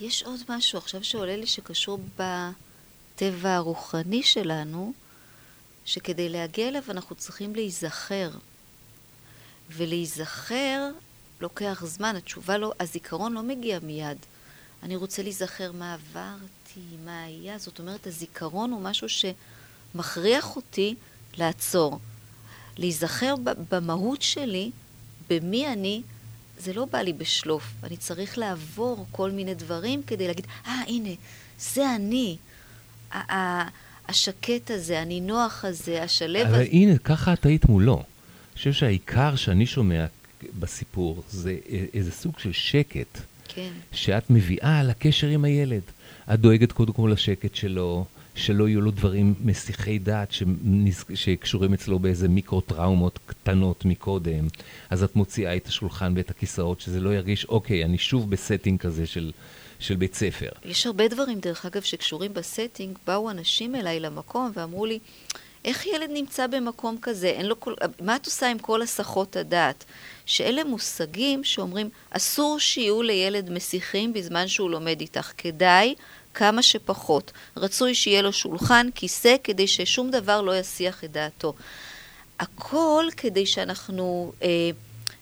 [0.00, 2.00] יש עוד משהו עכשיו שעולה לי שקשור
[3.16, 4.92] בטבע הרוחני שלנו,
[5.84, 8.30] שכדי להגיע אליו אנחנו צריכים להיזכר.
[9.70, 10.90] ולהיזכר
[11.40, 14.16] לוקח זמן, התשובה לא, הזיכרון לא מגיע מיד.
[14.82, 20.94] אני רוצה להיזכר מה עברתי, מה היה, זאת אומרת, הזיכרון הוא משהו שמכריח אותי
[21.36, 21.98] לעצור.
[22.76, 23.34] להיזכר
[23.70, 24.70] במהות שלי,
[25.30, 26.02] במי אני,
[26.58, 27.64] זה לא בא לי בשלוף.
[27.82, 31.14] אני צריך לעבור כל מיני דברים כדי להגיד, אה, ah, הנה,
[31.58, 32.36] זה אני.
[34.08, 36.56] השקט הזה, הנינוח הזה, השלב הזה.
[36.56, 37.94] אבל הנה, ככה את היית מולו.
[37.94, 40.06] אני חושב שהעיקר שאני שומע
[40.58, 41.56] בסיפור זה
[41.94, 43.18] איזה סוג של שקט.
[43.48, 43.70] כן.
[43.92, 45.82] שאת מביאה לקשר עם הילד.
[46.34, 48.04] את דואגת קודם כל לשקט שלו,
[48.34, 51.04] שלא יהיו לו דברים מסיחי דעת שנז...
[51.14, 54.48] שקשורים אצלו באיזה מיקרו-טראומות קטנות מקודם.
[54.90, 58.80] אז את מוציאה את השולחן ואת הכיסאות, שזה לא ירגיש, אוקיי, אני שוב ב setting
[58.80, 59.32] כזה של,
[59.78, 60.48] של בית ספר.
[60.64, 62.98] יש הרבה דברים, דרך אגב, שקשורים ב setting.
[63.06, 64.98] באו אנשים אליי למקום ואמרו לי,
[65.64, 67.26] איך ילד נמצא במקום כזה?
[67.26, 67.74] אין לו כל...
[68.00, 69.84] מה את עושה עם כל הסחות הדעת?
[70.26, 75.32] שאלה מושגים שאומרים, אסור שיהיו לילד מסיחים בזמן שהוא לומד איתך.
[75.38, 75.94] כדאי
[76.34, 77.32] כמה שפחות.
[77.56, 81.54] רצוי שיהיה לו שולחן, כיסא, כדי ששום דבר לא יסיח את דעתו.
[82.40, 84.70] הכל כדי שאנחנו אה,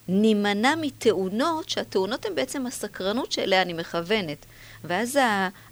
[0.09, 4.47] נימנע מתאונות, שהתאונות הן בעצם הסקרנות שאליה אני מכוונת.
[4.85, 5.19] ואז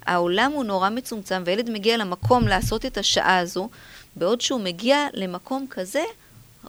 [0.05, 3.69] העולם הוא נורא מצומצם, וילד מגיע למקום לעשות את השעה הזו,
[4.15, 6.03] בעוד שהוא מגיע למקום כזה,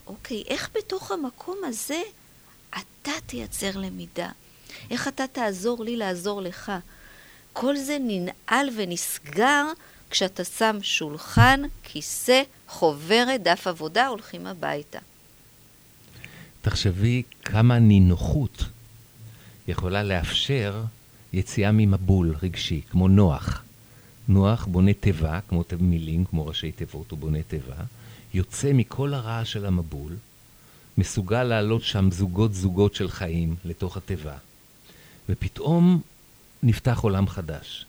[0.07, 2.01] אוקיי, איך בתוך המקום הזה
[2.69, 4.29] אתה תייצר למידה?
[4.91, 6.71] איך אתה תעזור לי לעזור לך?
[7.53, 9.65] כל זה ננעל ונסגר
[10.09, 14.99] כשאתה שם שולחן, כיסא, חוברת, דף עבודה, הולכים הביתה.
[16.63, 18.65] תחשבי כמה נינוחות
[19.67, 20.83] יכולה לאפשר
[21.33, 23.63] יציאה ממבול רגשי, כמו נוח.
[24.27, 27.75] נוח בונה תיבה, כמו מילים, כמו ראשי תיבות, הוא בונה תיבה,
[28.33, 30.11] יוצא מכל הרעש של המבול,
[30.97, 34.35] מסוגל לעלות שם זוגות זוגות של חיים לתוך התיבה,
[35.29, 36.01] ופתאום
[36.63, 37.85] נפתח עולם חדש.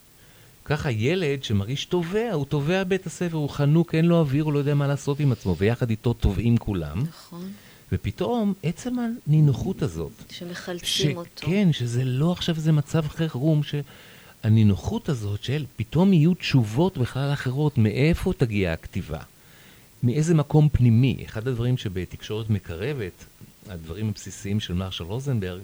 [0.65, 4.59] ככה ילד שמרגיש תובע, הוא תובע בית הספר, הוא חנוק, אין לו אוויר, הוא לא
[4.59, 7.03] יודע מה לעשות עם עצמו, ויחד איתו תובעים כולם.
[7.03, 7.53] נכון.
[7.95, 8.95] ופתאום עצם
[9.27, 11.47] הנינוחות הזאת, שמחלצים אותו.
[11.47, 17.79] כן, שזה לא עכשיו איזה מצב חירום, שהנינוחות הזאת של פתאום יהיו תשובות בכלל אחרות,
[17.79, 19.19] מאיפה תגיע הכתיבה?
[20.03, 21.23] מאיזה מקום פנימי?
[21.27, 23.25] אחד הדברים שבתקשורת מקרבת,
[23.69, 25.61] הדברים הבסיסיים של מרשל רוזנברג,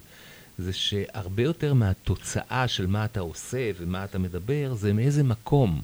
[0.60, 5.82] זה שהרבה יותר מהתוצאה של מה אתה עושה ומה אתה מדבר, זה מאיזה מקום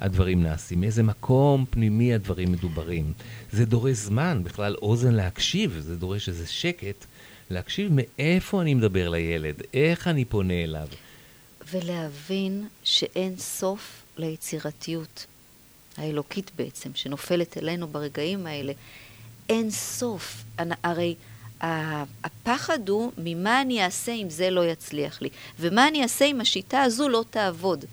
[0.00, 3.12] הדברים נעשים, מאיזה מקום פנימי הדברים מדוברים.
[3.52, 7.04] זה דורש זמן, בכלל אוזן להקשיב, זה דורש איזה שקט,
[7.50, 10.88] להקשיב מאיפה אני מדבר לילד, איך אני פונה אליו.
[11.72, 15.26] ולהבין שאין סוף ליצירתיות
[15.96, 18.72] האלוקית בעצם, שנופלת אלינו ברגעים האלה.
[19.48, 20.44] אין סוף.
[20.82, 21.14] הרי
[21.60, 25.28] הפחד הוא ממה אני אעשה אם זה לא יצליח לי,
[25.58, 27.84] ומה אני אעשה אם השיטה הזו לא תעבוד.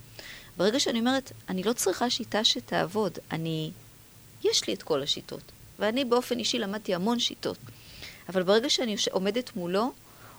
[0.57, 3.71] ברגע שאני אומרת, אני לא צריכה שיטה שתעבוד, אני...
[4.43, 7.57] יש לי את כל השיטות, ואני באופן אישי למדתי המון שיטות,
[8.29, 9.91] אבל ברגע שאני עומדת מולו,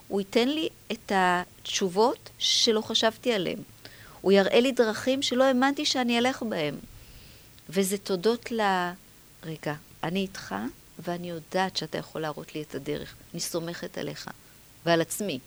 [0.09, 3.59] הוא ייתן לי את התשובות שלא חשבתי עליהן.
[4.21, 6.75] הוא יראה לי דרכים שלא האמנתי שאני אלך בהן.
[7.69, 8.61] וזה תודות ל...
[9.45, 10.55] רגע, אני איתך,
[10.99, 13.15] ואני יודעת שאתה יכול להראות לי את הדרך.
[13.33, 14.31] אני סומכת עליך
[14.87, 15.39] ועל עצמי.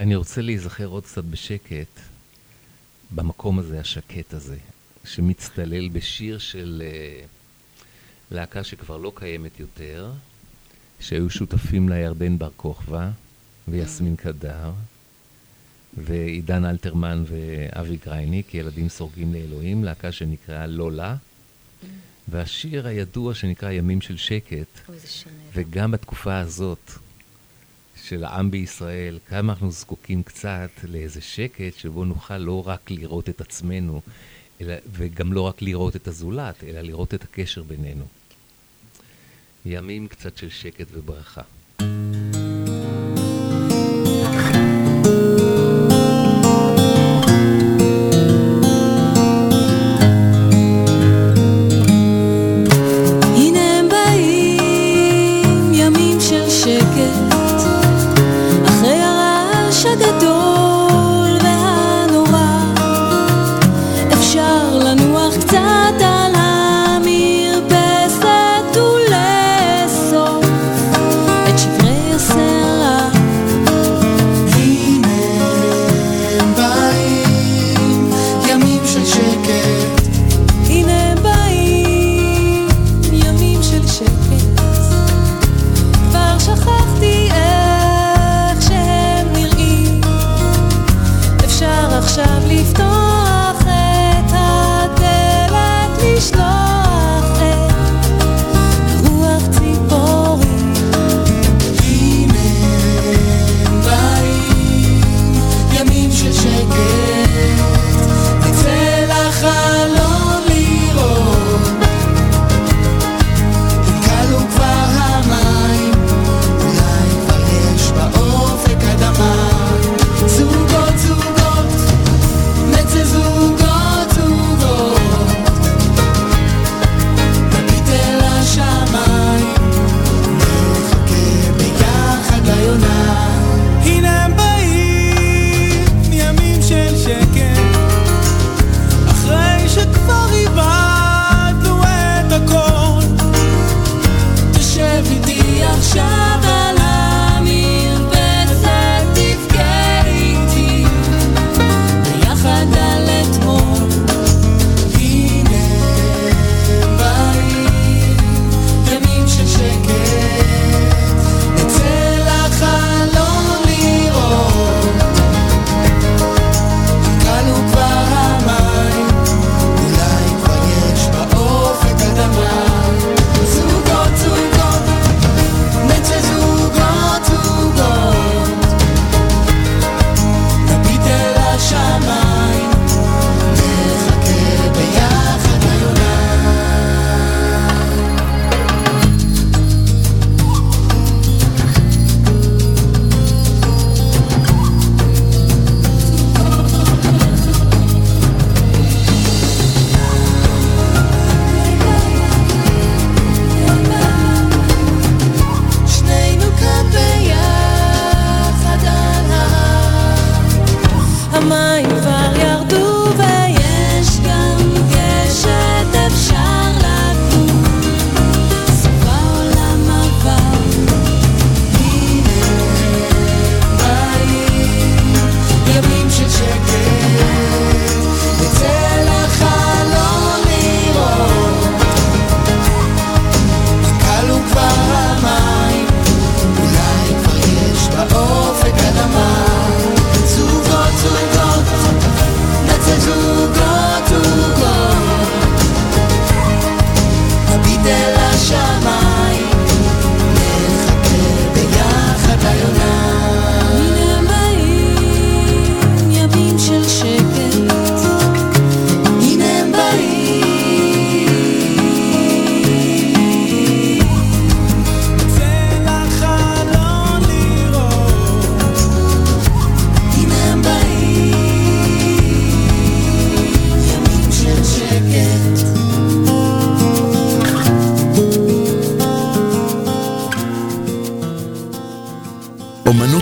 [0.00, 2.00] אני רוצה להיזכר עוד קצת בשקט,
[3.10, 4.56] במקום הזה, השקט הזה,
[5.04, 7.26] שמצטלל בשיר של uh,
[8.30, 10.12] להקה שכבר לא קיימת יותר,
[11.00, 13.10] שהיו שותפים לה ירדן בר כוכבא
[13.68, 14.72] ויסמין קדר,
[15.96, 21.16] ועידן אלתרמן ואבי גרייניק, ילדים סורגים לאלוהים, להקה שנקראה לולה.
[22.28, 24.90] והשיר הידוע שנקרא ימים של שקט,
[25.54, 26.90] וגם בתקופה הזאת
[28.04, 33.40] של העם בישראל, כמה אנחנו זקוקים קצת לאיזה שקט שבו נוכל לא רק לראות את
[33.40, 34.00] עצמנו,
[34.60, 38.04] אלא, וגם לא רק לראות את הזולת, אלא לראות את הקשר בינינו.
[39.66, 41.42] ימים קצת של שקט וברכה.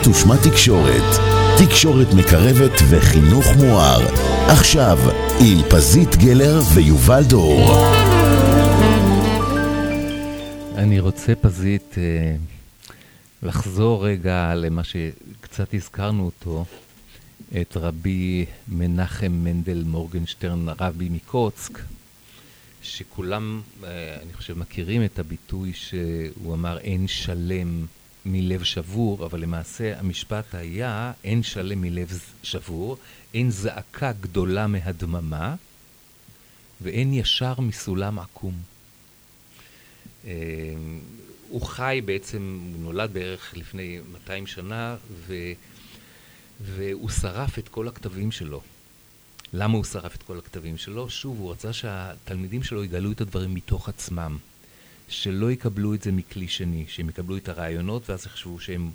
[0.06, 1.20] אומנות ושמה תקשורת.
[1.58, 4.00] תקשורת מקרבת וחינוך מואר.
[4.48, 4.98] עכשיו,
[5.40, 7.70] עם פזית גלר ויובל דור.
[10.74, 12.36] אני רוצה פזית אה,
[13.42, 16.64] לחזור רגע למה שקצת הזכרנו אותו,
[17.60, 21.78] את רבי מנחם מנדל מורגנשטרן, רבי מקוצק,
[22.82, 27.86] שכולם, אה, אני חושב, מכירים את הביטוי שהוא אמר אין שלם
[28.26, 32.96] מלב שבור, אבל למעשה המשפט היה אין שלם מלב שבור,
[33.34, 35.54] אין זעקה גדולה מהדממה,
[36.80, 38.54] ואין ישר מסולם עקום.
[40.24, 40.32] אה,
[41.48, 44.96] הוא חי בעצם, הוא נולד בערך לפני 200 שנה,
[45.26, 45.34] ו,
[46.60, 48.60] והוא שרף את כל הכתבים שלו.
[49.52, 51.10] למה הוא שרף את כל הכתבים שלו?
[51.10, 54.38] שוב, הוא רצה שהתלמידים שלו יגלו את הדברים מתוך עצמם.
[55.12, 58.90] שלא יקבלו את זה מכלי שני, שהם יקבלו את הרעיונות ואז יחשבו שהם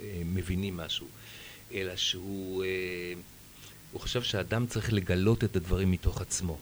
[0.00, 1.06] אה, מבינים משהו.
[1.74, 3.12] אלא שהוא אה,
[3.98, 6.58] חשב שהאדם צריך לגלות את הדברים מתוך עצמו.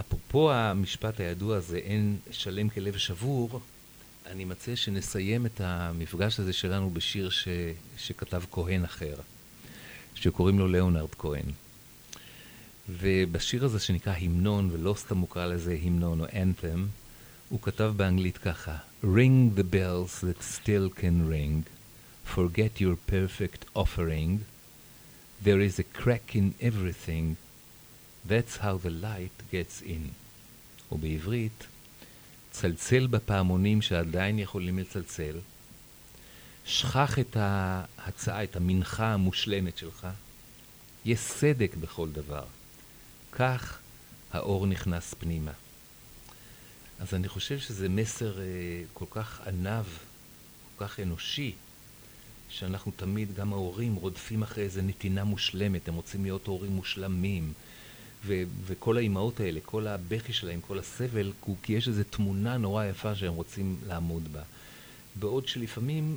[0.00, 3.60] אפרופו המשפט הידוע הזה, אין שלם כלב שבור,
[4.26, 7.48] אני מציע שנסיים את המפגש הזה שלנו בשיר ש,
[7.98, 9.14] שכתב כהן אחר,
[10.14, 11.46] שקוראים לו ליאונרד כהן.
[12.88, 17.05] ובשיר הזה שנקרא המנון, ולא סתם הוא קרא לזה המנון או anthem,
[17.48, 21.62] הוא כתב באנגלית ככה: Ring the bells that still can ring,
[22.34, 24.44] forget your perfect offering,
[25.44, 27.36] there is a crack in everything,
[28.28, 30.12] that's how the light gets in.
[30.90, 31.66] או בעברית,
[32.50, 35.38] צלצל בפעמונים שעדיין יכולים לצלצל,
[36.64, 40.06] שכח את ההצעה, את המנחה המושלמת שלך,
[41.04, 42.44] יש סדק בכל דבר.
[43.32, 43.78] כך
[44.32, 45.52] האור נכנס פנימה.
[47.00, 48.44] אז אני חושב שזה מסר אה,
[48.94, 49.84] כל כך ענב,
[50.78, 51.52] כל כך אנושי,
[52.48, 57.52] שאנחנו תמיד, גם ההורים, רודפים אחרי איזה נתינה מושלמת, הם רוצים להיות הורים מושלמים.
[58.26, 62.84] ו- וכל האימהות האלה, כל הבכי שלהם, כל הסבל, הוא כי יש איזו תמונה נורא
[62.84, 64.42] יפה שהם רוצים לעמוד בה.
[65.14, 66.16] בעוד שלפעמים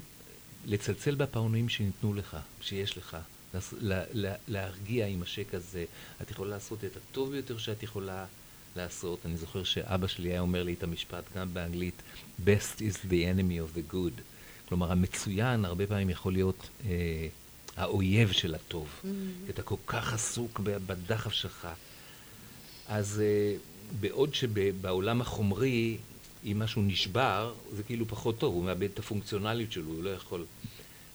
[0.65, 3.17] לצלצל בפעמונים שניתנו לך, שיש לך,
[3.79, 5.85] לה, לה, להרגיע עם השק הזה,
[6.21, 8.25] את יכולה לעשות את הטוב ביותר שאת יכולה
[8.79, 9.19] לעשות.
[9.25, 12.01] אני זוכר שאבא שלי היה אומר לי את המשפט גם באנגלית,
[12.45, 14.21] best is the enemy of the good.
[14.69, 17.27] כלומר, המצוין הרבה פעמים יכול להיות אה,
[17.77, 18.87] האויב של הטוב.
[18.87, 19.49] Mm-hmm.
[19.49, 21.67] אתה כל כך עסוק בדחף שלך.
[22.87, 23.55] אז אה,
[23.99, 25.97] בעוד שבעולם החומרי,
[26.45, 30.45] אם משהו נשבר, זה כאילו פחות טוב, הוא מאבד את הפונקציונליות שלו, הוא לא יכול.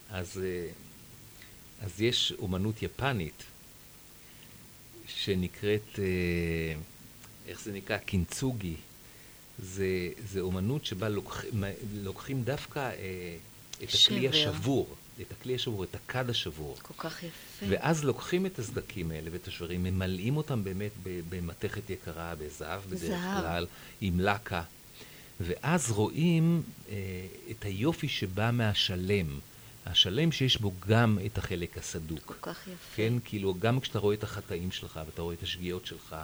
[0.09, 0.67] אז, אה,
[1.81, 3.43] אז יש אומנות יפנית
[5.07, 5.99] שנקראת...
[5.99, 6.75] אה,
[7.47, 7.97] איך זה נקרא?
[7.97, 8.75] קינצוגי.
[9.59, 11.43] זה, זה אומנות שבה לוקח,
[11.93, 13.37] לוקחים דווקא אה,
[13.83, 14.15] את שבר.
[14.15, 16.77] הכלי השבור, את הכלי השבור, את הכד השבור.
[16.81, 17.65] כל כך יפה.
[17.69, 20.91] ואז לוקחים את הסדקים האלה ואת השברים, ממלאים אותם באמת
[21.29, 23.41] במתכת יקרה, בזהב בדרך זהב.
[23.41, 23.65] כלל,
[24.01, 24.63] עם לקה.
[25.39, 26.95] ואז רואים אה,
[27.51, 29.39] את היופי שבא מהשלם.
[29.85, 32.21] השלם שיש בו גם את החלק הסדוק.
[32.25, 32.95] כל כך יפה.
[32.95, 36.15] כן, כאילו, גם כשאתה רואה את החטאים שלך, ואתה רואה את השגיאות שלך,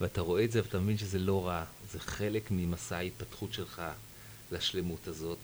[0.00, 3.82] ואתה רואה את זה ואתה מבין שזה לא רע, זה חלק ממסע ההתפתחות שלך
[4.52, 5.38] לשלמות הזאת.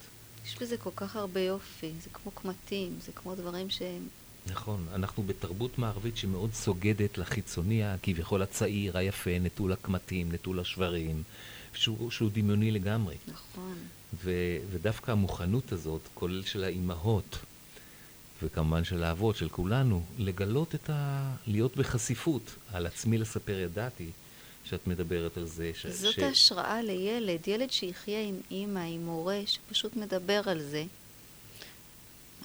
[0.47, 4.09] יש בזה כל כך הרבה יופי, זה כמו קמטים, זה כמו דברים שהם...
[4.47, 11.23] נכון, אנחנו בתרבות מערבית שמאוד סוגדת לחיצוני הכביכול הצעיר, היפה, נטול הקמטים, נטול השברים,
[11.75, 13.17] שהוא, שהוא דמיוני לגמרי.
[13.29, 13.79] נכון.
[14.25, 14.31] ו,
[14.71, 17.39] ודווקא המוכנות הזאת, כולל של האימהות,
[18.43, 21.33] וכמובן של האבות, של כולנו, לגלות את ה...
[21.47, 22.55] להיות בחשיפות.
[22.73, 24.11] על עצמי לספר ידעתי,
[24.71, 25.71] שאת מדברת על זה.
[25.75, 25.87] ש...
[25.87, 26.19] זאת ש...
[26.19, 30.85] ההשראה לילד, ילד שיחיה עם אימא, עם מורה, שפשוט מדבר על זה.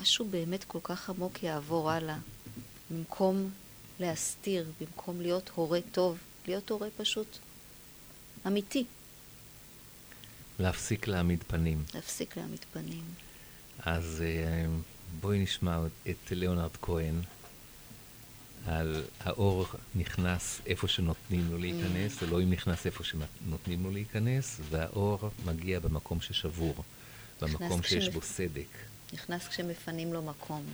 [0.02, 2.18] משהו באמת כל כך עמוק יעבור הלאה.
[2.92, 3.50] במקום
[4.00, 6.18] להסתיר, במקום להיות הורה טוב,
[6.48, 7.38] להיות הורה פשוט
[8.48, 8.86] אמיתי.
[10.60, 11.84] להפסיק להעמיד פנים.
[11.94, 13.04] להפסיק להעמיד פנים.
[13.80, 14.66] אז אה,
[15.20, 15.80] בואי נשמע
[16.10, 17.16] את ליאונרד כהן.
[18.68, 19.66] על האור
[19.96, 22.26] נכנס איפה שנותנים לו להיכנס, mm.
[22.26, 26.84] אלוהים נכנס איפה שנותנים לו להיכנס, והאור מגיע במקום ששבור,
[27.42, 28.10] במקום שיש.
[28.10, 28.68] בו סדק.
[29.14, 30.66] נכנס כשמפנים לו מקום.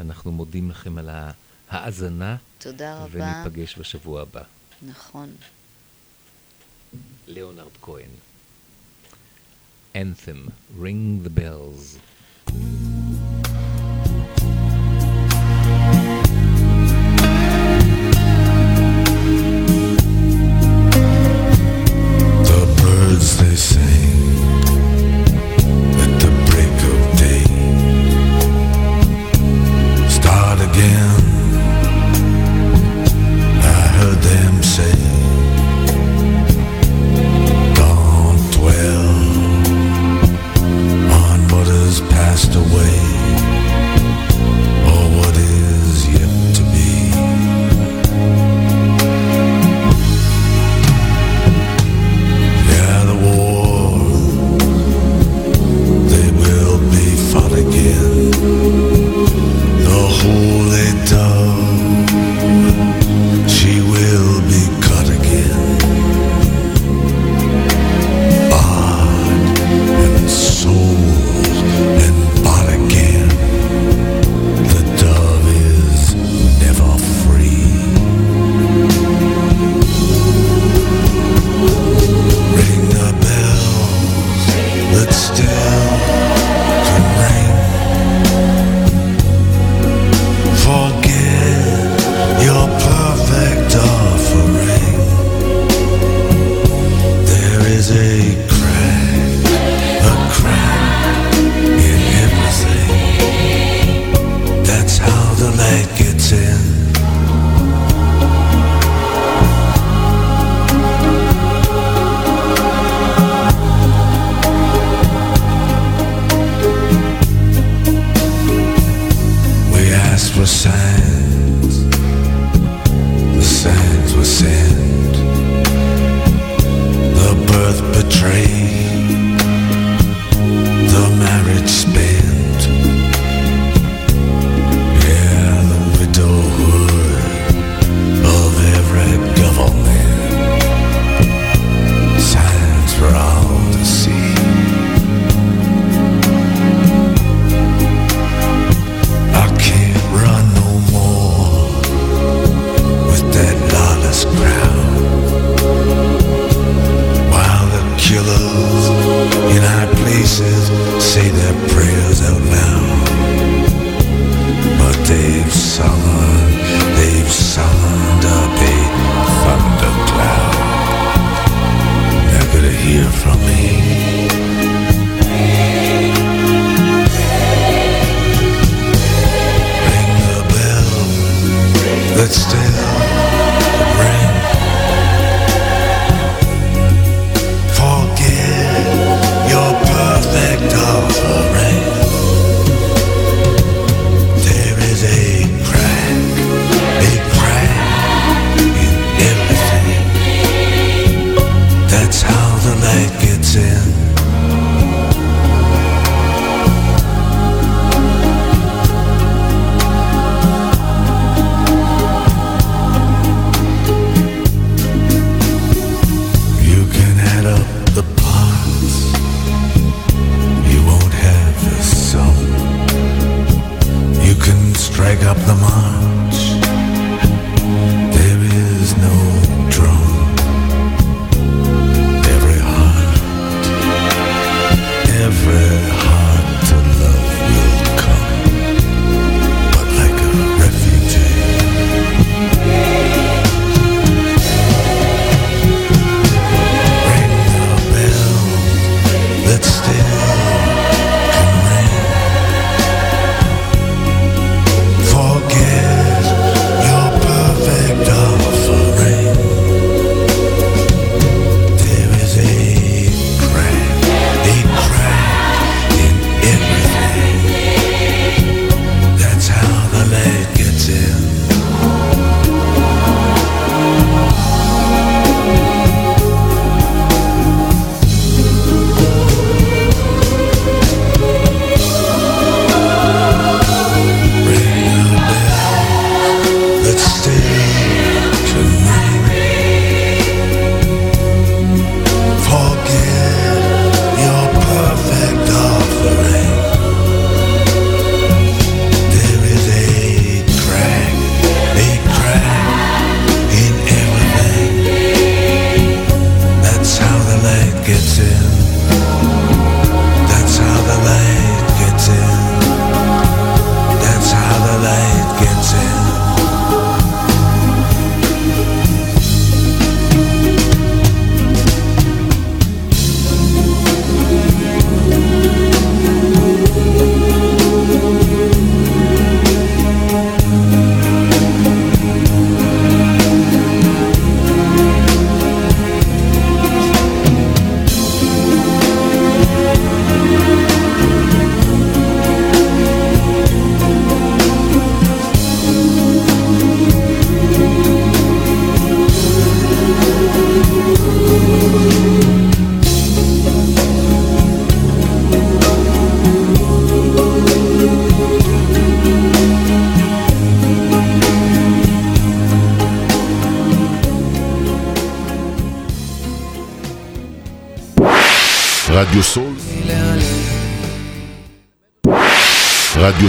[0.00, 1.10] אנחנו מודים לכם על
[1.68, 2.36] ההאזנה.
[2.58, 3.42] תודה רבה.
[3.44, 4.42] וניפגש בשבוע הבא.
[4.82, 5.34] נכון.
[7.26, 8.10] ליאונרד כהן.
[9.96, 11.98] Anthem, Ring the Bells.